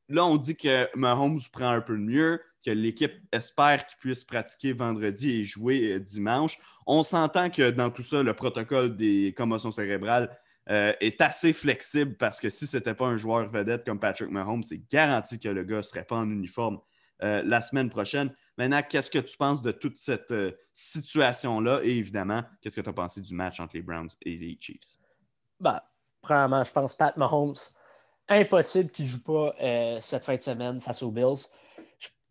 Là, 0.10 0.26
on 0.26 0.38
dit 0.38 0.56
que 0.56 0.88
Mahomes 0.96 1.40
prend 1.52 1.70
un 1.70 1.82
peu 1.82 1.98
mieux 1.98 2.42
que 2.66 2.72
l'équipe 2.72 3.14
espère 3.32 3.86
qu'il 3.88 3.98
puisse 4.00 4.24
pratiquer 4.24 4.74
vendredi 4.74 5.30
et 5.30 5.44
jouer 5.44 5.94
euh, 5.94 6.00
dimanche. 6.00 6.58
On 6.86 7.04
s'entend 7.04 7.50
que 7.50 7.70
dans 7.70 7.90
tout 7.90 8.04
ça, 8.04 8.24
le 8.24 8.34
protocole 8.34 8.96
des 8.96 9.34
commotions 9.38 9.72
cérébrales 9.72 10.38
euh, 10.70 10.94
est 11.00 11.22
assez 11.22 11.54
flexible 11.54 12.16
parce 12.18 12.40
que 12.40 12.50
si 12.50 12.68
ce 12.68 12.78
n'était 12.78 12.94
pas 12.94 13.06
un 13.06 13.16
joueur 13.16 13.50
vedette 13.50 13.86
comme 13.86 14.00
Patrick 14.00 14.30
Mahomes, 14.30 14.64
c'est 14.64 14.82
garanti 14.90 15.40
que 15.40 15.50
le 15.50 15.64
gars 15.64 15.78
ne 15.78 15.82
serait 15.82 16.04
pas 16.04 16.18
en 16.18 16.30
uniforme 16.30 16.80
euh, 17.24 17.42
la 17.46 17.62
semaine 17.62 17.90
prochaine. 17.90 18.34
Maintenant, 18.58 18.82
qu'est-ce 18.82 19.10
que 19.10 19.20
tu 19.20 19.38
penses 19.38 19.62
de 19.62 19.72
toute 19.72 19.98
cette 19.98 20.34
situation-là? 20.74 21.82
Et 21.84 21.98
évidemment, 21.98 22.44
qu'est-ce 22.62 22.76
que 22.76 22.82
tu 22.82 22.90
as 22.90 22.94
pensé 22.94 23.22
du 23.22 23.34
match 23.34 23.60
entre 23.60 23.76
les 23.76 23.82
Browns 23.82 24.10
et 24.24 24.36
les 24.36 24.58
Chiefs? 24.60 24.98
Ben, 25.60 25.80
premièrement, 26.22 26.64
je 26.64 26.72
pense 26.72 26.96
Pat 26.96 27.16
Mahomes, 27.18 27.56
impossible 28.30 28.92
qu'il 28.92 29.06
ne 29.06 29.10
joue 29.10 29.24
pas 29.24 29.54
cette 30.02 30.24
fin 30.24 30.36
de 30.36 30.42
semaine 30.42 30.82
face 30.82 31.02
aux 31.04 31.12
Bills 31.12 31.48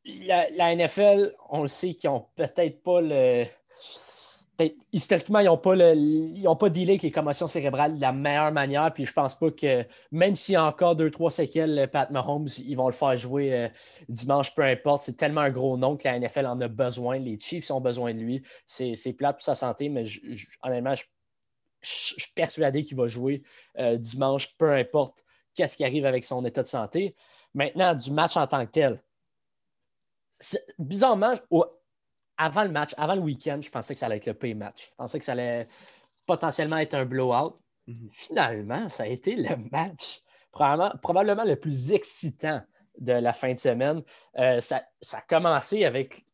la, 0.06 0.74
NFL, 0.74 1.34
on 1.48 1.62
le 1.62 1.68
sait 1.68 1.94
qu'ils 1.94 2.10
n'ont 2.10 2.26
peut-être 2.34 2.82
pas 2.82 3.00
le. 3.00 3.44
historiquement, 4.92 5.40
ils 5.40 5.46
n'ont 5.46 5.58
pas, 5.58 5.74
le, 5.74 6.54
pas 6.54 6.70
dealé 6.70 6.92
avec 6.92 7.02
les 7.02 7.10
commotions 7.10 7.48
cérébrales 7.48 7.96
de 7.96 8.00
la 8.00 8.12
meilleure 8.12 8.52
manière. 8.52 8.92
Puis 8.92 9.04
je 9.04 9.12
pense 9.12 9.34
pas 9.34 9.50
que, 9.50 9.84
même 10.12 10.36
s'il 10.36 10.54
y 10.54 10.56
a 10.56 10.64
encore 10.64 10.96
deux, 10.96 11.10
trois 11.10 11.30
séquelles, 11.30 11.88
Pat 11.92 12.10
Mahomes, 12.10 12.48
ils 12.58 12.76
vont 12.76 12.86
le 12.86 12.92
faire 12.92 13.16
jouer 13.16 13.52
euh, 13.52 13.68
dimanche, 14.08 14.54
peu 14.54 14.62
importe. 14.62 15.02
C'est 15.02 15.16
tellement 15.16 15.42
un 15.42 15.50
gros 15.50 15.76
nom 15.76 15.96
que 15.96 16.04
la 16.04 16.18
NFL 16.18 16.46
en 16.46 16.60
a 16.60 16.68
besoin. 16.68 17.18
Les 17.18 17.38
Chiefs 17.38 17.70
ont 17.70 17.80
besoin 17.80 18.14
de 18.14 18.20
lui. 18.20 18.42
C'est 18.66 19.12
plate 19.12 19.36
pour 19.36 19.44
sa 19.44 19.54
santé, 19.54 19.88
mais 19.88 20.04
honnêtement, 20.62 20.94
je, 20.94 21.04
suis 21.82 22.32
persuadé 22.34 22.82
qu'il 22.82 22.96
va 22.96 23.06
jouer 23.06 23.42
euh, 23.78 23.96
dimanche, 23.96 24.56
peu 24.56 24.72
importe 24.72 25.25
qu'est-ce 25.56 25.76
qui 25.76 25.84
arrive 25.84 26.06
avec 26.06 26.24
son 26.24 26.44
état 26.44 26.62
de 26.62 26.66
santé. 26.66 27.16
Maintenant, 27.54 27.94
du 27.94 28.12
match 28.12 28.36
en 28.36 28.46
tant 28.46 28.64
que 28.66 28.70
tel 28.70 29.02
bizarrement, 30.78 31.34
avant 32.36 32.62
le 32.62 32.70
match, 32.70 32.94
avant 32.96 33.14
le 33.14 33.22
week-end, 33.22 33.58
je 33.62 33.70
pensais 33.70 33.94
que 33.94 34.00
ça 34.00 34.06
allait 34.06 34.16
être 34.16 34.26
le 34.26 34.34
pay 34.34 34.54
match. 34.54 34.88
Je 34.90 34.94
pensais 34.96 35.18
que 35.18 35.24
ça 35.24 35.32
allait 35.32 35.64
potentiellement 36.26 36.76
être 36.76 36.94
un 36.94 37.04
blowout. 37.04 37.58
Mhm. 37.86 38.08
Finalement, 38.12 38.88
ça 38.88 39.04
a 39.04 39.06
été 39.06 39.36
le 39.36 39.56
match 39.72 40.22
probablement, 40.50 41.44
le 41.44 41.56
plus 41.56 41.92
excitant 41.92 42.62
de 42.98 43.12
la 43.12 43.32
fin 43.32 43.52
de 43.52 43.58
semaine. 43.58 44.02
Euh, 44.38 44.60
ça, 44.62 44.82
a 45.12 45.20
commencé 45.28 45.84
avec 45.84 46.24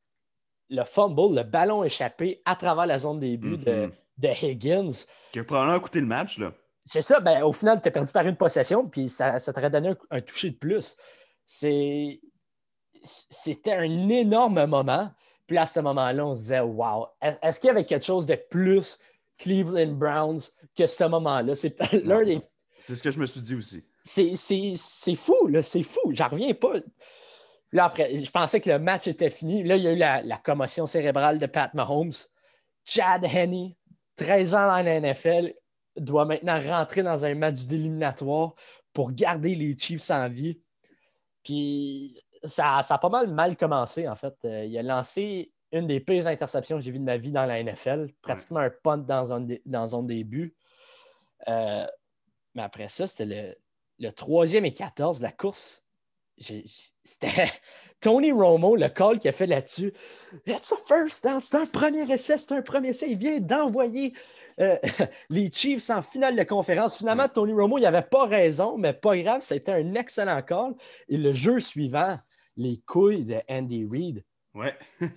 le 0.70 0.84
fumble, 0.84 1.34
le 1.34 1.42
ballon 1.42 1.82
échappé 1.82 2.40
à 2.44 2.54
travers 2.54 2.86
la 2.86 2.98
zone 2.98 3.18
des 3.18 3.36
buts 3.36 3.56
de, 3.56 3.90
mhm. 4.18 4.34
Higgins. 4.42 5.06
Qui 5.32 5.40
a 5.40 5.44
probablement 5.44 5.80
coûté 5.80 6.00
le 6.00 6.06
match. 6.06 6.38
là. 6.38 6.52
C'est 6.84 7.02
ça. 7.02 7.20
Ben, 7.20 7.42
au 7.42 7.52
final, 7.52 7.80
tu 7.80 7.88
as 7.88 7.92
perdu 7.92 8.12
par 8.12 8.26
une 8.26 8.36
possession, 8.36 8.88
puis 8.88 9.08
ça, 9.08 9.38
ça 9.38 9.52
t'aurait 9.52 9.70
donné 9.70 9.90
un, 9.90 9.96
un 10.10 10.20
toucher 10.20 10.50
de 10.50 10.56
plus. 10.56 10.96
C'était 11.46 12.18
un 13.72 14.08
énorme 14.08 14.66
moment. 14.66 15.10
Puis 15.46 15.58
à 15.58 15.66
ce 15.66 15.80
moment-là, 15.80 16.26
on 16.26 16.34
se 16.34 16.40
disait, 16.40 16.60
wow, 16.60 17.08
est-ce 17.20 17.60
qu'il 17.60 17.68
y 17.68 17.70
avait 17.70 17.84
quelque 17.84 18.04
chose 18.04 18.26
de 18.26 18.36
plus 18.48 18.98
Cleveland 19.38 19.92
Browns 19.92 20.40
que 20.76 20.86
ce 20.86 21.04
moment-là? 21.04 21.54
C'est 21.54 21.76
l'un 22.04 22.24
des. 22.24 22.40
C'est 22.78 22.96
ce 22.96 23.02
que 23.02 23.10
je 23.10 23.18
me 23.18 23.26
suis 23.26 23.42
dit 23.42 23.54
aussi. 23.54 23.84
C'est 24.04 25.14
fou, 25.14 25.48
là, 25.48 25.62
c'est 25.62 25.82
fou. 25.82 26.10
J'en 26.12 26.28
reviens 26.28 26.54
pas. 26.54 26.74
Là, 27.72 27.84
après, 27.84 28.16
je 28.16 28.30
pensais 28.30 28.60
que 28.60 28.70
le 28.70 28.78
match 28.78 29.06
était 29.06 29.30
fini. 29.30 29.62
Là, 29.62 29.76
il 29.76 29.82
y 29.82 29.88
a 29.88 29.92
eu 29.92 29.96
la, 29.96 30.36
commotion 30.38 30.86
cérébrale 30.86 31.38
de 31.38 31.46
Pat 31.46 31.72
Mahomes. 31.74 32.12
Chad 32.84 33.24
Henney, 33.24 33.76
13 34.16 34.54
ans 34.54 34.66
dans 34.66 34.82
la 34.82 35.00
NFL, 35.00 35.54
doit 35.96 36.24
maintenant 36.24 36.60
rentrer 36.60 37.02
dans 37.02 37.24
un 37.24 37.34
match 37.34 37.64
d'éliminatoire 37.64 38.54
pour 38.92 39.12
garder 39.12 39.54
les 39.54 39.76
Chiefs 39.76 40.10
en 40.10 40.28
vie. 40.28 40.60
Puis 41.42 42.20
ça, 42.44 42.78
a 42.78 42.98
pas 42.98 43.08
mal 43.08 43.28
mal 43.28 43.56
commencé, 43.56 44.08
en 44.08 44.16
fait. 44.16 44.34
Euh, 44.44 44.64
il 44.64 44.76
a 44.78 44.82
lancé 44.82 45.52
une 45.72 45.86
des 45.86 46.00
pires 46.00 46.26
interceptions 46.26 46.76
que 46.76 46.82
j'ai 46.82 46.90
vues 46.90 46.98
de 46.98 47.04
ma 47.04 47.16
vie 47.16 47.32
dans 47.32 47.46
la 47.46 47.62
NFL, 47.62 48.08
pratiquement 48.20 48.60
un 48.60 48.70
punt 48.70 48.98
dans 48.98 49.32
un, 49.32 49.46
dans 49.64 50.02
début. 50.02 50.54
Euh, 51.48 51.86
mais 52.54 52.62
après 52.62 52.88
ça, 52.88 53.06
c'était 53.06 53.56
le, 53.98 54.12
troisième 54.12 54.64
et 54.64 54.74
14 54.74 55.18
de 55.18 55.22
la 55.22 55.32
course. 55.32 55.86
C'était 56.38 57.46
Tony 58.00 58.32
Romo, 58.32 58.76
le 58.76 58.88
call 58.88 59.18
qu'il 59.18 59.30
a 59.30 59.32
fait 59.32 59.46
là-dessus. 59.46 59.92
A 60.46 60.58
first 60.86 61.24
down, 61.24 61.40
c'est 61.40 61.56
un 61.56 61.66
premier 61.66 62.10
essai, 62.12 62.36
c'est 62.36 62.52
un 62.52 62.62
premier 62.62 62.88
essai. 62.88 63.10
Il 63.10 63.18
vient 63.18 63.40
d'envoyer 63.40 64.12
euh, 64.60 64.76
les 65.30 65.50
Chiefs 65.50 65.90
en 65.90 66.02
finale 66.02 66.36
de 66.36 66.42
conférence. 66.42 66.96
Finalement, 66.96 67.28
Tony 67.28 67.52
Romo, 67.52 67.78
il 67.78 67.82
n'avait 67.82 68.02
pas 68.02 68.26
raison, 68.26 68.76
mais 68.78 68.92
pas 68.92 69.16
grave, 69.16 69.40
c'était 69.42 69.72
un 69.72 69.94
excellent 69.94 70.42
call. 70.42 70.74
Et 71.08 71.16
le 71.16 71.32
jeu 71.32 71.60
suivant, 71.60 72.16
les 72.56 72.80
couilles 72.86 73.24
de 73.24 73.40
Andy 73.48 73.86
Reid. 73.90 74.24
Ouais. 74.54 74.74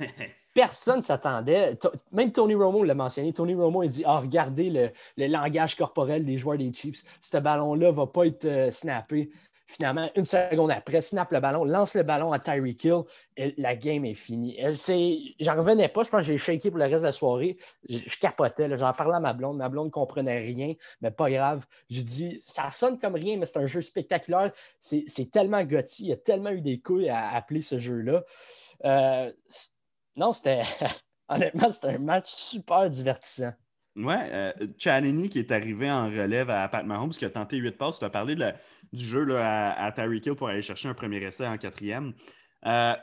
Personne 0.53 0.97
ne 0.97 1.01
s'attendait. 1.01 1.77
Même 2.13 2.31
Tony 2.31 2.55
Romo 2.55 2.83
l'a 2.85 2.93
mentionné. 2.93 3.33
Tony 3.33 3.55
Romo 3.55 3.81
a 3.81 3.87
dit 3.87 4.03
Ah, 4.05 4.19
regardez 4.19 4.69
le, 5.17 5.27
langage 5.27 5.75
corporel 5.75 6.23
des 6.23 6.37
joueurs 6.37 6.57
des 6.57 6.71
Chiefs. 6.71 7.03
Ce 7.19 7.37
ballon-là 7.37 7.87
ne 7.87 7.91
va 7.91 8.07
pas 8.07 8.25
être 8.25 8.45
euh, 8.45 8.71
snappé. 8.71 9.29
Finalement, 9.67 10.07
une 10.15 10.25
seconde 10.25 10.69
après, 10.69 11.01
snap 11.01 11.31
le 11.31 11.39
ballon, 11.39 11.65
lance 11.65 11.95
le 11.95 12.03
ballon 12.03 12.31
à 12.31 12.37
Tyreek 12.37 12.83
Hill 12.83 13.01
et 13.35 13.55
la 13.57 13.75
game 13.75 14.05
est 14.05 14.13
finie. 14.13 14.57
J'en 15.39 15.55
revenais 15.55 15.89
pas. 15.89 16.03
Je 16.03 16.11
pense 16.11 16.21
que 16.21 16.27
j'ai 16.27 16.37
shaké 16.37 16.69
pour 16.69 16.77
le 16.77 16.85
reste 16.85 16.99
de 16.99 17.07
la 17.07 17.11
soirée. 17.11 17.57
Je, 17.89 18.17
capotais. 18.19 18.77
J'en 18.77 18.93
parlais 18.93 19.15
à 19.15 19.19
ma 19.19 19.33
blonde. 19.33 19.57
Ma 19.57 19.67
blonde 19.67 19.87
ne 19.87 19.91
comprenait 19.91 20.37
rien, 20.37 20.73
mais 21.01 21.09
pas 21.09 21.31
grave. 21.31 21.65
Je 21.89 22.01
dis 22.01 22.43
Ça 22.45 22.69
sonne 22.69 22.99
comme 22.99 23.15
rien, 23.15 23.37
mais 23.37 23.47
c'est 23.47 23.57
un 23.57 23.65
jeu 23.65 23.81
spectaculaire. 23.81 24.51
C'est 24.79 25.31
tellement 25.31 25.63
gotti. 25.63 26.03
Il 26.03 26.09
y 26.09 26.13
a 26.13 26.17
tellement 26.17 26.51
eu 26.51 26.61
des 26.61 26.79
couilles 26.79 27.09
à 27.09 27.33
appeler 27.33 27.61
ce 27.61 27.79
jeu-là. 27.79 28.23
Euh, 28.85 29.31
non, 30.15 30.31
c'était. 30.31 30.61
Honnêtement, 31.27 31.71
c'était 31.71 31.95
un 31.95 31.97
match 31.97 32.27
super 32.27 32.87
divertissant. 32.87 33.51
Ouais, 33.95 34.29
euh, 34.33 34.51
qui 34.77 35.39
est 35.39 35.51
arrivé 35.51 35.89
en 35.89 36.07
relève 36.07 36.49
à 36.49 36.67
Pat 36.67 36.85
Mahomes, 36.85 37.11
qui 37.11 37.23
a 37.23 37.29
tenté 37.29 37.55
8 37.57 37.77
passes. 37.77 37.99
Tu 37.99 38.05
as 38.05 38.09
parlé 38.09 38.35
du 38.91 39.05
jeu 39.05 39.37
à, 39.37 39.71
à 39.71 39.91
Tyreek 39.93 40.25
Hill 40.25 40.35
pour 40.35 40.49
aller 40.49 40.61
chercher 40.61 40.89
un 40.89 40.93
premier 40.93 41.23
essai 41.23 41.47
en 41.47 41.57
quatrième. 41.57 42.13
Euh, 42.65 42.93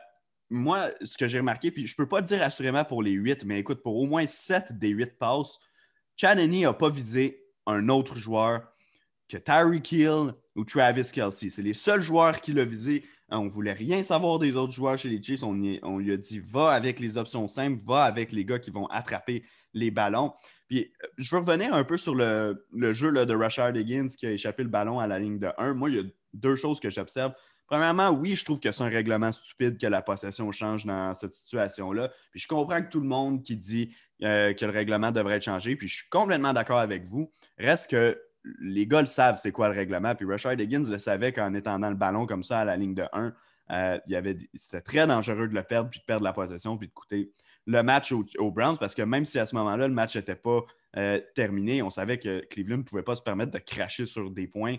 moi, 0.51 0.91
ce 1.03 1.17
que 1.17 1.29
j'ai 1.29 1.39
remarqué, 1.39 1.71
puis 1.71 1.87
je 1.87 1.95
ne 1.95 1.97
peux 1.97 2.09
pas 2.09 2.21
dire 2.21 2.43
assurément 2.43 2.85
pour 2.85 3.03
les 3.03 3.13
8, 3.13 3.47
mais 3.47 3.59
écoute, 3.59 3.83
pour 3.83 3.97
au 3.97 4.07
moins 4.07 4.27
7 4.27 4.79
des 4.79 4.91
8 4.91 5.19
passes, 5.19 5.59
Chanini 6.17 6.63
n'a 6.63 6.75
pas 6.75 6.91
visé 6.91 7.43
un 7.67 7.89
autre 7.89 8.17
joueur 8.17 8.63
que 9.29 9.39
Tyreek 9.39 9.93
Hill 9.93 10.35
ou 10.55 10.65
Travis 10.65 11.11
Kelsey. 11.11 11.49
C'est 11.49 11.63
les 11.63 11.73
seuls 11.73 12.03
joueurs 12.03 12.41
qui 12.43 12.53
l'ont 12.53 12.67
visé. 12.67 13.05
On 13.33 13.45
ne 13.45 13.51
voulait 13.51 13.73
rien 13.73 14.03
savoir 14.03 14.39
des 14.39 14.57
autres 14.57 14.73
joueurs 14.73 14.99
chez 14.99 15.09
les 15.09 15.23
Chiefs. 15.23 15.43
On, 15.43 15.61
on, 15.83 15.99
lui 15.99 16.13
a 16.13 16.17
dit 16.17 16.39
va 16.39 16.71
avec 16.71 17.01
les 17.01 17.17
options 17.17 17.49
simples, 17.49 17.83
va 17.85 18.05
avec 18.05 18.33
les 18.33 18.45
gars 18.45 18.59
qui 18.59 18.71
vont 18.71 18.87
attraper 18.87 19.45
les 19.75 19.91
ballons. 19.91 20.33
Puis 20.69 20.93
euh, 21.03 21.09
je 21.19 21.31
veux 21.35 21.41
revenir 21.41 21.75
un 21.75 21.85
peu 21.85 21.97
sur 21.97 22.15
le, 22.15 22.65
jeu 22.93 23.13
de 23.13 23.35
Rashard 23.35 23.77
Higgins 23.77 24.09
qui 24.09 24.27
a 24.27 24.33
échappé 24.33 24.63
le 24.63 24.69
ballon 24.69 25.01
à 25.01 25.07
la 25.07 25.19
ligne 25.19 25.39
de 25.39 25.49
1. 25.59 25.75
Moi, 25.75 25.91
il 25.91 25.97
y 25.97 25.99
a 26.01 26.03
deux 26.35 26.57
choses 26.57 26.81
que 26.81 26.91
j'observe. 26.91 27.33
Premièrement, 27.67 28.11
oui, 28.11 28.35
je 28.35 28.45
trouve 28.45 28.61
que 28.61 28.71
c'est 28.71 28.83
un 28.83 28.89
règlement 28.89 29.33
stupide 29.33 29.79
que 29.79 29.87
la 29.87 30.03
possession 30.03 30.51
change 30.53 30.85
dans 30.85 31.15
cette 31.15 31.33
situation-là. 31.33 32.11
Puis 32.31 32.41
je 32.41 32.49
comprends 32.49 32.83
que 32.83 32.91
tout 32.91 33.01
le 33.01 33.07
monde 33.07 33.43
qui 33.43 33.57
dit 33.57 33.95
euh, 34.23 34.53
que 34.53 34.65
le 34.67 34.73
règlement 34.73 35.11
devrait 35.11 35.37
être 35.37 35.45
changé, 35.45 35.75
puis 35.75 35.89
je 35.89 35.97
suis 35.97 36.09
complètement 36.11 36.53
d'accord 36.53 36.79
avec 36.79 37.07
vous. 37.07 37.33
Reste 37.57 37.91
que 37.91 38.21
les 38.61 38.87
gars 38.87 39.01
le 39.01 39.07
savent 39.07 39.37
c'est 39.37 39.53
quoi 39.53 39.69
le 39.69 39.75
règlement. 39.75 40.15
Puis 40.15 40.27
Rashard 40.27 40.59
Higgins 40.59 40.85
le 40.89 40.99
savait 40.99 41.33
qu'en 41.33 41.55
étendant 41.55 41.91
le 41.91 41.97
ballon 41.97 42.27
comme 42.27 42.43
ça 42.43 42.61
à 42.61 42.65
la 42.65 42.77
ligne 42.77 42.95
de 42.95 43.05
1, 43.13 43.33
euh, 43.71 43.99
c'était 44.55 44.81
très 44.81 45.07
dangereux 45.07 45.49
de 45.49 45.55
le 45.55 45.63
perdre, 45.63 45.91
puis 45.91 46.01
de 46.01 46.05
perdre 46.05 46.25
la 46.25 46.33
possession, 46.33 46.77
puis 46.77 46.89
de 46.89 46.93
coûter 46.93 47.33
le 47.67 47.83
match 47.83 48.13
aux, 48.13 48.51
Browns, 48.51 48.77
parce 48.77 48.95
que 48.95 49.03
même 49.03 49.25
si 49.25 49.39
à 49.39 49.47
ce 49.47 49.55
moment-là, 49.55 49.87
le 49.87 49.95
match 49.95 50.17
n'était 50.17 50.35
pas 50.35 50.63
euh, 50.97 51.21
terminé, 51.35 51.81
on 51.83 51.91
savait 51.91 52.19
que 52.19 52.45
Cleveland 52.51 52.79
ne 52.79 52.83
pouvait 52.83 53.05
pas 53.05 53.15
se 53.15 53.23
permettre 53.23 53.53
de 53.53 53.59
cracher 53.59 54.05
sur 54.05 54.31
des 54.31 54.49
points, 54.49 54.77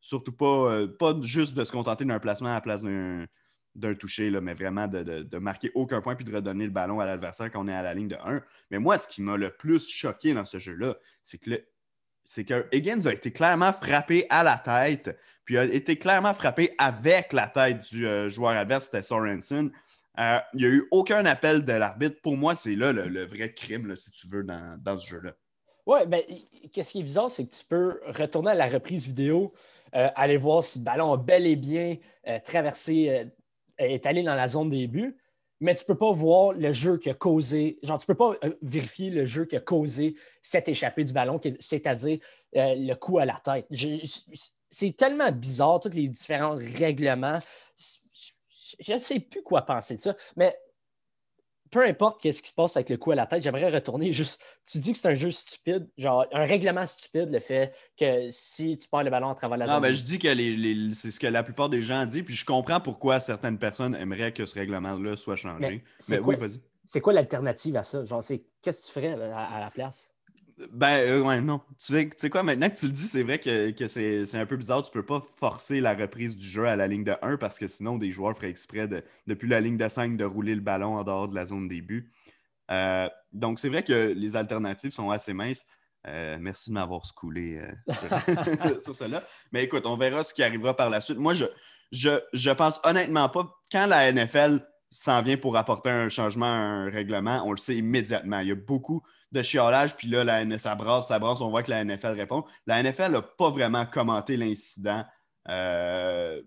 surtout 0.00 0.32
pas, 0.32 0.72
euh, 0.72 0.86
pas 0.86 1.16
juste 1.22 1.56
de 1.56 1.64
se 1.64 1.72
contenter 1.72 2.04
d'un 2.04 2.20
placement 2.20 2.50
à 2.50 2.54
la 2.54 2.60
place 2.60 2.84
d'un 2.84 3.94
toucher, 3.94 4.30
là, 4.30 4.40
mais 4.40 4.54
vraiment 4.54 4.86
de, 4.86 5.02
de, 5.02 5.38
marquer 5.38 5.70
aucun 5.74 6.00
point 6.02 6.14
puis 6.14 6.24
de 6.24 6.34
redonner 6.34 6.64
le 6.64 6.70
ballon 6.70 7.00
à 7.00 7.06
l'adversaire 7.06 7.50
quand 7.50 7.64
on 7.64 7.68
est 7.68 7.74
à 7.74 7.82
la 7.82 7.94
ligne 7.94 8.08
de 8.08 8.16
1. 8.22 8.40
Mais 8.70 8.78
moi, 8.78 8.98
ce 8.98 9.08
qui 9.08 9.22
m'a 9.22 9.36
le 9.36 9.50
plus 9.50 9.88
choqué 9.88 10.34
dans 10.34 10.44
ce 10.44 10.58
jeu-là, 10.58 10.96
c'est 11.22 11.38
que 11.38 11.50
le, 11.50 11.66
c'est 12.26 12.44
que 12.44 12.66
Higgins 12.72 13.06
a 13.06 13.12
été 13.12 13.30
clairement 13.30 13.72
frappé 13.72 14.26
à 14.28 14.42
la 14.42 14.58
tête, 14.58 15.16
puis 15.44 15.56
a 15.56 15.64
été 15.64 15.96
clairement 15.96 16.34
frappé 16.34 16.74
avec 16.76 17.32
la 17.32 17.46
tête 17.46 17.88
du 17.88 18.06
euh, 18.06 18.28
joueur 18.28 18.56
adverse, 18.56 18.86
c'était 18.86 19.02
Sorensen. 19.02 19.70
Euh, 20.18 20.38
il 20.54 20.60
n'y 20.60 20.66
a 20.66 20.68
eu 20.68 20.88
aucun 20.90 21.24
appel 21.24 21.64
de 21.64 21.72
l'arbitre. 21.72 22.20
Pour 22.22 22.36
moi, 22.36 22.56
c'est 22.56 22.74
là 22.74 22.90
le, 22.90 23.24
vrai 23.24 23.54
crime, 23.54 23.94
si 23.94 24.10
tu 24.10 24.26
veux, 24.26 24.42
dans, 24.42 24.98
ce 24.98 25.06
jeu-là. 25.06 25.32
Oui, 25.86 26.00
ben, 26.08 26.20
qu'est-ce 26.72 26.92
qui 26.92 27.00
est 27.00 27.04
bizarre, 27.04 27.30
c'est 27.30 27.46
que 27.46 27.54
tu 27.54 27.64
peux 27.64 28.00
retourner 28.06 28.50
à 28.50 28.54
la 28.54 28.66
reprise 28.66 29.06
vidéo, 29.06 29.54
euh, 29.94 30.08
aller 30.16 30.36
voir 30.36 30.64
si 30.64 30.80
le 30.80 30.84
ballon 30.84 31.12
a 31.12 31.16
bel 31.16 31.46
et 31.46 31.56
bien 31.56 31.96
traversé, 32.44 33.28
est 33.78 34.04
allé 34.04 34.24
dans 34.24 34.34
la 34.34 34.48
zone 34.48 34.68
des 34.68 34.88
buts 34.88 35.16
mais 35.60 35.74
tu 35.74 35.84
ne 35.84 35.86
peux 35.86 35.98
pas 35.98 36.12
voir 36.12 36.52
le 36.52 36.72
jeu 36.72 36.98
qui 36.98 37.10
a 37.10 37.14
causé, 37.14 37.78
genre, 37.82 37.98
tu 37.98 38.04
ne 38.04 38.14
peux 38.14 38.18
pas 38.18 38.34
euh, 38.44 38.52
vérifier 38.62 39.10
le 39.10 39.24
jeu 39.24 39.44
qui 39.44 39.56
a 39.56 39.60
causé 39.60 40.14
cette 40.42 40.68
échappée 40.68 41.04
du 41.04 41.12
ballon, 41.12 41.40
c'est-à-dire 41.60 42.18
euh, 42.56 42.74
le 42.76 42.94
coup 42.94 43.18
à 43.18 43.24
la 43.24 43.40
tête. 43.42 43.66
C'est 44.68 44.96
tellement 44.96 45.30
bizarre, 45.32 45.80
tous 45.80 45.90
les 45.90 46.08
différents 46.08 46.56
règlements. 46.56 47.38
Je 48.80 48.92
ne 48.92 48.98
sais 48.98 49.20
plus 49.20 49.42
quoi 49.42 49.62
penser 49.62 49.96
de 49.96 50.00
ça, 50.00 50.16
mais 50.36 50.56
peu 51.76 51.84
importe 51.86 52.22
qu'est-ce 52.22 52.40
qui 52.40 52.48
se 52.48 52.54
passe 52.54 52.74
avec 52.78 52.88
le 52.88 52.96
coup 52.96 53.10
à 53.10 53.14
la 53.14 53.26
tête, 53.26 53.42
j'aimerais 53.42 53.68
retourner 53.68 54.10
juste. 54.10 54.40
Tu 54.64 54.78
dis 54.78 54.94
que 54.94 54.98
c'est 54.98 55.08
un 55.08 55.14
jeu 55.14 55.30
stupide, 55.30 55.86
genre 55.98 56.26
un 56.32 56.46
règlement 56.46 56.86
stupide, 56.86 57.28
le 57.30 57.38
fait 57.38 57.74
que 57.98 58.30
si 58.30 58.78
tu 58.78 58.88
perds 58.88 59.02
le 59.02 59.10
ballon 59.10 59.28
à 59.28 59.34
travers 59.34 59.58
la 59.58 59.66
zone. 59.66 59.74
Non, 59.74 59.80
ben, 59.82 59.92
je 59.92 60.02
dis 60.02 60.18
que 60.18 60.28
c'est 60.94 61.10
ce 61.10 61.20
que 61.20 61.26
la 61.26 61.42
plupart 61.42 61.68
des 61.68 61.82
gens 61.82 62.06
disent, 62.06 62.22
puis 62.22 62.34
je 62.34 62.46
comprends 62.46 62.80
pourquoi 62.80 63.20
certaines 63.20 63.58
personnes 63.58 63.94
aimeraient 63.94 64.32
que 64.32 64.46
ce 64.46 64.54
règlement-là 64.54 65.18
soit 65.18 65.36
changé. 65.36 65.84
Mais, 66.08 66.18
oui, 66.20 66.36
vas-y. 66.36 66.62
C'est 66.86 67.02
quoi 67.02 67.12
l'alternative 67.12 67.76
à 67.76 67.82
ça? 67.82 68.06
Genre, 68.06 68.24
qu'est-ce 68.62 68.80
que 68.80 68.86
tu 68.86 68.92
ferais 68.92 69.12
à 69.12 69.60
la 69.60 69.70
place? 69.70 70.15
Ben, 70.72 71.06
euh, 71.06 71.20
ouais, 71.20 71.40
non. 71.42 71.60
Tu 71.78 72.10
sais, 72.16 72.30
quoi, 72.30 72.42
maintenant 72.42 72.70
que 72.70 72.76
tu 72.76 72.86
le 72.86 72.92
dis, 72.92 73.08
c'est 73.08 73.22
vrai 73.22 73.38
que, 73.38 73.88
c'est 73.88 74.34
un 74.34 74.46
peu 74.46 74.56
bizarre. 74.56 74.82
Tu 74.82 74.90
peux 74.90 75.04
pas 75.04 75.22
forcer 75.36 75.80
la 75.80 75.94
reprise 75.94 76.34
du 76.36 76.46
jeu 76.46 76.66
à 76.66 76.76
la 76.76 76.86
ligne 76.86 77.04
de 77.04 77.14
1 77.20 77.36
parce 77.36 77.58
que 77.58 77.66
sinon, 77.66 77.98
des 77.98 78.10
joueurs 78.10 78.34
feraient 78.34 78.48
exprès, 78.48 78.88
de, 78.88 79.02
depuis 79.26 79.48
la 79.48 79.60
ligne 79.60 79.76
de 79.76 79.88
5, 79.88 80.16
de 80.16 80.24
rouler 80.24 80.54
le 80.54 80.62
ballon 80.62 80.96
en 80.96 81.04
dehors 81.04 81.28
de 81.28 81.34
la 81.34 81.44
zone 81.44 81.68
début. 81.68 82.10
Euh, 82.70 83.08
donc, 83.32 83.58
c'est 83.58 83.68
vrai 83.68 83.82
que 83.82 84.14
les 84.16 84.34
alternatives 84.34 84.92
sont 84.92 85.10
assez 85.10 85.34
minces. 85.34 85.66
Euh, 86.06 86.38
merci 86.40 86.70
de 86.70 86.74
m'avoir 86.74 87.04
scoulé 87.04 87.60
sur, 88.80 88.96
cela. 88.96 89.24
Mais 89.52 89.64
écoute, 89.64 89.84
on 89.84 89.96
verra 89.96 90.24
ce 90.24 90.32
qui 90.32 90.42
arrivera 90.42 90.74
par 90.74 90.88
la 90.88 91.02
suite. 91.02 91.18
Moi, 91.18 91.34
je, 91.34 91.44
je, 91.92 92.18
je 92.32 92.50
pense 92.50 92.80
honnêtement 92.82 93.28
pas, 93.28 93.52
quand 93.70 93.86
la 93.86 94.10
NFL 94.10 94.66
s'en 94.90 95.20
vient 95.20 95.36
pour 95.36 95.56
apporter 95.58 95.90
un 95.90 96.08
changement 96.08 96.46
un 96.46 96.88
règlement, 96.88 97.42
on 97.44 97.50
le 97.50 97.58
sait 97.58 97.76
immédiatement. 97.76 98.40
Il 98.40 98.48
y 98.48 98.52
a 98.52 98.54
beaucoup 98.54 99.02
de 99.32 99.42
chiolage, 99.42 99.96
puis 99.96 100.08
là, 100.08 100.24
la, 100.24 100.58
ça 100.58 100.74
brasse, 100.74 101.08
ça 101.08 101.18
brasse, 101.18 101.40
on 101.40 101.50
voit 101.50 101.62
que 101.62 101.70
la 101.70 101.84
NFL 101.84 102.12
répond. 102.12 102.44
La 102.66 102.82
NFL 102.82 103.12
n'a 103.12 103.22
pas 103.22 103.50
vraiment 103.50 103.86
commenté 103.86 104.36
l'incident, 104.36 105.04
euh, 105.48 106.42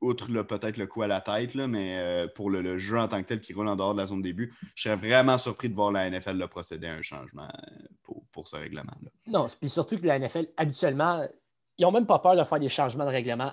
outre 0.00 0.26
peut-être 0.42 0.76
le 0.76 0.86
coup 0.86 1.02
à 1.02 1.06
la 1.06 1.20
tête, 1.20 1.54
mais 1.54 1.98
euh, 1.98 2.28
pour 2.34 2.50
le, 2.50 2.78
jeu 2.78 2.98
en 2.98 3.08
tant 3.08 3.22
que 3.22 3.28
tel 3.28 3.40
qui 3.40 3.52
roule 3.52 3.68
en 3.68 3.76
dehors 3.76 3.94
de 3.94 4.00
la 4.00 4.06
zone 4.06 4.22
début, 4.22 4.54
je 4.74 4.84
serais 4.84 4.96
vraiment 4.96 5.38
surpris 5.38 5.68
de 5.68 5.74
voir 5.74 5.92
la 5.92 6.08
NFL 6.08 6.46
procéder 6.48 6.86
à 6.86 6.94
un 6.94 7.02
changement 7.02 7.48
euh, 7.48 8.14
pour, 8.32 8.48
ce 8.48 8.56
règlement-là. 8.56 9.10
Non, 9.26 9.46
puis 9.60 9.68
surtout 9.68 9.98
que 9.98 10.06
la 10.06 10.18
NFL, 10.18 10.46
habituellement, 10.56 11.26
ils 11.76 11.82
n'ont 11.82 11.92
même 11.92 12.06
pas 12.06 12.18
peur 12.18 12.36
de 12.36 12.44
faire 12.44 12.58
des 12.58 12.68
changements 12.68 13.04
de 13.04 13.10
règlement 13.10 13.52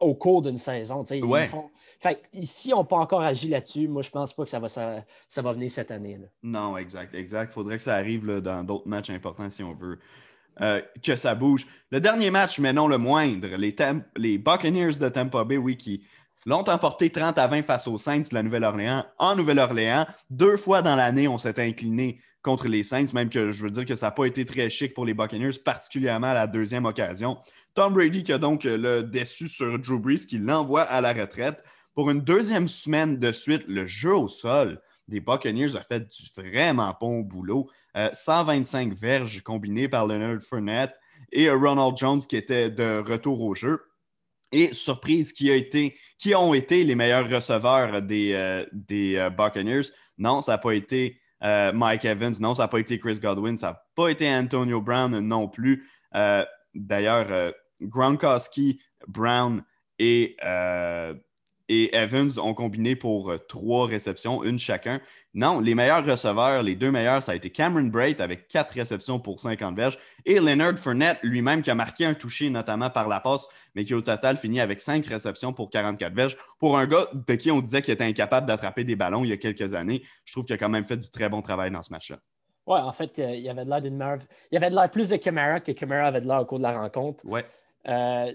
au 0.00 0.14
cours 0.14 0.42
d'une 0.42 0.56
saison. 0.56 1.04
Fait 1.04 2.22
ici, 2.32 2.72
on 2.74 2.78
n'a 2.78 2.84
pas 2.84 2.96
encore 2.96 3.22
agi 3.22 3.48
là-dessus. 3.48 3.86
Moi, 3.86 4.02
je 4.02 4.10
pense 4.10 4.34
pas 4.34 4.44
que 4.44 4.50
ça 4.50 4.58
va, 4.58 4.68
ça, 4.68 5.42
va 5.42 5.52
venir 5.52 5.70
cette 5.70 5.90
année. 5.90 6.18
Non, 6.42 6.76
exact, 6.76 7.14
exact. 7.14 7.50
Il 7.50 7.54
faudrait 7.54 7.76
que 7.76 7.84
ça 7.84 7.94
arrive 7.94 8.40
dans 8.40 8.64
d'autres 8.64 8.88
matchs 8.88 9.10
importants 9.10 9.50
si 9.50 9.62
on 9.62 9.74
veut 9.74 9.98
euh, 10.62 10.80
que 11.02 11.16
ça 11.16 11.34
bouge. 11.34 11.66
Le 11.90 12.00
dernier 12.00 12.30
match, 12.30 12.58
mais 12.58 12.72
non 12.72 12.88
le 12.88 12.98
moindre, 12.98 13.48
les, 13.56 13.74
les 14.16 14.38
Buccaneers 14.38 14.94
de 14.98 15.08
Tampa 15.08 15.44
Bay, 15.44 15.58
oui, 15.58 15.76
qui 15.76 16.02
l'ont 16.46 16.68
emporté 16.68 17.10
30 17.10 17.38
à 17.38 17.46
20 17.46 17.62
face 17.62 17.86
aux 17.86 17.98
Saints 17.98 18.20
de 18.20 18.34
la 18.34 18.42
Nouvelle-Orléans. 18.42 19.04
En 19.18 19.36
Nouvelle-Orléans, 19.36 20.06
deux 20.30 20.56
fois 20.56 20.82
dans 20.82 20.96
l'année, 20.96 21.28
on 21.28 21.38
s'est 21.38 21.60
incliné 21.60 22.20
contre 22.42 22.68
les 22.68 22.82
Saints, 22.82 23.06
même 23.12 23.28
que 23.28 23.50
je 23.50 23.62
veux 23.62 23.70
dire 23.70 23.84
que 23.84 23.94
ça 23.94 24.06
n'a 24.06 24.12
pas 24.12 24.24
été 24.24 24.44
très 24.44 24.70
chic 24.70 24.94
pour 24.94 25.04
les 25.04 25.14
Buccaneers, 25.14 25.58
particulièrement 25.62 26.28
à 26.28 26.34
la 26.34 26.46
deuxième 26.46 26.86
occasion. 26.86 27.36
Tom 27.74 27.94
Brady 27.94 28.22
qui 28.22 28.32
a 28.32 28.38
donc 28.38 28.66
euh, 28.66 28.76
le 28.76 29.02
déçu 29.02 29.48
sur 29.48 29.78
Drew 29.78 29.98
Brees, 29.98 30.26
qui 30.26 30.38
l'envoie 30.38 30.82
à 30.82 31.00
la 31.00 31.12
retraite. 31.12 31.62
Pour 31.94 32.10
une 32.10 32.20
deuxième 32.20 32.68
semaine 32.68 33.18
de 33.18 33.32
suite, 33.32 33.64
le 33.68 33.86
jeu 33.86 34.14
au 34.14 34.28
sol 34.28 34.80
des 35.08 35.20
Buccaneers 35.20 35.76
a 35.76 35.82
fait 35.82 36.08
du 36.08 36.30
vraiment 36.36 36.96
bon 37.00 37.20
boulot. 37.20 37.68
125 38.12 38.92
euh, 38.92 38.94
verges 38.94 39.42
combinées 39.42 39.88
par 39.88 40.06
Leonard 40.06 40.40
Fournette 40.40 40.94
et 41.32 41.50
Ronald 41.50 41.96
Jones 41.96 42.20
qui 42.20 42.36
était 42.36 42.70
de 42.70 42.98
retour 42.98 43.40
au 43.40 43.54
jeu. 43.54 43.80
Et 44.52 44.72
surprise, 44.74 45.32
qui, 45.32 45.50
a 45.50 45.54
été, 45.54 45.96
qui 46.18 46.34
ont 46.34 46.54
été 46.54 46.82
les 46.82 46.94
meilleurs 46.94 47.28
receveurs 47.28 48.02
des, 48.02 48.32
euh, 48.32 48.64
euh, 48.90 49.30
Buccaneers? 49.30 49.92
Non, 50.18 50.40
ça 50.40 50.52
n'a 50.52 50.58
pas 50.58 50.72
été 50.72 51.20
euh, 51.44 51.72
Mike 51.72 52.04
Evans. 52.04 52.34
Non, 52.40 52.54
ça 52.54 52.64
n'a 52.64 52.68
pas 52.68 52.80
été 52.80 52.98
Chris 52.98 53.20
Godwin. 53.20 53.56
Ça 53.56 53.68
n'a 53.68 53.82
pas 53.94 54.08
été 54.08 54.28
Antonio 54.28 54.80
Brown 54.80 55.20
non 55.20 55.48
plus. 55.48 55.88
D'ailleurs, 56.74 57.52
Gronkowski, 57.80 58.80
Brown 59.06 59.64
et 59.98 60.36
et 61.70 61.94
Evans 61.94 62.32
ont 62.42 62.52
combiné 62.52 62.96
pour 62.96 63.30
euh, 63.30 63.38
trois 63.38 63.86
réceptions, 63.86 64.42
une 64.42 64.58
chacun. 64.58 65.00
Non, 65.34 65.60
les 65.60 65.76
meilleurs 65.76 66.04
receveurs, 66.04 66.64
les 66.64 66.74
deux 66.74 66.90
meilleurs, 66.90 67.22
ça 67.22 67.30
a 67.30 67.34
été 67.36 67.50
Cameron 67.50 67.84
Braid 67.84 68.20
avec 68.20 68.48
quatre 68.48 68.72
réceptions 68.72 69.20
pour 69.20 69.40
50 69.40 69.76
verges 69.76 69.96
et 70.24 70.40
Leonard 70.40 70.76
Fournette 70.80 71.20
lui-même 71.22 71.62
qui 71.62 71.70
a 71.70 71.76
marqué 71.76 72.04
un 72.04 72.14
touché 72.14 72.50
notamment 72.50 72.90
par 72.90 73.06
la 73.06 73.20
passe, 73.20 73.46
mais 73.76 73.84
qui 73.84 73.94
au 73.94 74.00
total 74.00 74.36
finit 74.36 74.58
avec 74.58 74.80
cinq 74.80 75.06
réceptions 75.06 75.52
pour 75.52 75.70
44 75.70 76.12
verges. 76.12 76.36
Pour 76.58 76.76
un 76.76 76.88
gars 76.88 77.06
de 77.14 77.34
qui 77.36 77.52
on 77.52 77.60
disait 77.60 77.82
qu'il 77.82 77.94
était 77.94 78.02
incapable 78.02 78.48
d'attraper 78.48 78.82
des 78.82 78.96
ballons 78.96 79.22
il 79.22 79.30
y 79.30 79.32
a 79.32 79.36
quelques 79.36 79.72
années, 79.72 80.02
je 80.24 80.32
trouve 80.32 80.46
qu'il 80.46 80.54
a 80.54 80.58
quand 80.58 80.68
même 80.68 80.84
fait 80.84 80.96
du 80.96 81.08
très 81.08 81.28
bon 81.28 81.40
travail 81.40 81.70
dans 81.70 81.82
ce 81.82 81.92
match-là. 81.92 82.18
Oui, 82.70 82.78
en 82.78 82.92
fait, 82.92 83.18
euh, 83.18 83.34
il 83.34 83.40
y 83.40 83.48
avait 83.48 83.64
de 83.64 83.70
l'air 83.70 83.80
d'une 83.80 84.18
Il 84.50 84.54
y 84.54 84.56
avait 84.56 84.70
de 84.70 84.76
l'air 84.76 84.88
plus 84.88 85.08
de 85.08 85.16
Camara 85.16 85.58
que 85.58 85.72
Camara 85.72 86.06
avait 86.06 86.20
de 86.20 86.28
l'air 86.28 86.40
au 86.40 86.44
cours 86.44 86.58
de 86.58 86.62
la 86.62 86.78
rencontre. 86.78 87.24
Ouais. 87.26 87.44
Euh, 87.88 88.32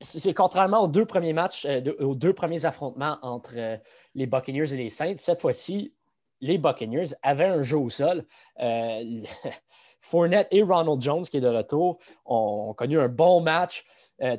c'est 0.00 0.34
contrairement 0.34 0.82
aux 0.82 0.88
deux 0.88 1.04
premiers 1.04 1.32
matchs, 1.32 1.64
euh, 1.64 1.80
aux 2.00 2.14
deux 2.14 2.32
premiers 2.32 2.64
affrontements 2.64 3.18
entre 3.22 3.52
euh, 3.56 3.76
les 4.16 4.26
Buccaneers 4.26 4.72
et 4.72 4.76
les 4.76 4.90
Saints, 4.90 5.16
cette 5.16 5.40
fois-ci, 5.40 5.92
les 6.40 6.58
Buccaneers 6.58 7.14
avaient 7.22 7.46
un 7.46 7.62
jeu 7.62 7.78
au 7.78 7.90
sol. 7.90 8.24
Fournette 10.00 10.48
et 10.52 10.62
Ronald 10.62 11.00
Jones, 11.00 11.24
qui 11.24 11.36
est 11.38 11.40
de 11.40 11.48
retour, 11.48 11.98
ont, 12.24 12.72
connu 12.74 12.98
un 12.98 13.08
bon 13.08 13.40
match. 13.40 13.84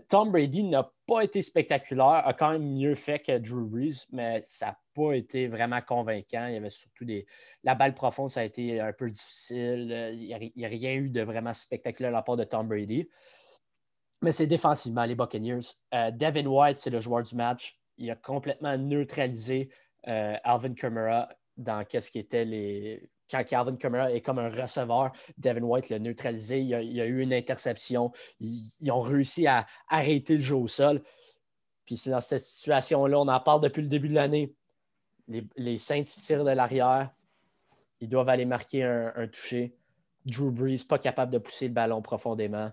Tom 0.09 0.31
Brady 0.31 0.63
n'a 0.63 0.91
pas 1.07 1.21
été 1.21 1.41
spectaculaire, 1.41 2.27
a 2.27 2.33
quand 2.33 2.51
même 2.51 2.73
mieux 2.73 2.95
fait 2.95 3.19
que 3.19 3.37
Drew 3.37 3.65
Brees, 3.65 4.05
mais 4.11 4.41
ça 4.43 4.67
n'a 4.67 4.79
pas 4.93 5.13
été 5.13 5.47
vraiment 5.47 5.81
convaincant. 5.81 6.47
Il 6.47 6.53
y 6.53 6.57
avait 6.57 6.69
surtout 6.69 7.05
des. 7.05 7.25
La 7.63 7.75
balle 7.75 7.93
profonde, 7.93 8.29
ça 8.29 8.41
a 8.41 8.43
été 8.43 8.79
un 8.79 8.93
peu 8.93 9.09
difficile. 9.09 10.13
Il 10.13 10.51
n'y 10.55 10.65
a, 10.65 10.67
rien 10.67 10.93
eu 10.93 11.09
de 11.09 11.21
vraiment 11.21 11.53
spectaculaire 11.53 12.11
à 12.11 12.13
la 12.13 12.21
part 12.21 12.37
de 12.37 12.43
Tom 12.43 12.67
Brady. 12.67 13.09
Mais 14.21 14.31
c'est 14.31 14.47
défensivement, 14.47 15.05
les 15.05 15.15
Buccaneers. 15.15 15.61
Euh, 15.93 16.11
Devin 16.11 16.45
White, 16.45 16.79
c'est 16.79 16.89
le 16.89 16.99
joueur 16.99 17.23
du 17.23 17.35
match. 17.35 17.79
Il 17.97 18.11
a 18.11 18.15
complètement 18.15 18.77
neutralisé 18.77 19.69
euh, 20.07 20.35
Alvin 20.43 20.73
Kamara 20.73 21.29
dans 21.57 21.85
qu'est-ce 21.85 22.11
qui 22.11 22.19
était 22.19 22.45
les. 22.45 23.09
Quand 23.29 23.43
Calvin 23.43 23.75
Kamara 23.75 24.11
est 24.11 24.21
comme 24.21 24.39
un 24.39 24.49
receveur, 24.49 25.11
Devin 25.37 25.61
White 25.61 25.89
l'a 25.89 25.99
neutralisé. 25.99 26.61
Il 26.61 26.67
y, 26.67 27.01
a, 27.01 27.05
eu 27.05 27.21
une 27.21 27.33
interception. 27.33 28.11
Ils, 28.39 28.91
ont 28.91 28.99
réussi 28.99 29.45
à 29.45 29.65
arrêter 29.87 30.35
le 30.35 30.41
jeu 30.41 30.55
au 30.55 30.67
sol. 30.67 31.03
Puis 31.85 31.97
c'est 31.97 32.09
dans 32.09 32.21
cette 32.21 32.41
situation-là, 32.41 33.19
on 33.19 33.27
en 33.27 33.39
parle 33.39 33.61
depuis 33.61 33.81
le 33.81 33.87
début 33.87 34.09
de 34.09 34.15
l'année. 34.15 34.53
Les, 35.55 35.77
Saints 35.77 36.03
tirent 36.03 36.43
de 36.43 36.51
l'arrière. 36.51 37.11
Ils 38.01 38.09
doivent 38.09 38.29
aller 38.29 38.45
marquer 38.45 38.83
un, 38.83 39.27
toucher. 39.27 39.75
Drew 40.25 40.51
Brees, 40.51 40.85
pas 40.87 40.97
capable 40.97 41.31
de 41.31 41.37
pousser 41.37 41.67
le 41.67 41.73
ballon 41.73 42.01
profondément. 42.01 42.71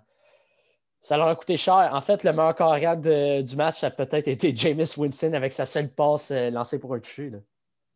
Ça 1.01 1.17
leur 1.17 1.29
a 1.29 1.37
coûté 1.37 1.57
cher. 1.57 1.91
En 1.93 2.01
fait, 2.01 2.25
le 2.25 2.33
meilleur 2.33 2.55
carrière 2.55 2.97
du 2.97 3.57
match 3.57 3.85
a 3.85 3.91
peut-être 3.91 4.29
été 4.29 4.55
Jameis 4.55 4.97
Winston 4.97 5.35
avec 5.35 5.53
sa 5.53 5.67
seule 5.67 5.89
passe 5.89 6.31
euh, 6.31 6.51
lancée 6.51 6.79
pour 6.79 6.95
un 6.95 6.99
toucher. 6.99 7.33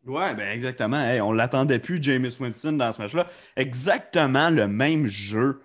Oui, 0.07 0.23
ben 0.37 0.49
exactement. 0.49 1.03
on 1.23 1.33
l'attendait 1.33 1.79
plus, 1.79 2.03
Jameis 2.03 2.37
Winston, 2.41 2.73
dans 2.73 2.93
ce 2.93 3.03
match-là. 3.03 3.27
Exactement 3.57 4.51
le 4.51 4.67
même 4.67 5.07
jeu 5.07 5.61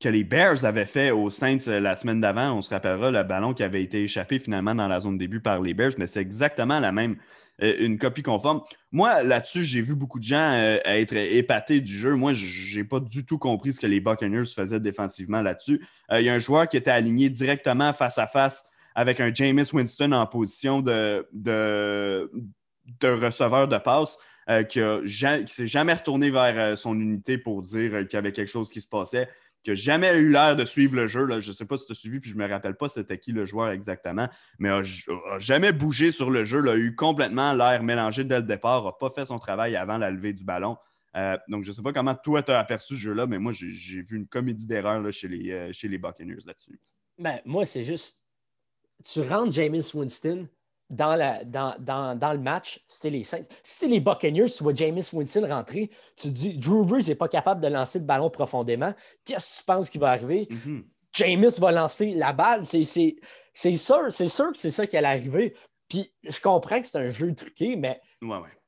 que 0.00 0.08
les 0.08 0.24
Bears 0.24 0.64
avaient 0.64 0.86
fait 0.86 1.10
aux 1.10 1.30
Saints 1.30 1.58
euh, 1.68 1.80
la 1.80 1.96
semaine 1.96 2.20
d'avant. 2.20 2.52
On 2.52 2.62
se 2.62 2.70
rappellera 2.70 3.10
le 3.10 3.22
ballon 3.22 3.54
qui 3.54 3.62
avait 3.62 3.82
été 3.82 4.04
échappé 4.04 4.38
finalement 4.38 4.74
dans 4.74 4.88
la 4.88 5.00
zone 5.00 5.14
de 5.14 5.18
début 5.18 5.40
par 5.40 5.60
les 5.60 5.74
Bears, 5.74 5.92
mais 5.98 6.06
c'est 6.06 6.20
exactement 6.20 6.78
la 6.78 6.92
même, 6.92 7.16
euh, 7.62 7.74
une 7.80 7.98
copie 7.98 8.22
conforme. 8.22 8.62
Moi, 8.92 9.22
là-dessus, 9.24 9.64
j'ai 9.64 9.80
vu 9.80 9.94
beaucoup 9.94 10.18
de 10.18 10.24
gens 10.24 10.52
euh, 10.52 10.78
être 10.84 11.16
épatés 11.16 11.80
du 11.80 11.96
jeu. 11.96 12.14
Moi, 12.14 12.32
je 12.32 12.78
n'ai 12.78 12.84
pas 12.84 13.00
du 13.00 13.24
tout 13.24 13.38
compris 13.38 13.72
ce 13.72 13.80
que 13.80 13.86
les 13.86 14.00
Buccaneers 14.00 14.46
faisaient 14.46 14.80
défensivement 14.80 15.42
là-dessus. 15.42 15.84
Il 16.12 16.22
y 16.22 16.28
a 16.28 16.34
un 16.34 16.38
joueur 16.38 16.68
qui 16.68 16.76
était 16.76 16.90
aligné 16.90 17.28
directement 17.28 17.92
face 17.92 18.18
à 18.18 18.26
face 18.26 18.64
avec 18.94 19.20
un 19.20 19.32
Jameis 19.32 19.72
Winston 19.72 20.10
en 20.12 20.26
position 20.26 20.80
de, 20.80 21.26
de, 21.32 22.30
receveur 23.02 23.68
de 23.68 23.78
passe. 23.78 24.18
qui 24.68 24.80
ne 24.80 25.46
s'est 25.46 25.66
jamais 25.66 25.94
retourné 25.94 26.30
vers 26.30 26.76
son 26.78 26.98
unité 26.98 27.38
pour 27.38 27.62
dire 27.62 28.06
qu'il 28.06 28.14
y 28.14 28.16
avait 28.16 28.32
quelque 28.32 28.50
chose 28.50 28.70
qui 28.70 28.80
se 28.80 28.88
passait 28.88 29.28
qui 29.64 29.70
n'a 29.70 29.74
jamais 29.74 30.16
eu 30.16 30.30
l'air 30.30 30.56
de 30.56 30.64
suivre 30.64 30.96
le 30.96 31.06
jeu. 31.06 31.24
Là. 31.24 31.40
Je 31.40 31.48
ne 31.48 31.54
sais 31.54 31.64
pas 31.64 31.76
si 31.76 31.86
tu 31.86 31.92
as 31.92 31.94
suivi, 31.94 32.20
puis 32.20 32.30
je 32.30 32.36
ne 32.36 32.42
me 32.42 32.48
rappelle 32.48 32.76
pas 32.76 32.88
c'était 32.88 33.18
qui 33.18 33.32
le 33.32 33.44
joueur 33.44 33.70
exactement, 33.70 34.28
mais 34.58 34.68
n'a 34.68 34.82
jamais 35.38 35.72
bougé 35.72 36.12
sur 36.12 36.30
le 36.30 36.44
jeu, 36.44 36.66
a 36.68 36.76
eu 36.76 36.94
complètement 36.94 37.52
l'air 37.52 37.82
mélangé 37.82 38.24
dès 38.24 38.36
le 38.36 38.42
départ, 38.42 38.84
n'a 38.84 38.92
pas 38.92 39.10
fait 39.10 39.26
son 39.26 39.38
travail 39.38 39.76
avant 39.76 39.98
la 39.98 40.10
levée 40.10 40.32
du 40.32 40.44
ballon. 40.44 40.76
Euh, 41.16 41.36
donc, 41.48 41.64
je 41.64 41.70
ne 41.70 41.74
sais 41.74 41.82
pas 41.82 41.92
comment 41.92 42.14
toi, 42.14 42.42
tu 42.42 42.52
as 42.52 42.58
aperçu 42.58 42.94
ce 42.94 43.00
jeu-là, 43.00 43.26
mais 43.26 43.38
moi, 43.38 43.52
j'ai 43.52 44.02
vu 44.02 44.16
une 44.16 44.28
comédie 44.28 44.66
d'erreur 44.66 45.10
chez, 45.10 45.26
les, 45.26 45.50
euh, 45.50 45.72
chez 45.72 45.88
les 45.88 45.98
Buccaneers 45.98 46.44
là-dessus. 46.46 46.78
Ben, 47.18 47.40
moi, 47.44 47.64
c'est 47.64 47.82
juste, 47.82 48.22
tu 49.04 49.22
rentres 49.22 49.52
James 49.52 49.80
Winston, 49.94 50.48
dans, 50.90 51.14
la, 51.14 51.44
dans, 51.44 51.74
dans, 51.78 52.32
le 52.32 52.38
match, 52.38 52.84
c'était 52.88 53.10
les 53.10 53.24
Saints. 53.24 53.42
Si 53.62 53.74
c'était 53.74 53.88
les 53.88 54.00
Buccaneers, 54.00 54.48
tu 54.48 54.62
vois 54.62 54.74
James 54.74 55.02
Winston 55.12 55.46
rentrer, 55.48 55.90
tu 56.16 56.28
te 56.28 56.32
dis 56.32 56.56
Drew 56.56 56.84
Brees 56.84 57.08
n'est 57.08 57.14
pas 57.14 57.28
capable 57.28 57.60
de 57.60 57.68
lancer 57.68 57.98
le 57.98 58.04
ballon 58.04 58.30
profondément. 58.30 58.94
Qu'est-ce 59.24 59.56
que 59.56 59.60
tu 59.60 59.64
penses 59.66 59.90
qui 59.90 59.98
va 59.98 60.10
arriver? 60.10 60.48
Mm 60.50 60.80
James 61.12 61.50
va 61.58 61.72
lancer 61.72 62.12
la 62.12 62.32
balle. 62.32 62.64
C'est 62.64 62.84
sûr, 62.84 64.12
c'est 64.12 64.28
sûr 64.28 64.52
que 64.52 64.58
c'est 64.58 64.70
ça 64.70 64.86
qui 64.86 64.96
allait 64.96 65.08
arriver. 65.08 65.54
Puis 65.88 66.12
je 66.22 66.40
comprends 66.40 66.80
que 66.80 66.86
c'est 66.86 66.98
un 66.98 67.10
jeu 67.10 67.34
truqué, 67.34 67.76
mais 67.76 68.00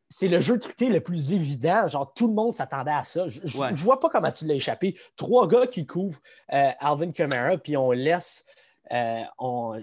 c'est 0.08 0.26
le 0.26 0.40
jeu 0.40 0.58
truqué 0.58 0.88
le 0.88 1.00
plus 1.00 1.32
évident. 1.32 1.86
Genre, 1.86 2.12
tout 2.14 2.26
le 2.26 2.34
monde 2.34 2.54
s'attendait 2.54 2.90
à 2.90 3.04
ça. 3.04 3.28
Je 3.28 3.40
ne 3.40 3.76
vois 3.76 4.00
pas 4.00 4.08
comment 4.08 4.32
tu 4.32 4.46
l'as 4.46 4.54
échappé. 4.54 4.98
Trois 5.16 5.46
gars 5.46 5.66
qui 5.66 5.86
couvrent 5.86 6.18
euh, 6.52 6.70
Alvin 6.80 7.12
Kamara, 7.12 7.58
puis 7.58 7.76
on 7.76 7.92
laisse. 7.92 8.44
Euh, 8.90 9.22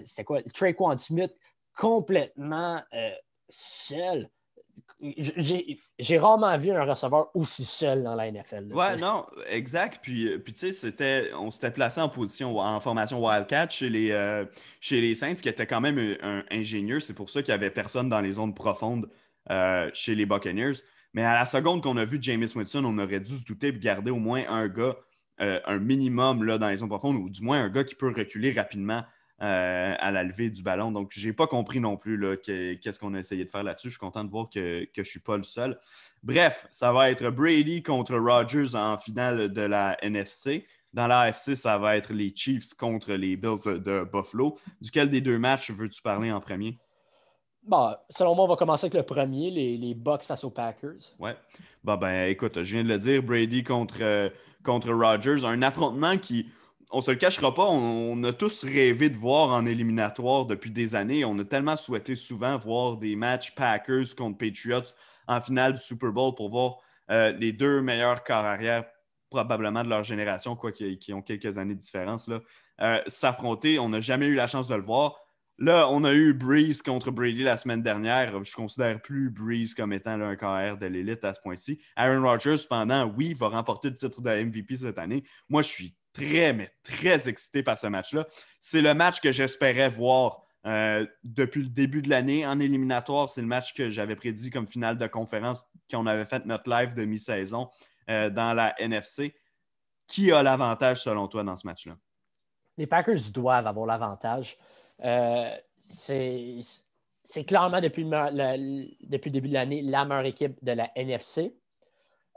c'est 0.04 0.24
quoi? 0.24 0.42
Traquan 0.52 0.96
Smith 0.98 1.34
complètement 1.78 2.82
euh, 2.92 3.10
seul. 3.48 4.28
J'ai 5.98 6.18
rarement 6.18 6.56
vu 6.58 6.72
un 6.72 6.84
receveur 6.84 7.30
aussi 7.34 7.64
seul 7.64 8.02
dans 8.02 8.14
la 8.14 8.30
NFL. 8.30 8.72
ouais, 8.72 8.96
non, 8.96 9.26
exact. 9.48 10.00
Puis, 10.02 10.28
euh, 10.28 10.38
puis 10.38 10.52
tu 10.52 10.72
sais, 10.72 11.32
on 11.34 11.50
s'était 11.50 11.70
placé 11.70 12.00
en 12.00 12.08
position, 12.08 12.58
en 12.58 12.80
formation 12.80 13.24
Wildcat 13.24 13.68
chez 13.70 13.88
les, 13.88 14.10
euh, 14.10 14.44
chez 14.80 15.00
les 15.00 15.14
Saints, 15.14 15.34
qui 15.34 15.48
était 15.48 15.66
quand 15.66 15.80
même 15.80 16.16
un, 16.20 16.44
ingénieux. 16.50 17.00
C'est 17.00 17.14
pour 17.14 17.30
ça 17.30 17.42
qu'il 17.42 17.52
n'y 17.54 17.60
avait 17.60 17.70
personne 17.70 18.08
dans 18.08 18.20
les 18.20 18.32
zones 18.32 18.54
profondes 18.54 19.08
chez 19.94 20.14
les 20.14 20.26
Buccaneers. 20.26 20.82
Mais 21.14 21.24
à 21.24 21.32
la 21.32 21.46
seconde 21.46 21.82
qu'on 21.82 21.96
a 21.96 22.04
vu 22.04 22.18
James 22.20 22.46
Winston, 22.54 22.84
on 22.84 22.98
aurait 22.98 23.20
dû 23.20 23.38
se 23.38 23.44
douter 23.44 23.72
de 23.72 23.78
garder 23.78 24.10
au 24.10 24.18
moins 24.18 24.44
un 24.48 24.68
gars, 24.68 24.96
un 25.38 25.78
minimum 25.78 26.44
là, 26.44 26.58
dans 26.58 26.68
les 26.68 26.78
zones 26.78 26.90
profondes, 26.90 27.16
ou 27.16 27.30
du 27.30 27.42
moins 27.42 27.62
un 27.62 27.70
gars 27.70 27.84
qui 27.84 27.94
peut 27.94 28.12
reculer 28.14 28.52
rapidement 28.52 29.04
euh, 29.40 29.94
à 29.98 30.10
la 30.10 30.24
levée 30.24 30.50
du 30.50 30.62
ballon. 30.62 30.90
Donc, 30.90 31.12
je 31.14 31.26
n'ai 31.26 31.32
pas 31.32 31.46
compris 31.46 31.78
non 31.78 31.96
plus 31.96 32.20
qu'est-ce 32.42 32.98
qu'on 32.98 33.14
a 33.14 33.18
essayé 33.20 33.44
de 33.44 33.50
faire 33.50 33.62
là-dessus. 33.62 33.88
Je 33.88 33.92
suis 33.92 34.00
content 34.00 34.24
de 34.24 34.30
voir 34.30 34.50
que, 34.50 34.86
je 34.92 35.00
ne 35.00 35.04
suis 35.04 35.20
pas 35.20 35.36
le 35.36 35.44
seul. 35.44 35.78
Bref, 36.22 36.66
ça 36.70 36.92
va 36.92 37.10
être 37.10 37.30
Brady 37.30 37.82
contre 37.82 38.16
Rodgers 38.16 38.74
en 38.74 38.98
finale 38.98 39.52
de 39.52 39.62
la 39.62 39.96
NFC. 40.02 40.66
Dans 40.92 41.06
la 41.06 41.20
AFC, 41.20 41.54
ça 41.54 41.78
va 41.78 41.96
être 41.96 42.12
les 42.12 42.34
Chiefs 42.34 42.74
contre 42.74 43.12
les 43.12 43.36
Bills 43.36 43.64
de 43.66 44.08
Buffalo. 44.10 44.58
Duquel 44.80 45.10
des 45.10 45.20
deux 45.20 45.38
matchs 45.38 45.70
veux-tu 45.70 46.02
parler 46.02 46.32
en 46.32 46.40
premier? 46.40 46.78
Bon, 47.62 47.94
selon 48.08 48.34
moi, 48.34 48.46
on 48.46 48.48
va 48.48 48.56
commencer 48.56 48.86
avec 48.86 48.94
le 48.94 49.02
premier, 49.02 49.50
les, 49.50 49.76
les 49.76 49.94
Bucks 49.94 50.22
face 50.22 50.42
aux 50.42 50.50
Packers. 50.50 51.14
Ouais. 51.18 51.36
Bon, 51.84 51.96
ben 51.96 52.28
écoute, 52.30 52.62
je 52.62 52.74
viens 52.74 52.82
de 52.82 52.88
le 52.88 52.98
dire, 52.98 53.22
Brady 53.22 53.62
contre, 53.62 53.98
euh, 54.00 54.30
contre 54.64 54.90
Rodgers. 54.90 55.44
Un 55.44 55.60
affrontement 55.62 56.16
qui, 56.16 56.46
on 56.90 57.00
se 57.00 57.10
le 57.10 57.16
cachera 57.16 57.54
pas, 57.54 57.66
on, 57.66 58.22
a 58.24 58.32
tous 58.32 58.64
rêvé 58.64 59.10
de 59.10 59.16
voir 59.16 59.50
en 59.50 59.66
éliminatoire 59.66 60.46
depuis 60.46 60.70
des 60.70 60.94
années. 60.94 61.24
On 61.24 61.38
a 61.38 61.44
tellement 61.44 61.76
souhaité 61.76 62.16
souvent 62.16 62.56
voir 62.56 62.96
des 62.96 63.16
matchs 63.16 63.54
Packers 63.54 64.14
contre 64.16 64.38
Patriots 64.38 64.92
en 65.26 65.40
finale 65.40 65.74
du 65.74 65.80
Super 65.80 66.12
Bowl 66.12 66.34
pour 66.34 66.50
voir 66.50 66.78
euh, 67.10 67.32
les 67.32 67.52
deux 67.52 67.82
meilleurs 67.82 68.24
corps 68.24 68.44
arrière 68.44 68.84
probablement 69.30 69.84
de 69.84 69.90
leur 69.90 70.04
génération, 70.04 70.56
quoi 70.56 70.72
qui, 70.72 71.12
ont 71.12 71.20
quelques 71.20 71.58
années 71.58 71.74
de 71.74 71.80
différence, 71.80 72.30
euh, 72.80 73.00
s'affronter. 73.06 73.78
On 73.78 73.90
n'a 73.90 74.00
jamais 74.00 74.26
eu 74.26 74.34
la 74.34 74.46
chance 74.46 74.68
de 74.68 74.74
le 74.74 74.82
voir. 74.82 75.20
Là, 75.58 75.88
on 75.90 76.04
a 76.04 76.14
eu 76.14 76.32
Breeze 76.32 76.82
contre 76.82 77.10
Brady 77.10 77.42
la 77.42 77.56
semaine 77.56 77.82
dernière. 77.82 78.30
Je 78.30 78.50
ne 78.50 78.54
considère 78.54 79.02
plus 79.02 79.28
Breeze 79.28 79.74
comme 79.74 79.92
étant 79.92 80.20
un 80.20 80.36
carrière 80.36 80.78
de 80.78 80.86
l'élite 80.86 81.24
à 81.24 81.34
ce 81.34 81.40
point-ci. 81.40 81.80
Aaron 81.96 82.22
Rodgers, 82.22 82.56
cependant, 82.56 83.12
oui, 83.16 83.34
va 83.34 83.48
remporter 83.48 83.88
le 83.88 83.96
titre 83.96 84.22
de 84.22 84.30
MVP 84.30 84.76
cette 84.76 84.98
année. 84.98 85.24
Moi, 85.48 85.62
je 85.62 85.68
suis 85.68 85.96
très, 86.18 86.72
très 86.82 87.28
excité 87.28 87.62
par 87.62 87.78
ce 87.78 87.86
match-là. 87.86 88.26
C'est 88.60 88.82
le 88.82 88.94
match 88.94 89.20
que 89.20 89.32
j'espérais 89.32 89.88
voir 89.88 90.42
euh, 90.66 91.06
depuis 91.22 91.62
le 91.62 91.68
début 91.68 92.02
de 92.02 92.10
l'année 92.10 92.46
en 92.46 92.58
éliminatoire. 92.58 93.30
C'est 93.30 93.40
le 93.40 93.46
match 93.46 93.74
que 93.74 93.88
j'avais 93.88 94.16
prédit 94.16 94.50
comme 94.50 94.66
finale 94.66 94.98
de 94.98 95.06
conférence 95.06 95.66
quand 95.90 96.02
on 96.02 96.06
avait 96.06 96.24
fait 96.24 96.44
notre 96.46 96.68
live 96.68 96.94
de 96.94 97.04
mi-saison 97.04 97.70
euh, 98.10 98.30
dans 98.30 98.52
la 98.54 98.74
NFC. 98.80 99.34
Qui 100.06 100.32
a 100.32 100.42
l'avantage 100.42 101.02
selon 101.02 101.28
toi 101.28 101.44
dans 101.44 101.56
ce 101.56 101.66
match-là? 101.66 101.96
Les 102.76 102.86
Packers 102.86 103.30
doivent 103.32 103.66
avoir 103.66 103.86
l'avantage. 103.86 104.56
Euh, 105.04 105.50
c'est 105.78 107.44
clairement 107.46 107.80
depuis 107.80 108.04
le, 108.04 108.88
depuis 109.06 109.28
le 109.28 109.32
début 109.32 109.48
de 109.48 109.54
l'année 109.54 109.82
la 109.82 110.04
meilleure 110.04 110.24
équipe 110.24 110.64
de 110.64 110.72
la 110.72 110.90
NFC. 110.96 111.54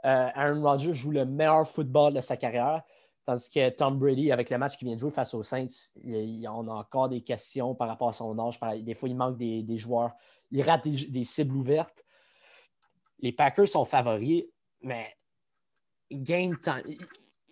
Aaron 0.04 0.62
Rodgers 0.62 0.92
joue 0.92 1.12
le 1.12 1.24
meilleur 1.24 1.66
football 1.66 2.12
de 2.12 2.20
sa 2.20 2.36
carrière, 2.36 2.82
tandis 3.24 3.50
que 3.50 3.68
Tom 3.70 3.98
Brady, 3.98 4.32
avec 4.32 4.50
le 4.50 4.58
match 4.58 4.76
qu'il 4.76 4.86
vient 4.86 4.96
de 4.96 5.00
jouer 5.00 5.10
face 5.10 5.34
aux 5.34 5.42
Saints, 5.42 5.66
on 6.04 6.68
a 6.68 6.72
encore 6.72 7.08
des 7.08 7.22
questions 7.22 7.74
par 7.74 7.88
rapport 7.88 8.08
à 8.08 8.12
son 8.12 8.38
âge. 8.38 8.58
Des 8.82 8.94
fois, 8.94 9.08
il 9.08 9.16
manque 9.16 9.36
des, 9.36 9.78
joueurs. 9.78 10.12
Il 10.50 10.62
rate 10.62 10.88
des, 10.88 11.24
cibles 11.24 11.54
ouvertes. 11.54 12.04
Les 13.20 13.32
Packers 13.32 13.68
sont 13.68 13.84
favoris, 13.84 14.44
mais 14.80 15.06
game 16.10 16.58
time. 16.60 16.82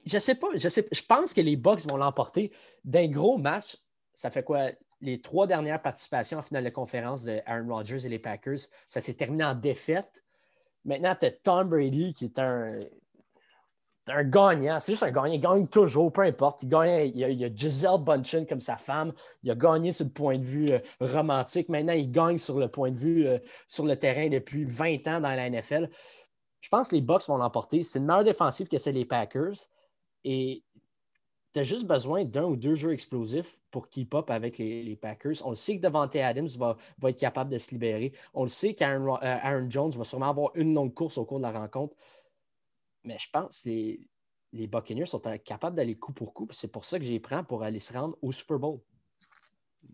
Je 0.04 0.18
sais 0.18 0.34
pas, 0.34 0.48
je, 0.54 0.68
sais, 0.68 0.88
je 0.90 1.02
pense 1.02 1.32
que 1.32 1.40
les 1.40 1.56
Bucks 1.56 1.86
vont 1.86 1.96
l'emporter. 1.96 2.52
D'un 2.84 3.06
gros 3.06 3.38
match, 3.38 3.76
ça 4.14 4.30
fait 4.30 4.42
quoi? 4.42 4.70
Les 5.02 5.20
trois 5.20 5.46
dernières 5.46 5.80
participations 5.80 6.38
en 6.38 6.42
finale 6.42 6.64
de 6.64 6.70
conférence 6.70 7.24
de 7.24 7.40
Aaron 7.46 7.74
Rodgers 7.74 8.04
et 8.04 8.08
les 8.08 8.18
Packers, 8.18 8.58
ça 8.88 9.00
s'est 9.00 9.14
terminé 9.14 9.44
en 9.44 9.54
défaite. 9.54 10.24
Maintenant, 10.84 11.14
tu 11.18 11.26
as 11.26 11.30
Tom 11.30 11.68
Brady 11.68 12.12
qui 12.12 12.26
est 12.26 12.38
un, 12.38 12.78
un 14.10 14.24
gagnant. 14.24 14.80
C'est 14.80 14.92
juste 14.92 15.02
un 15.02 15.10
gagnant. 15.10 15.32
Il 15.32 15.40
gagne 15.40 15.66
toujours, 15.66 16.12
peu 16.12 16.22
importe. 16.22 16.62
Il, 16.62 16.68
gagne, 16.68 17.10
il, 17.14 17.18
y 17.18 17.44
a, 17.44 17.54
Giselle 17.54 17.98
Bundchen 17.98 18.46
comme 18.46 18.60
sa 18.60 18.76
femme. 18.76 19.12
Il 19.42 19.50
a 19.50 19.54
gagné 19.54 19.92
sur 19.92 20.04
le 20.04 20.10
point 20.10 20.34
de 20.34 20.44
vue 20.44 20.70
euh, 20.70 20.78
romantique. 21.00 21.68
Maintenant, 21.68 21.92
il 21.92 22.10
gagne 22.10 22.38
sur 22.38 22.58
le 22.58 22.68
point 22.68 22.90
de 22.90 22.96
vue 22.96 23.26
euh, 23.26 23.38
sur 23.66 23.84
le 23.84 23.96
terrain 23.96 24.28
depuis 24.28 24.64
20 24.64 25.06
ans 25.08 25.20
dans 25.20 25.30
la 25.34 25.48
NFL. 25.48 25.88
Je 26.60 26.68
pense 26.68 26.88
que 26.88 26.96
les 26.96 27.00
Bucks 27.00 27.26
vont 27.26 27.38
l'emporter. 27.38 27.82
C'est 27.82 27.98
une 27.98 28.06
meilleure 28.06 28.24
défensive 28.24 28.68
que 28.68 28.78
celle 28.78 28.94
des 28.94 29.04
Packers. 29.06 29.54
Et 30.24 30.62
tu 31.52 31.60
as 31.60 31.64
juste 31.64 31.86
besoin 31.86 32.24
d'un 32.24 32.44
ou 32.44 32.56
deux 32.56 32.74
jeux 32.74 32.92
explosifs 32.92 33.60
pour 33.70 33.88
keep 33.88 34.14
up 34.14 34.30
avec 34.30 34.58
les, 34.58 34.96
Packers. 34.96 35.34
On 35.44 35.50
le 35.50 35.56
sait 35.56 35.76
que 35.76 35.82
Devante 35.82 36.14
Adams 36.16 36.48
va, 36.58 36.76
être 37.04 37.18
capable 37.18 37.50
de 37.50 37.58
se 37.58 37.70
libérer. 37.72 38.12
On 38.34 38.44
le 38.44 38.48
sait 38.48 38.74
qu'Aaron 38.74 39.18
euh, 39.22 39.66
Jones 39.68 39.90
va 39.90 40.04
sûrement 40.04 40.30
avoir 40.30 40.50
une 40.54 40.74
longue 40.74 40.94
course 40.94 41.18
au 41.18 41.24
cours 41.24 41.38
de 41.38 41.44
la 41.44 41.52
rencontre. 41.52 41.96
Mais 43.04 43.16
je 43.18 43.28
pense 43.32 43.62
que 43.62 43.68
les, 43.68 44.00
les 44.52 44.66
Buccaneers 44.66 45.06
sont 45.06 45.20
capables 45.44 45.76
d'aller 45.76 45.96
coup 45.96 46.12
pour 46.12 46.34
coup. 46.34 46.48
C'est 46.50 46.70
pour 46.70 46.84
ça 46.84 46.98
que 46.98 47.04
j'y 47.04 47.20
prends 47.20 47.44
pour 47.44 47.62
aller 47.62 47.80
se 47.80 47.92
rendre 47.92 48.16
au 48.22 48.32
Super 48.32 48.58
Bowl. 48.58 48.80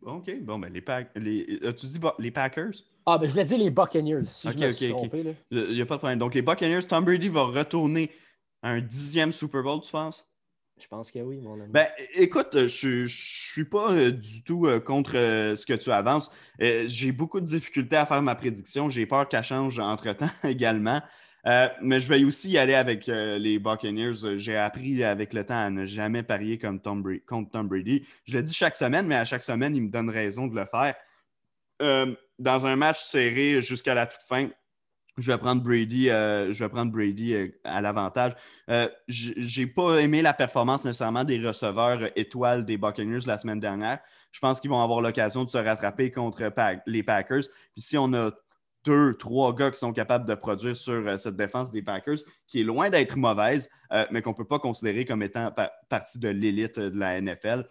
OK. 0.03 0.41
Bon, 0.43 0.59
ben, 0.59 0.73
les, 0.73 0.83
les... 1.17 1.75
tu 1.75 1.87
dis 1.87 2.01
les 2.19 2.31
Packers? 2.31 2.73
Ah, 3.05 3.19
ben, 3.19 3.27
je 3.27 3.33
voulais 3.33 3.45
dire 3.45 3.59
les 3.59 3.71
Buccaneers, 3.71 4.25
si 4.25 4.51
je 4.51 4.59
me 4.59 4.73
suis 4.73 4.89
trompé. 4.89 5.37
Il 5.51 5.75
n'y 5.75 5.81
a 5.81 5.87
pas 5.87 5.95
de 5.95 6.01
problème. 6.01 6.19
Donc, 6.19 6.35
les 6.35 6.43
Buccaneers, 6.43 6.83
Tom 6.83 7.05
Brady 7.05 7.29
va 7.29 7.45
retourner 7.45 8.11
à 8.63 8.71
un 8.71 8.81
dixième 8.81 9.33
Super 9.33 9.63
Bowl, 9.63 9.81
tu 9.81 9.93
penses? 9.93 10.29
Je 10.79 10.87
pense 10.89 11.11
que 11.11 11.19
oui, 11.21 11.41
mon 11.41 11.55
ami. 11.55 11.71
Ben, 11.71 11.87
écoute, 12.15 12.49
je 12.53 13.03
ne 13.03 13.09
suis 13.09 13.65
pas 13.65 13.93
euh, 13.93 14.11
du 14.11 14.43
tout 14.43 14.67
euh, 14.67 14.79
contre 14.79 15.17
euh, 15.17 15.57
ce 15.57 15.65
que 15.65 15.73
tu 15.73 15.91
avances. 15.91 16.31
J'ai 16.59 17.13
beaucoup 17.13 17.41
de 17.41 17.47
difficultés 17.47 17.97
à 17.97 18.05
faire 18.05 18.21
ma 18.21 18.35
prédiction. 18.35 18.91
J'ai 18.91 19.07
peur 19.07 19.27
qu'elle 19.29 19.43
change 19.43 19.79
entre-temps 19.79 20.29
également. 20.45 21.01
Mais 21.83 22.01
je 22.01 22.09
vais 22.09 22.25
aussi 22.25 22.51
y 22.51 22.59
aller 22.59 22.75
avec 22.75 23.07
les 23.07 23.59
Buccaneers. 23.59 24.37
J'ai 24.37 24.57
appris 24.57 25.03
avec 25.05 25.33
le 25.33 25.45
temps 25.45 25.59
à 25.59 25.71
ne 25.71 25.87
jamais 25.87 26.23
parier 26.23 26.59
comme 26.59 26.81
contre 26.81 27.51
Tom 27.51 27.69
Brady. 27.69 28.05
Je 28.25 28.37
le 28.37 28.43
dis 28.43 28.55
chaque 28.55 28.75
semaine, 28.75 29.07
mais 29.07 29.17
à 29.17 29.25
chaque 29.25 29.43
semaine, 29.43 29.77
il 29.77 29.83
me 29.83 29.91
donne 29.91 30.11
raison 30.11 30.47
de 30.47 30.57
le 30.57 30.65
faire. 30.65 30.95
dans 32.39 32.67
un 32.67 32.77
match 32.77 33.01
serré 33.03 33.63
jusqu'à 33.63 33.95
la 33.95 34.07
toute 34.07 34.23
fin, 34.29 34.49
je 35.19 35.33
vais 35.33 35.39
prendre 35.39 35.63
Brady, 35.63 36.11
euh, 36.11 36.53
je 36.53 36.63
vais 36.63 36.69
prendre 36.69 36.93
Brady 36.93 37.35
euh, 37.35 37.49
à 37.65 37.81
l'avantage. 37.81 38.33
Euh, 38.71 38.89
je 39.09 39.61
n'ai 39.61 39.67
pas 39.67 39.99
aimé 39.99 40.21
la 40.21 40.35
performance 40.35 40.85
nécessairement 40.85 41.25
des 41.25 41.39
receveurs 41.39 42.01
étoiles 42.17 42.65
des 42.67 42.77
Buccaneers 42.77 43.21
la 43.27 43.39
semaine 43.39 43.61
dernière. 43.61 44.01
Je 44.31 44.41
pense 44.41 44.61
qu'ils 44.61 44.71
vont 44.71 44.83
avoir 44.83 45.01
l'occasion 45.01 45.45
de 45.45 45.51
se 45.51 45.57
rattraper 45.57 46.11
contre 46.11 46.53
les 46.87 47.03
Packers. 47.03 47.45
Puis 47.73 47.83
si 47.83 47.97
on 47.97 48.13
a 48.13 48.31
deux, 48.87 49.15
trois 49.15 49.55
gars 49.55 49.71
qui 49.71 49.79
sont 49.79 49.93
capables 49.93 50.27
de 50.27 50.35
produire 50.35 50.75
sur 50.75 51.19
cette 51.21 51.37
défense 51.37 51.71
des 51.71 51.83
Packers, 51.83 52.19
qui 52.47 52.61
est 52.61 52.65
loin 52.65 52.89
d'être 52.89 53.17
mauvaise, 53.17 53.69
mais 54.11 54.23
qu'on 54.23 54.31
ne 54.31 54.37
peut 54.37 54.47
pas 54.47 54.59
considérer 54.59 55.05
comme 55.05 55.23
étant 55.23 55.53
partie 55.89 56.19
de 56.19 56.29
l'élite 56.29 56.79
de 56.79 56.99
la 56.99 57.21
NFL. 57.21 57.65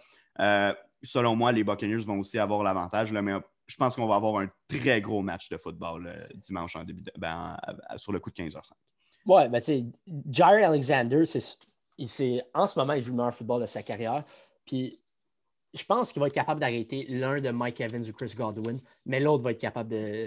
selon 1.02 1.36
moi, 1.36 1.52
les 1.52 1.64
Buccaneers 1.64 2.04
vont 2.04 2.20
aussi 2.20 2.38
avoir 2.38 2.62
l'avantage, 2.62 3.12
mais 3.12 3.34
je 3.68 3.78
pense 3.78 3.96
qu'on 3.96 4.08
va 4.08 4.16
avoir 4.16 4.40
un 4.40 4.50
très 4.68 5.02
gros 5.02 5.22
match 5.22 5.50
de 5.50 5.58
football 5.58 6.08
euh, 6.08 6.28
dimanche 6.36 6.76
en 6.76 6.84
début 6.84 7.04
ben, 7.18 7.58
sur 7.98 8.12
le 8.12 8.20
coup 8.20 8.30
de 8.30 8.36
15h05. 8.36 8.72
Ouais, 9.26 9.50
ben 9.50 9.60
tu 9.60 9.66
sais, 9.66 9.86
Jair 10.30 10.70
Alexander, 10.70 11.26
c'est, 11.26 12.46
en 12.54 12.68
ce 12.68 12.78
moment, 12.78 12.94
il 12.94 13.02
joue 13.02 13.12
le 13.12 13.18
meilleur 13.18 13.34
football 13.34 13.62
de 13.62 13.66
sa 13.66 13.82
carrière. 13.82 14.24
Puis 14.66 15.00
je 15.74 15.84
pense 15.84 16.14
qu'il 16.14 16.20
va 16.20 16.28
être 16.28 16.34
capable 16.34 16.60
d'arrêter 16.60 17.06
l'un 17.10 17.42
de 17.42 17.50
Mike 17.50 17.82
Evans 17.82 18.04
ou 18.04 18.14
Chris 18.14 18.34
Godwin, 18.38 18.80
mais 19.06 19.20
l'autre 19.20 19.44
va 19.44 19.52
être 19.52 19.60
capable 19.60 19.90
de, 19.90 20.20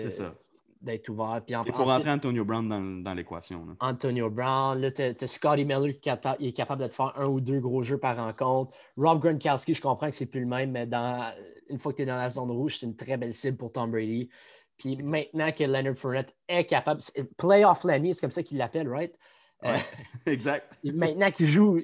d'être 0.81 1.09
ouvert. 1.09 1.43
Puis 1.47 1.57
Il 1.67 1.73
faut 1.73 1.85
rentrer 1.85 2.11
Antonio 2.11 2.45
Brown 2.45 2.69
dans, 2.69 2.81
dans 2.81 3.15
l'équation. 3.15 3.67
Antonio 3.81 4.31
Brown, 4.31 4.81
là, 4.81 4.91
tu 4.91 5.03
as, 5.03 5.27
Scotty 5.27 5.65
Miller 5.65 5.93
qui 6.01 6.09
est 6.09 6.53
capable 6.53 6.83
de 6.83 6.89
te 6.89 6.95
faire 6.95 7.13
un 7.17 7.27
ou 7.27 7.41
deux 7.41 7.61
gros 7.61 7.83
jeux 7.83 7.99
par 7.99 8.17
rencontre. 8.17 8.77
Rob 8.97 9.21
Gronkowski, 9.21 9.75
je 9.75 9.83
comprends 9.83 10.09
que 10.11 10.17
c'est 10.17 10.27
plus 10.27 10.41
le 10.41 10.47
même, 10.47 10.71
mais 10.71 10.87
dans, 10.87 11.33
une 11.69 11.79
fois 11.79 11.93
que 11.93 11.97
tu 11.97 12.03
es 12.03 12.07
dans 12.07 12.17
la 12.17 12.31
zone 12.31 12.51
rouge, 12.51 12.79
c'est 12.79 12.87
une 12.87 12.97
très 12.97 13.17
belle 13.17 13.35
cible 13.35 13.57
pour 13.57 13.73
Tom 13.73 13.91
Brady. 13.91 14.29
Puis 14.77 14.97
maintenant 14.97 15.51
que 15.51 15.65
Leonard 15.65 15.97
Fournette 15.97 16.35
est 16.49 16.65
capable, 16.65 17.01
playoff 17.37 17.85
Lenny, 17.85 18.15
c'est 18.15 18.21
comme 18.21 18.31
ça 18.31 18.43
qu'il 18.43 18.59
l'appelle, 18.59 18.89
right? 18.89 19.13
Euh, 19.65 19.77
exact. 20.27 20.73
maintenant 20.85 21.33
qu'il 21.33 21.49
joue, 21.49 21.81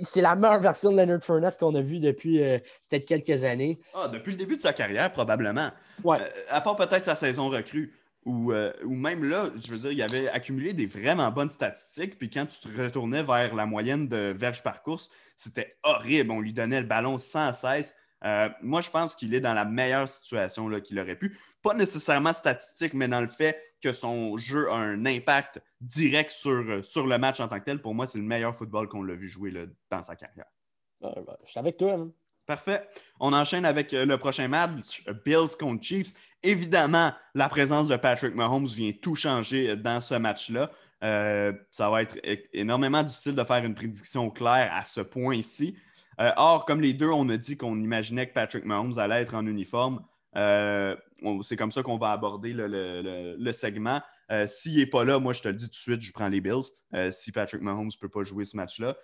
c'est 0.00 0.20
la 0.20 0.36
meilleure 0.36 0.60
version 0.60 0.92
de 0.92 0.96
Leonard 0.96 1.24
Fournette 1.24 1.58
qu'on 1.58 1.74
a 1.74 1.80
vue 1.80 1.98
depuis 1.98 2.40
euh, 2.40 2.58
peut-être 2.88 3.06
quelques 3.06 3.42
années. 3.42 3.80
Ah, 3.94 4.08
depuis 4.08 4.30
le 4.30 4.36
début 4.36 4.56
de 4.56 4.62
sa 4.62 4.72
carrière, 4.72 5.12
probablement. 5.12 5.70
Ouais. 6.04 6.18
Euh, 6.20 6.28
à 6.50 6.60
part 6.60 6.76
peut-être 6.76 7.04
sa 7.04 7.16
saison 7.16 7.48
recrue. 7.48 7.92
Ou, 8.26 8.52
même 8.84 9.22
là, 9.22 9.50
je 9.54 9.70
veux 9.70 9.78
dire, 9.78 9.92
il 9.92 10.02
avait 10.02 10.28
accumulé 10.28 10.72
des 10.72 10.86
vraiment 10.86 11.30
bonnes 11.30 11.48
statistiques. 11.48 12.18
Puis 12.18 12.28
quand 12.28 12.44
tu 12.46 12.58
te 12.58 12.82
retournais 12.82 13.22
vers 13.22 13.54
la 13.54 13.66
moyenne 13.66 14.08
de 14.08 14.34
verges 14.36 14.64
par 14.64 14.82
course, 14.82 15.10
c'était 15.36 15.78
horrible. 15.84 16.32
On 16.32 16.40
lui 16.40 16.52
donnait 16.52 16.80
le 16.80 16.86
ballon 16.86 17.18
sans 17.18 17.52
cesse. 17.52 17.94
Euh, 18.24 18.48
moi, 18.62 18.80
je 18.80 18.90
pense 18.90 19.14
qu'il 19.14 19.32
est 19.32 19.40
dans 19.40 19.54
la 19.54 19.64
meilleure 19.64 20.08
situation 20.08 20.68
qu'il 20.80 20.98
aurait 20.98 21.14
pu. 21.14 21.38
Pas 21.62 21.74
nécessairement 21.74 22.32
statistique, 22.32 22.94
mais 22.94 23.06
dans 23.06 23.20
le 23.20 23.28
fait 23.28 23.62
que 23.80 23.92
son 23.92 24.36
jeu 24.38 24.68
a 24.72 24.74
un 24.74 25.06
impact 25.06 25.62
direct 25.80 26.30
sur, 26.30 26.50
euh, 26.50 26.82
sur 26.82 27.06
le 27.06 27.18
match 27.18 27.38
en 27.38 27.46
tant 27.46 27.60
que 27.60 27.64
tel. 27.64 27.80
Pour 27.80 27.94
moi, 27.94 28.08
c'est 28.08 28.18
le 28.18 28.24
meilleur 28.24 28.56
football 28.56 28.88
qu'on 28.88 29.04
l'a 29.04 29.14
vu 29.14 29.28
jouer 29.28 29.52
dans 29.90 30.02
sa 30.02 30.16
carrière. 30.16 30.46
Ben, 31.00 31.12
je 31.44 31.50
suis 31.50 31.60
avec 31.60 31.76
toi. 31.76 31.92
Hein. 31.92 32.10
Parfait. 32.46 32.88
On 33.18 33.32
enchaîne 33.32 33.64
avec 33.64 33.92
euh, 33.92 34.06
le 34.06 34.18
prochain 34.18 34.48
match, 34.48 35.04
Bills 35.24 35.56
contre 35.58 35.82
Chiefs. 35.82 36.12
Évidemment, 36.46 37.12
la 37.34 37.48
présence 37.48 37.88
de 37.88 37.96
Patrick 37.96 38.34
Mahomes 38.34 38.66
vient 38.66 38.92
tout 38.92 39.16
changer 39.16 39.76
dans 39.76 40.00
ce 40.00 40.14
match-là. 40.14 40.70
ça 41.70 41.90
va 41.90 42.02
être 42.02 42.16
énormément 42.52 43.02
difficile 43.02 43.34
de 43.34 43.44
faire 43.44 43.64
une 43.64 43.74
prédiction 43.74 44.30
claire 44.30 44.70
à 44.72 44.84
ce 44.84 45.00
point-ci. 45.00 45.76
Euh, 46.20 46.32
or, 46.36 46.64
comme 46.64 46.80
les 46.80 46.92
deux, 46.92 47.10
on 47.10 47.28
a 47.28 47.36
dit 47.36 47.56
qu'on 47.56 47.78
imaginait 47.78 48.28
que 48.28 48.32
Patrick 48.32 48.64
Mahomes 48.64 48.98
allait 48.98 49.22
être 49.22 49.34
en 49.34 49.46
uniforme, 49.46 50.02
euh, 50.36 50.96
c'est 51.42 51.56
comme 51.56 51.72
ça 51.72 51.82
qu'on 51.82 51.98
va 51.98 52.10
aborder 52.10 52.52
le, 52.54 53.52
segment. 53.52 54.00
Euh, 54.30 54.46
s'il 54.46 54.76
n'est 54.76 54.86
pas 54.86 55.04
là, 55.04 55.18
moi, 55.18 55.32
je 55.32 55.42
te 55.42 55.48
le 55.48 55.54
dis 55.54 55.66
tout 55.66 55.70
de 55.70 55.74
suite, 55.74 56.00
je 56.00 56.12
prends 56.12 56.28
les 56.28 56.40
Bills. 56.40 56.64
si 57.10 57.32
Patrick 57.32 57.62
Mahomes 57.62 57.86
ne 57.86 58.00
peut 58.00 58.08
pas 58.08 58.24
jouer 58.24 58.44
ce 58.44 58.56
match-là. 58.56 58.96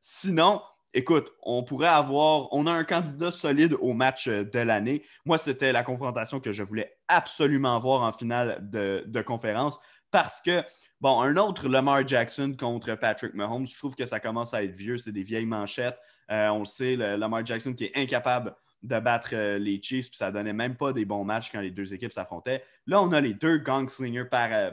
sinon, 0.00 0.60
écoute, 0.96 1.32
on 1.42 1.62
pourrait 1.62 1.88
avoir, 1.88 2.48
on 2.52 2.66
a 2.66 2.72
un 2.72 2.84
candidat 2.84 3.30
solide 3.30 3.76
au 3.80 3.92
match 3.92 4.28
de 4.28 4.58
l'année. 4.58 5.04
Moi, 5.24 5.38
c'était 5.38 5.70
la 5.70 5.82
confrontation 5.82 6.40
que 6.40 6.52
je 6.52 6.62
voulais 6.62 6.96
absolument 7.06 7.78
voir 7.78 8.02
en 8.02 8.12
finale 8.12 8.58
de, 8.62 9.22
conférence 9.22 9.78
parce 10.10 10.40
que 10.40 10.62
Bon, 11.02 11.20
un 11.20 11.36
autre 11.36 11.68
Lamar 11.68 12.08
Jackson 12.08 12.56
contre 12.58 12.94
Patrick 12.94 13.34
Mahomes, 13.34 13.66
je 13.66 13.76
trouve 13.76 13.94
que 13.94 14.06
ça 14.06 14.18
commence 14.18 14.54
à 14.54 14.64
être 14.64 14.74
vieux, 14.74 14.96
c'est 14.96 15.12
des 15.12 15.22
vieilles 15.22 15.44
manchettes. 15.44 15.98
Euh, 16.30 16.48
on 16.48 16.60
le 16.60 16.64
sait, 16.64 16.96
Lamar 16.96 17.44
Jackson 17.44 17.74
qui 17.74 17.84
est 17.84 17.98
incapable 17.98 18.54
de 18.82 18.98
battre 18.98 19.30
euh, 19.32 19.58
les 19.58 19.80
Chiefs, 19.82 20.08
puis 20.08 20.16
ça 20.16 20.30
donnait 20.30 20.52
même 20.52 20.76
pas 20.76 20.92
des 20.92 21.04
bons 21.04 21.24
matchs 21.24 21.50
quand 21.50 21.60
les 21.60 21.70
deux 21.70 21.92
équipes 21.92 22.12
s'affrontaient. 22.12 22.62
Là, 22.86 23.02
on 23.02 23.12
a 23.12 23.20
les 23.20 23.34
deux 23.34 23.58
gangslingers 23.58 24.24
par, 24.24 24.48
euh, 24.52 24.70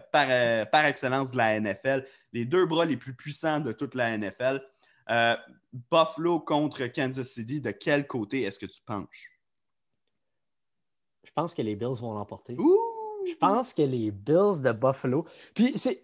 par, 0.66 0.86
excellence 0.86 1.32
de 1.32 1.38
la 1.38 1.60
NFL, 1.60 2.06
les 2.32 2.46
deux 2.46 2.66
bras 2.66 2.86
les 2.86 2.98
plus 2.98 3.14
puissants 3.14 3.60
de 3.60 3.72
toute 3.72 3.96
la 3.96 4.18
NFL. 4.18 4.62
Buffalo 5.92 6.40
contre 6.40 6.88
Kansas 6.88 7.30
City, 7.30 7.62
de 7.62 7.72
quel 7.72 8.08
côté 8.08 8.44
est-ce 8.44 8.60
que 8.60 8.66
tu 8.66 8.82
penches? 8.82 9.30
Je 11.24 11.32
pense 11.32 11.56
que 11.56 11.62
les 11.62 11.76
Bills 11.76 12.00
vont 12.00 12.14
l'emporter. 12.14 12.56
Je 13.28 13.36
pense 13.36 13.74
que 13.74 13.82
les 13.82 14.12
Bills 14.12 14.62
de 14.62 14.72
Buffalo. 14.72 15.26
Puis 15.56 15.78
c'est 15.78 16.02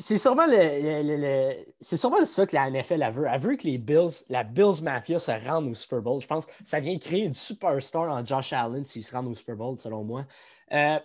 c'est 0.00 0.16
sûrement, 0.16 0.46
le, 0.48 1.64
c'est 1.80 1.98
sûrement 1.98 2.24
ça 2.24 2.46
que 2.46 2.56
la 2.56 2.70
NFL 2.70 3.02
a 3.02 3.10
veut. 3.10 3.26
Elle 3.30 3.40
veut 3.40 3.56
que 3.56 3.64
les 3.64 3.76
Bills, 3.76 4.24
la 4.30 4.44
Bills 4.44 4.82
Mafia 4.82 5.18
se 5.18 5.30
rendent 5.46 5.68
au 5.68 5.74
Super 5.74 6.00
Bowl. 6.00 6.20
Je 6.20 6.26
pense 6.26 6.46
que 6.46 6.52
ça 6.64 6.80
vient 6.80 6.96
créer 6.98 7.24
une 7.24 7.34
superstar 7.34 8.10
en 8.10 8.24
Josh 8.24 8.54
Allen 8.54 8.82
s'il 8.82 9.04
se 9.04 9.14
rend 9.14 9.26
au 9.26 9.34
Super 9.34 9.56
Bowl, 9.56 9.78
selon 9.78 10.02
moi. 10.02 10.24
Euh, 10.72 10.98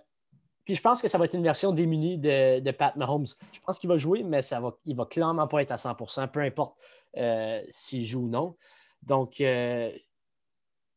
puis 0.65 0.75
je 0.75 0.81
pense 0.81 1.01
que 1.01 1.07
ça 1.07 1.17
va 1.17 1.25
être 1.25 1.35
une 1.35 1.43
version 1.43 1.71
démunie 1.71 2.17
de, 2.17 2.71
Pat 2.71 2.95
Mahomes. 2.95 3.27
Je 3.53 3.59
pense 3.59 3.79
qu'il 3.79 3.87
va 3.87 3.97
jouer, 3.97 4.23
mais 4.23 4.41
ça 4.41 4.59
va, 4.59 4.77
il 4.85 4.95
va 4.95 5.05
clairement 5.05 5.47
pas 5.47 5.61
être 5.61 5.71
à 5.71 5.75
100% 5.75 6.29
peu 6.29 6.41
importe 6.41 6.75
euh, 7.17 7.61
s'il 7.69 8.03
joue 8.03 8.23
ou 8.23 8.27
non. 8.27 8.57
Donc, 9.03 9.39
euh, 9.41 9.91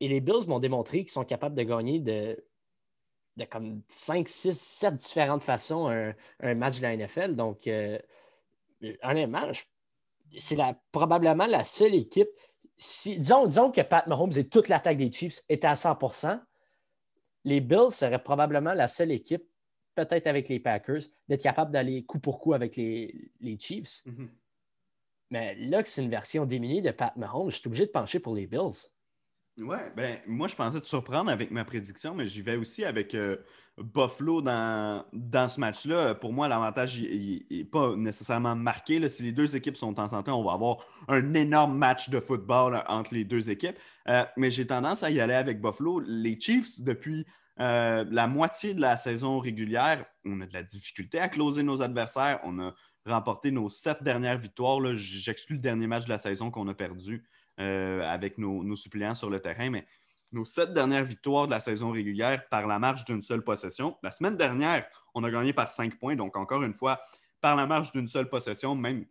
Et 0.01 0.09
les 0.09 0.21
Bills 0.21 0.47
m'ont 0.47 0.59
démontré 0.59 1.01
qu'ils 1.01 1.11
sont 1.11 1.25
capables 1.25 1.55
de 1.55 1.63
gagner 1.63 2.01
de, 2.01 2.43
de 3.37 3.45
comme 3.45 3.83
5, 3.89 4.27
6, 4.27 4.59
7 4.59 4.97
différentes 4.97 5.43
façons 5.43 5.89
un, 5.89 6.55
match 6.55 6.79
de 6.79 6.83
la 6.83 6.97
NFL. 6.97 7.37
Donc, 7.37 7.67
euh, 7.67 7.99
honnêtement, 9.03 9.51
c'est 10.37 10.57
probablement 10.93 11.47
la 11.47 11.65
seule 11.65 11.95
équipe. 11.95 12.31
Si, 12.79 13.19
disons, 13.19 13.47
disons 13.47 13.71
que 13.71 13.83
Pat 13.83 14.07
Mahomes 14.07 14.33
et 14.37 14.49
toute 14.49 14.69
l'attaque 14.69 14.97
des 14.97 15.11
Chiefs 15.11 15.43
étaient 15.49 15.67
à 15.67 15.75
100% 15.75 16.41
les 17.45 17.61
Bills 17.61 17.91
seraient 17.91 18.23
probablement 18.23 18.75
la 18.75 18.89
seule 18.89 19.11
équipe, 19.11 19.45
peut-être 20.07 20.27
avec 20.27 20.49
les 20.49 20.61
Packers, 20.61 21.03
d'être 21.29 21.43
capable 21.43 21.73
d'aller 21.73 22.05
coup 22.05 22.21
pour 22.21 22.41
coup 22.41 22.55
avec 22.55 22.77
les, 22.77 23.31
Chiefs. 23.59 24.05
Mm-hmm. 24.07 24.29
Mais 25.31 25.55
là 25.57 25.83
que 25.83 25.89
c'est 25.89 26.03
une 26.03 26.11
version 26.11 26.47
diminuée 26.47 26.81
de 26.81 26.91
Pat 26.91 27.17
Mahomes, 27.17 27.51
je 27.51 27.57
suis 27.57 27.67
obligé 27.67 27.87
de 27.87 27.91
pencher 27.91 28.21
pour 28.21 28.35
les 28.35 28.47
Bills. 28.47 28.89
Ouais, 29.59 29.93
ben 29.97 30.19
moi 30.29 30.47
je 30.47 30.55
pensais 30.55 30.81
te 30.81 30.87
surprendre 30.87 31.33
avec 31.33 31.51
ma 31.51 31.65
prédiction, 31.65 32.15
mais 32.15 32.29
j'y 32.29 32.43
vais 32.43 32.55
aussi 32.55 32.85
avec 32.85 33.13
euh, 33.17 33.39
Buffalo 33.77 34.41
dans, 34.41 35.05
dans 35.13 35.49
ce 35.49 35.59
match-là. 35.59 36.15
Pour 36.15 36.33
moi, 36.33 36.47
l'avantage 36.47 37.01
n'est 37.01 37.65
pas 37.65 37.97
nécessairement 37.97 38.55
marqué. 38.55 39.09
Si 39.09 39.25
les 39.25 39.33
deux 39.33 39.57
équipes 39.57 39.77
sont 39.77 39.99
en 39.99 40.09
santé, 40.09 40.31
on 40.31 40.45
va 40.45 40.53
avoir 40.53 40.79
un 41.09 41.35
énorme 41.35 41.77
match 41.77 42.09
de 42.09 42.21
football 42.21 42.85
entre 42.87 43.15
les 43.15 43.25
deux 43.25 43.51
équipes. 43.51 43.79
Euh, 44.09 44.25
mais 44.37 44.53
j'ai 44.53 44.67
tendance 44.67 45.03
à 45.03 45.11
y 45.11 45.21
aller 45.21 45.35
avec 45.35 45.61
Buffalo. 45.61 45.99
Les 46.07 46.39
Chiefs, 46.39 46.81
depuis 46.81 47.27
euh, 47.61 48.05
la 48.11 48.27
moitié 48.27 48.75
de 48.75 48.81
la 48.81 48.97
saison 48.97 49.39
régulière, 49.39 50.05
on 50.25 50.41
a 50.41 50.47
de 50.47 50.53
la 50.53 50.63
difficulté 50.63 51.19
à 51.19 51.29
closer 51.29 51.63
nos 51.63 51.83
adversaires. 51.83 52.41
On 52.45 52.59
a 52.61 52.75
remporté 53.07 53.51
nos 53.51 53.69
sept 53.69 54.03
dernières 54.03 54.39
victoires. 54.39 54.81
J'exclus 54.95 55.55
le 55.55 55.61
dernier 55.61 55.87
match 55.87 56.05
de 56.05 56.11
la 56.11 56.19
saison 56.19 56.51
qu'on 56.51 56.69
a 56.69 56.75
perdu. 56.75 57.27
Euh, 57.61 58.03
avec 58.03 58.39
nos, 58.39 58.77
suppléants 58.77 59.17
sur 59.17 59.31
le 59.31 59.41
terrain. 59.41 59.71
Mais 59.71 59.85
nos 60.31 60.45
sept 60.45 60.73
dernières 60.73 61.05
victoires 61.05 61.47
de 61.47 61.51
la 61.51 61.59
saison 61.59 61.91
régulière 61.91 62.49
par 62.49 62.69
la 62.69 62.79
marge 62.79 63.05
d'une 63.05 63.21
seule 63.21 63.43
possession. 63.43 63.97
La 64.05 64.13
semaine 64.13 64.37
dernière, 64.37 64.87
on 65.13 65.25
a 65.25 65.31
gagné 65.31 65.53
par 65.53 65.73
cinq 65.73 65.99
points. 65.99 66.15
Donc, 66.15 66.37
encore 66.37 66.63
une 66.63 66.75
fois, 66.75 67.01
par 67.41 67.57
la 67.57 67.67
marge 67.67 67.91
d'une 67.91 68.07
seule 68.07 68.29
possession, 68.29 68.77
même 68.77 69.07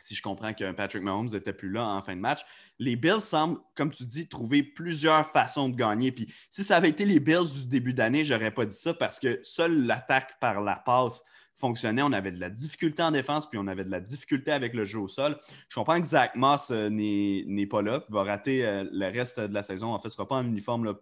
si 0.00 0.14
je 0.14 0.22
comprends 0.22 0.52
que 0.52 0.70
Patrick 0.72 1.02
Mahomes 1.02 1.28
n'était 1.32 1.52
plus 1.52 1.70
là 1.70 1.86
en 1.86 2.02
fin 2.02 2.14
de 2.14 2.20
match, 2.20 2.44
les 2.78 2.96
Bills 2.96 3.20
semblent, 3.20 3.58
comme 3.74 3.90
tu 3.90 4.04
dis, 4.04 4.28
trouver 4.28 4.62
plusieurs 4.62 5.26
façons 5.30 5.68
de 5.68 5.76
gagner. 5.76 6.12
Puis 6.12 6.32
si 6.50 6.64
ça 6.64 6.76
avait 6.76 6.90
été 6.90 7.04
les 7.04 7.20
Bills 7.20 7.50
du 7.54 7.66
début 7.66 7.94
d'année, 7.94 8.24
je 8.24 8.34
n'aurais 8.34 8.52
pas 8.52 8.66
dit 8.66 8.76
ça 8.76 8.94
parce 8.94 9.18
que 9.18 9.40
seule 9.42 9.86
l'attaque 9.86 10.38
par 10.40 10.60
la 10.60 10.76
passe 10.76 11.22
fonctionnait. 11.58 12.02
On 12.02 12.12
avait 12.12 12.32
de 12.32 12.40
la 12.40 12.50
difficulté 12.50 13.02
en 13.02 13.10
défense, 13.10 13.48
puis 13.48 13.58
on 13.58 13.66
avait 13.66 13.84
de 13.84 13.90
la 13.90 14.00
difficulté 14.00 14.52
avec 14.52 14.74
le 14.74 14.84
jeu 14.84 15.00
au 15.00 15.08
sol. 15.08 15.36
Je 15.68 15.74
comprends 15.74 16.00
que 16.00 16.06
Zach 16.06 16.34
Moss 16.36 16.70
euh, 16.70 16.88
n'est 16.88 17.66
pas 17.66 17.82
là, 17.82 18.04
va 18.08 18.22
rater 18.22 18.64
euh, 18.64 18.84
le 18.90 19.06
reste 19.06 19.40
de 19.40 19.52
la 19.52 19.62
saison. 19.62 19.92
En 19.92 19.98
fait, 19.98 20.08
ce 20.08 20.14
ne 20.14 20.16
sera 20.16 20.28
pas 20.28 20.36
en 20.36 20.46
uniforme 20.46 20.94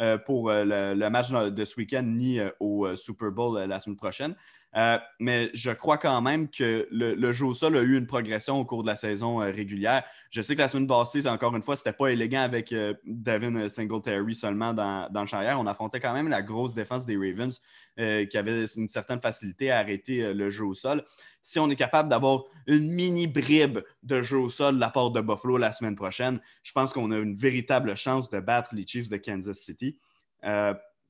euh, 0.00 0.18
pour 0.18 0.50
le, 0.50 1.08
match 1.08 1.30
de 1.30 1.64
ce 1.64 1.76
week-end 1.76 2.02
ni 2.02 2.40
au 2.58 2.94
Super 2.96 3.30
Bowl 3.30 3.58
la 3.58 3.80
semaine 3.80 3.96
prochaine. 3.96 4.34
Euh, 4.76 4.98
mais 5.18 5.50
je 5.52 5.72
crois 5.72 5.98
quand 5.98 6.20
même 6.22 6.48
que 6.48 6.86
le, 6.92 7.32
jeu 7.32 7.46
au 7.46 7.54
sol 7.54 7.76
a 7.76 7.82
eu 7.82 7.98
une 7.98 8.06
progression 8.06 8.58
au 8.60 8.64
cours 8.64 8.82
de 8.82 8.88
la 8.88 8.96
saison 8.96 9.40
euh, 9.40 9.50
régulière. 9.50 10.04
Je 10.30 10.42
sais 10.42 10.54
que 10.54 10.60
la 10.60 10.68
semaine 10.68 10.86
passée, 10.86 11.26
encore 11.26 11.56
une 11.56 11.62
fois, 11.62 11.74
c'était 11.74 11.92
pas 11.92 12.08
élégant 12.08 12.42
avec 12.42 12.72
euh, 12.72 12.94
Devin 13.04 13.68
Singletary 13.68 14.34
seulement 14.34 14.72
dans, 14.72 15.08
dans, 15.10 15.22
le 15.22 15.26
charrière. 15.26 15.58
On 15.58 15.66
affrontait 15.66 15.98
quand 15.98 16.12
même 16.12 16.28
la 16.28 16.42
grosse 16.42 16.72
défense 16.72 17.04
des 17.04 17.16
Ravens 17.16 17.60
qui 17.96 18.38
avait 18.38 18.64
une 18.64 18.88
certaine 18.88 19.20
facilité 19.20 19.70
à 19.70 19.78
arrêter 19.78 20.32
le 20.32 20.48
jeu 20.48 20.64
au 20.64 20.72
sol. 20.72 21.04
Si 21.42 21.58
on 21.58 21.68
est 21.68 21.76
capable 21.76 22.08
d'avoir 22.08 22.44
une 22.66 22.90
mini 22.90 23.26
bribe 23.26 23.80
de 24.02 24.22
jeu 24.22 24.38
au 24.38 24.48
sol 24.48 24.76
de 24.76 24.80
la 24.80 24.88
part 24.88 25.10
de 25.10 25.20
Buffalo 25.20 25.58
la 25.58 25.72
semaine 25.72 25.96
prochaine, 25.96 26.40
je 26.62 26.72
pense 26.72 26.94
qu'on 26.94 27.10
a 27.10 27.18
une 27.18 27.36
véritable 27.36 27.94
chance 27.96 28.30
de 28.30 28.40
battre 28.40 28.74
les 28.74 28.86
Chiefs 28.86 29.10
de 29.10 29.18
Kansas 29.18 29.58
City. 29.58 29.98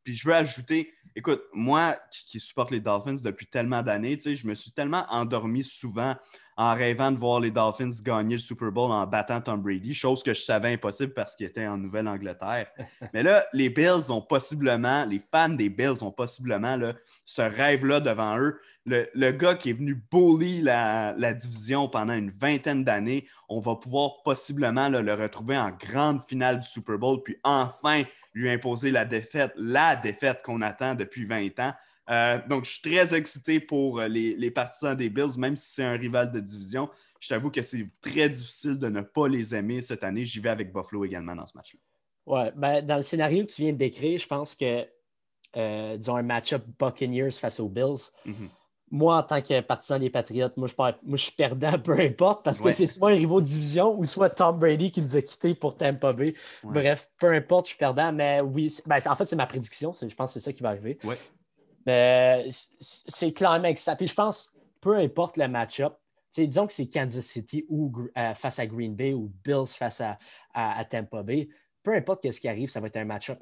Puis 0.05 0.15
je 0.15 0.29
veux 0.29 0.35
ajouter, 0.35 0.93
écoute, 1.15 1.43
moi 1.53 1.97
qui, 2.11 2.41
supporte 2.41 2.71
les 2.71 2.81
Dolphins 2.81 3.21
depuis 3.23 3.47
tellement 3.47 3.83
d'années, 3.83 4.19
je 4.21 4.47
me 4.47 4.55
suis 4.55 4.71
tellement 4.71 5.05
endormi 5.11 5.63
souvent 5.63 6.17
en 6.57 6.75
rêvant 6.75 7.11
de 7.11 7.17
voir 7.17 7.41
les 7.41 7.51
Dolphins 7.51 7.89
gagner 8.03 8.35
le 8.35 8.41
Super 8.41 8.71
Bowl 8.71 8.91
en 8.91 9.07
battant 9.07 9.41
Tom 9.41 9.63
Brady, 9.63 9.95
chose 9.95 10.23
que 10.23 10.35
je 10.35 10.43
savais 10.43 10.75
impossible 10.75 11.15
parce 11.15 11.35
qu'il 11.35 11.47
était 11.47 11.67
en 11.67 11.79
Nouvelle-Angleterre. 11.79 12.67
Mais 13.15 13.23
là, 13.23 13.47
les 13.55 13.71
Bills 13.71 14.11
ont 14.11 14.21
possiblement, 14.21 15.07
les 15.07 15.23
fans 15.33 15.49
des 15.49 15.71
Bills 15.71 16.03
ont 16.03 16.13
possiblement 16.13 16.77
là, 16.77 16.93
ce 17.25 17.41
rêve-là 17.41 18.01
devant 18.01 18.39
eux. 18.39 18.61
Le, 18.85 19.31
gars 19.31 19.55
qui 19.55 19.71
est 19.71 19.75
venu 19.75 20.03
bully 20.11 20.61
la, 20.61 21.15
division 21.33 21.89
pendant 21.89 22.15
une 22.15 22.31
vingtaine 22.31 22.85
d'années, 22.85 23.27
on 23.49 23.61
va 23.61 23.77
pouvoir 23.77 24.23
possiblement 24.23 24.91
le 24.91 25.15
retrouver 25.15 25.57
en 25.57 25.71
grande 25.71 26.23
finale 26.29 26.61
du 26.61 26.67
Super 26.67 26.99
Bowl, 26.99 27.23
puis 27.23 27.39
enfin 27.43 28.03
lui 28.33 28.51
imposer 28.51 28.91
la 28.91 29.05
défaite, 29.05 29.53
la 29.57 29.97
défaite 29.97 30.43
qu'on 30.45 30.63
attend 30.63 30.95
depuis 30.95 31.25
20 31.25 31.59
ans. 31.61 31.73
Euh, 32.11 32.39
donc, 32.49 32.65
je 32.65 32.73
suis 32.73 32.83
très 32.83 33.15
excité 33.15 33.61
pour 33.61 34.01
euh, 34.01 34.09
les, 34.09 34.51
partisans 34.51 34.97
des 34.97 35.09
Bills, 35.09 35.39
même 35.39 35.57
si 35.57 35.75
c'est 35.75 35.85
un 35.85 35.97
rival 35.97 36.33
de 36.33 36.41
division. 36.41 36.89
Je 37.21 37.29
t'avoue 37.29 37.51
que 37.51 37.63
c'est 37.63 37.87
très 38.01 38.29
difficile 38.29 38.79
de 38.79 38.89
ne 38.89 39.03
pas 39.03 39.29
les 39.29 39.55
aimer 39.55 39.83
cette 39.83 40.03
année. 40.03 40.25
J'y 40.25 40.41
vais 40.41 40.49
avec 40.49 40.73
Buffalo 40.73 41.05
également 41.05 41.37
dans 41.37 41.47
ce 41.47 41.57
match-là. 41.57 41.81
Ouais, 42.27 42.53
ben, 42.57 42.85
dans 42.85 42.97
le 42.97 43.03
scénario 43.03 43.45
que 43.45 43.53
tu 43.53 43.63
viens 43.63 43.73
de 43.73 43.79
décrire, 43.79 44.19
je 44.19 44.27
pense 44.27 44.55
que, 44.55 44.87
euh, 45.57 45.97
disons, 45.97 46.17
un 46.17 46.23
match-up 46.23 46.65
Buccaneers 46.79 47.33
face 47.33 47.61
aux 47.61 47.69
Bills, 47.69 48.11
mm-hmm 48.27 48.49
moi, 48.91 49.19
en 49.19 49.23
tant 49.23 49.41
que 49.41 49.61
partisan 49.61 49.99
des 49.99 50.11
Patriotes, 50.11 50.57
moi, 50.57 50.67
je, 50.67 50.75
moi, 50.77 50.95
je 51.13 51.17
suis 51.17 51.33
perdant, 51.33 51.79
peu 51.85 51.99
importe, 51.99 52.45
parce 52.45 52.61
que 52.61 52.71
c'est 52.71 52.87
soit 52.87 53.11
un 53.11 53.15
rivaux 53.15 53.41
de 53.41 53.47
division 53.47 53.97
ou 53.99 54.05
soit 54.05 54.31
Tom 54.31 54.59
Brady 54.59 54.91
qui 54.91 55.01
nous 55.01 55.17
a 55.17 55.23
quittés 55.23 55.55
pour 55.55 55.77
Tampa 55.77 56.13
Bay. 56.13 56.35
Bref, 56.65 57.11
peu 57.19 57.33
importe, 57.33 57.67
je 57.67 57.71
suis 57.71 57.79
perdant, 57.79 58.13
mais 58.13 58.41
oui, 58.41 58.75
ben, 58.87 58.99
en 59.07 59.17
fait, 59.17 59.27
c'est 59.27 59.37
ma 59.37 59.47
prédiction. 59.47 59.93
Je 59.93 60.15
pense 60.15 60.35
que 60.35 60.41
c'est 60.41 60.45
ça 60.45 60.53
qui 60.53 60.63
va 60.63 60.71
arriver. 60.71 60.99
Mais 61.87 62.49
c'est 62.81 63.33
clairement 63.33 63.75
ça. 63.77 63.97
Puis 63.97 64.09
je 64.09 64.15
pense, 64.15 64.55
peu 64.81 64.97
importe 64.97 65.37
le 65.37 65.49
match-up, 65.49 65.97
disons 66.31 66.67
que 66.67 66.73
c'est 66.73 66.89
Kansas 66.89 67.25
City 67.25 67.65
ou 67.69 67.93
euh, 68.17 68.35
face 68.35 68.59
à 68.59 68.67
Green 68.67 68.95
Bay 68.95 69.15
ou 69.15 69.33
Bills 69.45 69.67
face 69.67 70.01
à, 70.01 70.19
à, 70.53 70.85
Tampa 70.85 71.23
Bay, 71.23 71.49
peu 71.83 71.95
importe 71.95 72.31
ce 72.31 72.41
qui 72.41 72.49
arrive, 72.49 72.71
ça 72.71 72.81
va 72.81 72.89
être 72.89 72.97
un 72.97 73.05
match-up 73.05 73.41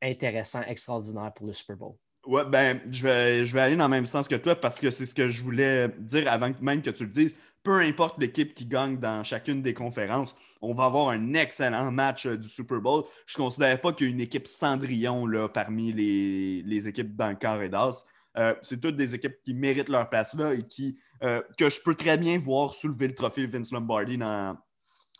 intéressant, 0.00 0.62
extraordinaire 0.62 1.32
pour 1.34 1.46
le 1.46 1.52
Super 1.52 1.76
Bowl. 1.76 1.94
Ouais, 2.28 2.44
ben, 2.44 2.78
je 2.90 3.02
vais, 3.02 3.46
je 3.46 3.54
vais 3.54 3.60
aller 3.62 3.76
dans 3.76 3.86
le 3.86 3.90
même 3.90 4.04
sens 4.04 4.28
que 4.28 4.34
toi 4.34 4.54
parce 4.54 4.78
que 4.78 4.90
c'est 4.90 5.06
ce 5.06 5.14
que 5.14 5.30
je 5.30 5.42
voulais 5.42 5.88
dire 5.98 6.30
avant 6.30 6.52
même 6.60 6.82
que 6.82 6.90
tu 6.90 7.04
le 7.04 7.10
dises. 7.10 7.34
Peu 7.62 7.80
importe 7.80 8.20
l'équipe 8.20 8.54
qui 8.54 8.66
gagne 8.66 8.98
dans 8.98 9.24
chacune 9.24 9.62
des 9.62 9.72
conférences, 9.72 10.36
on 10.60 10.74
va 10.74 10.84
avoir 10.84 11.08
un 11.08 11.32
excellent 11.32 11.90
match 11.90 12.26
euh, 12.26 12.36
du 12.36 12.46
Super 12.46 12.82
Bowl. 12.82 13.04
Je 13.24 13.38
ne 13.38 13.44
considère 13.44 13.80
pas 13.80 13.94
qu'il 13.94 14.08
y 14.08 14.10
une 14.10 14.20
équipe 14.20 14.46
Cendrillon 14.46 15.26
là, 15.26 15.48
parmi 15.48 15.90
les, 15.90 16.86
équipes 16.86 17.16
dans 17.16 17.30
le 17.30 17.34
carré 17.34 17.70
d'as. 17.70 18.04
Euh, 18.36 18.54
c'est 18.60 18.78
toutes 18.78 18.96
des 18.96 19.14
équipes 19.14 19.36
qui 19.42 19.54
méritent 19.54 19.88
leur 19.88 20.10
place 20.10 20.34
là 20.34 20.52
et 20.52 20.64
qui, 20.64 20.98
euh, 21.22 21.40
que 21.56 21.70
je 21.70 21.80
peux 21.80 21.94
très 21.94 22.18
bien 22.18 22.36
voir 22.36 22.74
soulever 22.74 23.08
le 23.08 23.14
trophée 23.14 23.46
Vince 23.46 23.72
Lombardi 23.72 24.18
dans, 24.18 24.54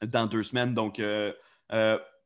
dans 0.03 0.27
deux 0.27 0.43
semaines. 0.43 0.75
Donc, 0.75 1.01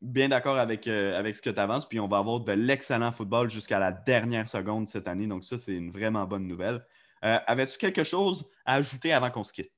bien 0.02 0.28
d'accord 0.28 0.58
avec, 0.58 0.88
euh, 0.88 1.18
avec 1.18 1.36
ce 1.36 1.42
que 1.42 1.50
tu 1.50 1.60
avances. 1.60 1.88
Puis 1.88 2.00
on 2.00 2.08
va 2.08 2.18
avoir 2.18 2.40
de 2.40 2.52
l'excellent 2.52 3.12
football 3.12 3.48
jusqu'à 3.48 3.78
la 3.78 3.92
dernière 3.92 4.48
seconde 4.48 4.88
cette 4.88 5.08
année. 5.08 5.26
Donc, 5.26 5.44
ça, 5.44 5.56
c'est 5.56 5.72
une 5.72 5.90
vraiment 5.90 6.26
bonne 6.26 6.46
nouvelle. 6.46 6.84
Euh, 7.24 7.38
avais-tu 7.46 7.78
quelque 7.78 8.04
chose 8.04 8.44
à 8.66 8.74
ajouter 8.74 9.12
avant 9.12 9.30
qu'on 9.30 9.44
se 9.44 9.52
quitte? 9.52 9.72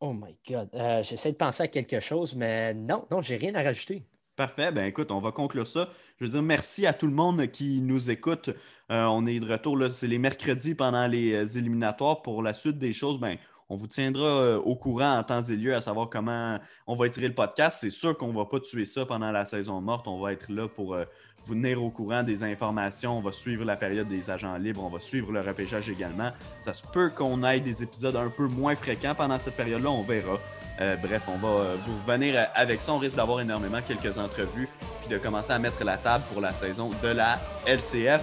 Oh 0.00 0.12
my 0.12 0.36
God. 0.48 0.70
Euh, 0.74 1.02
j'essaie 1.02 1.32
de 1.32 1.36
penser 1.36 1.64
à 1.64 1.68
quelque 1.68 2.00
chose, 2.00 2.34
mais 2.34 2.72
non, 2.72 3.06
non, 3.10 3.20
j'ai 3.20 3.36
rien 3.36 3.54
à 3.54 3.62
rajouter. 3.62 4.04
Parfait. 4.36 4.72
Ben 4.72 4.86
écoute, 4.86 5.10
on 5.10 5.20
va 5.20 5.30
conclure 5.30 5.68
ça. 5.68 5.90
Je 6.18 6.24
veux 6.24 6.30
dire 6.30 6.42
merci 6.42 6.86
à 6.86 6.92
tout 6.92 7.06
le 7.06 7.12
monde 7.12 7.46
qui 7.48 7.80
nous 7.82 8.10
écoute. 8.10 8.50
on 8.88 9.26
est 9.26 9.38
de 9.40 9.50
retour, 9.50 9.78
c'est 9.90 10.06
les 10.06 10.18
mercredis 10.18 10.74
pendant 10.74 11.06
les 11.06 11.58
éliminatoires. 11.58 12.22
Pour 12.22 12.42
la 12.42 12.54
suite 12.54 12.78
des 12.78 12.94
choses, 12.94 13.20
ben, 13.20 13.36
on 13.72 13.76
vous 13.76 13.86
tiendra 13.86 14.26
euh, 14.26 14.58
au 14.58 14.76
courant 14.76 15.16
en 15.16 15.22
temps 15.22 15.42
et 15.42 15.56
lieu 15.56 15.74
à 15.74 15.80
savoir 15.80 16.10
comment 16.10 16.58
on 16.86 16.94
va 16.94 17.06
étirer 17.06 17.26
le 17.26 17.34
podcast. 17.34 17.78
C'est 17.80 17.88
sûr 17.88 18.16
qu'on 18.18 18.28
ne 18.28 18.36
va 18.36 18.44
pas 18.44 18.60
tuer 18.60 18.84
ça 18.84 19.06
pendant 19.06 19.32
la 19.32 19.46
saison 19.46 19.80
morte. 19.80 20.06
On 20.06 20.20
va 20.20 20.34
être 20.34 20.52
là 20.52 20.68
pour 20.68 20.92
euh, 20.92 21.04
vous 21.46 21.54
tenir 21.54 21.82
au 21.82 21.88
courant 21.88 22.22
des 22.22 22.42
informations. 22.42 23.16
On 23.16 23.22
va 23.22 23.32
suivre 23.32 23.64
la 23.64 23.76
période 23.76 24.08
des 24.08 24.30
agents 24.30 24.58
libres. 24.58 24.84
On 24.84 24.90
va 24.90 25.00
suivre 25.00 25.32
le 25.32 25.40
repêchage 25.40 25.88
également. 25.88 26.32
Ça 26.60 26.74
se 26.74 26.82
peut 26.92 27.08
qu'on 27.08 27.42
ait 27.44 27.60
des 27.60 27.82
épisodes 27.82 28.14
un 28.14 28.28
peu 28.28 28.46
moins 28.46 28.76
fréquents 28.76 29.14
pendant 29.14 29.38
cette 29.38 29.56
période-là. 29.56 29.88
On 29.88 30.02
verra. 30.02 30.38
Euh, 30.82 30.96
bref, 30.96 31.22
on 31.28 31.38
va 31.38 31.74
vous 31.86 31.96
revenir 32.06 32.48
avec 32.54 32.82
ça. 32.82 32.92
On 32.92 32.98
risque 32.98 33.16
d'avoir 33.16 33.40
énormément 33.40 33.80
quelques 33.80 34.18
entrevues 34.18 34.68
puis 35.00 35.08
de 35.08 35.16
commencer 35.16 35.52
à 35.52 35.58
mettre 35.58 35.82
la 35.82 35.96
table 35.96 36.24
pour 36.30 36.42
la 36.42 36.52
saison 36.52 36.90
de 37.02 37.08
la 37.08 37.38
LCF. 37.66 38.22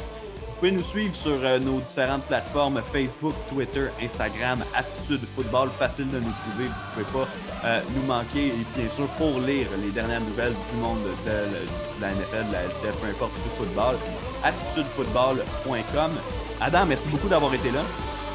Vous 0.59 0.67
pouvez 0.67 0.77
nous 0.77 0.85
suivre 0.85 1.15
sur 1.15 1.39
euh, 1.41 1.57
nos 1.57 1.79
différentes 1.79 2.23
plateformes 2.23 2.81
Facebook, 2.91 3.33
Twitter, 3.49 3.87
Instagram, 4.03 4.61
Attitude 4.75 5.21
Football. 5.33 5.69
Facile 5.79 6.11
de 6.11 6.19
nous 6.19 6.33
trouver. 6.33 6.65
Vous 6.65 6.99
ne 6.99 7.05
pouvez 7.05 7.23
pas 7.23 7.29
euh, 7.63 7.81
nous 7.95 8.03
manquer. 8.03 8.47
Et 8.47 8.65
bien 8.75 8.89
sûr, 8.89 9.07
pour 9.17 9.39
lire 9.39 9.67
les 9.81 9.91
dernières 9.91 10.19
nouvelles 10.19 10.51
du 10.69 10.77
monde 10.81 10.99
de, 11.25 12.01
la 12.01 12.09
NFL, 12.09 12.47
de 12.49 12.51
la 12.51 12.63
LCF, 12.63 12.93
peu 12.99 13.07
importe 13.07 13.31
du 13.35 13.49
football, 13.57 13.95
attitudefootball.com. 14.43 16.11
Adam, 16.59 16.85
merci 16.87 17.07
beaucoup 17.07 17.29
d'avoir 17.29 17.53
été 17.53 17.71
là. 17.71 17.79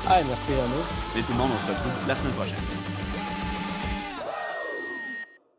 Ah, 0.09 0.21
merci, 0.27 0.53
Renaud. 0.53 0.85
Et 1.19 1.21
tout 1.21 1.33
le 1.33 1.39
monde, 1.39 1.51
on 1.55 1.61
se 1.61 1.77
retrouve 1.77 2.09
la 2.09 2.17
semaine 2.17 2.33
prochaine. 2.33 2.74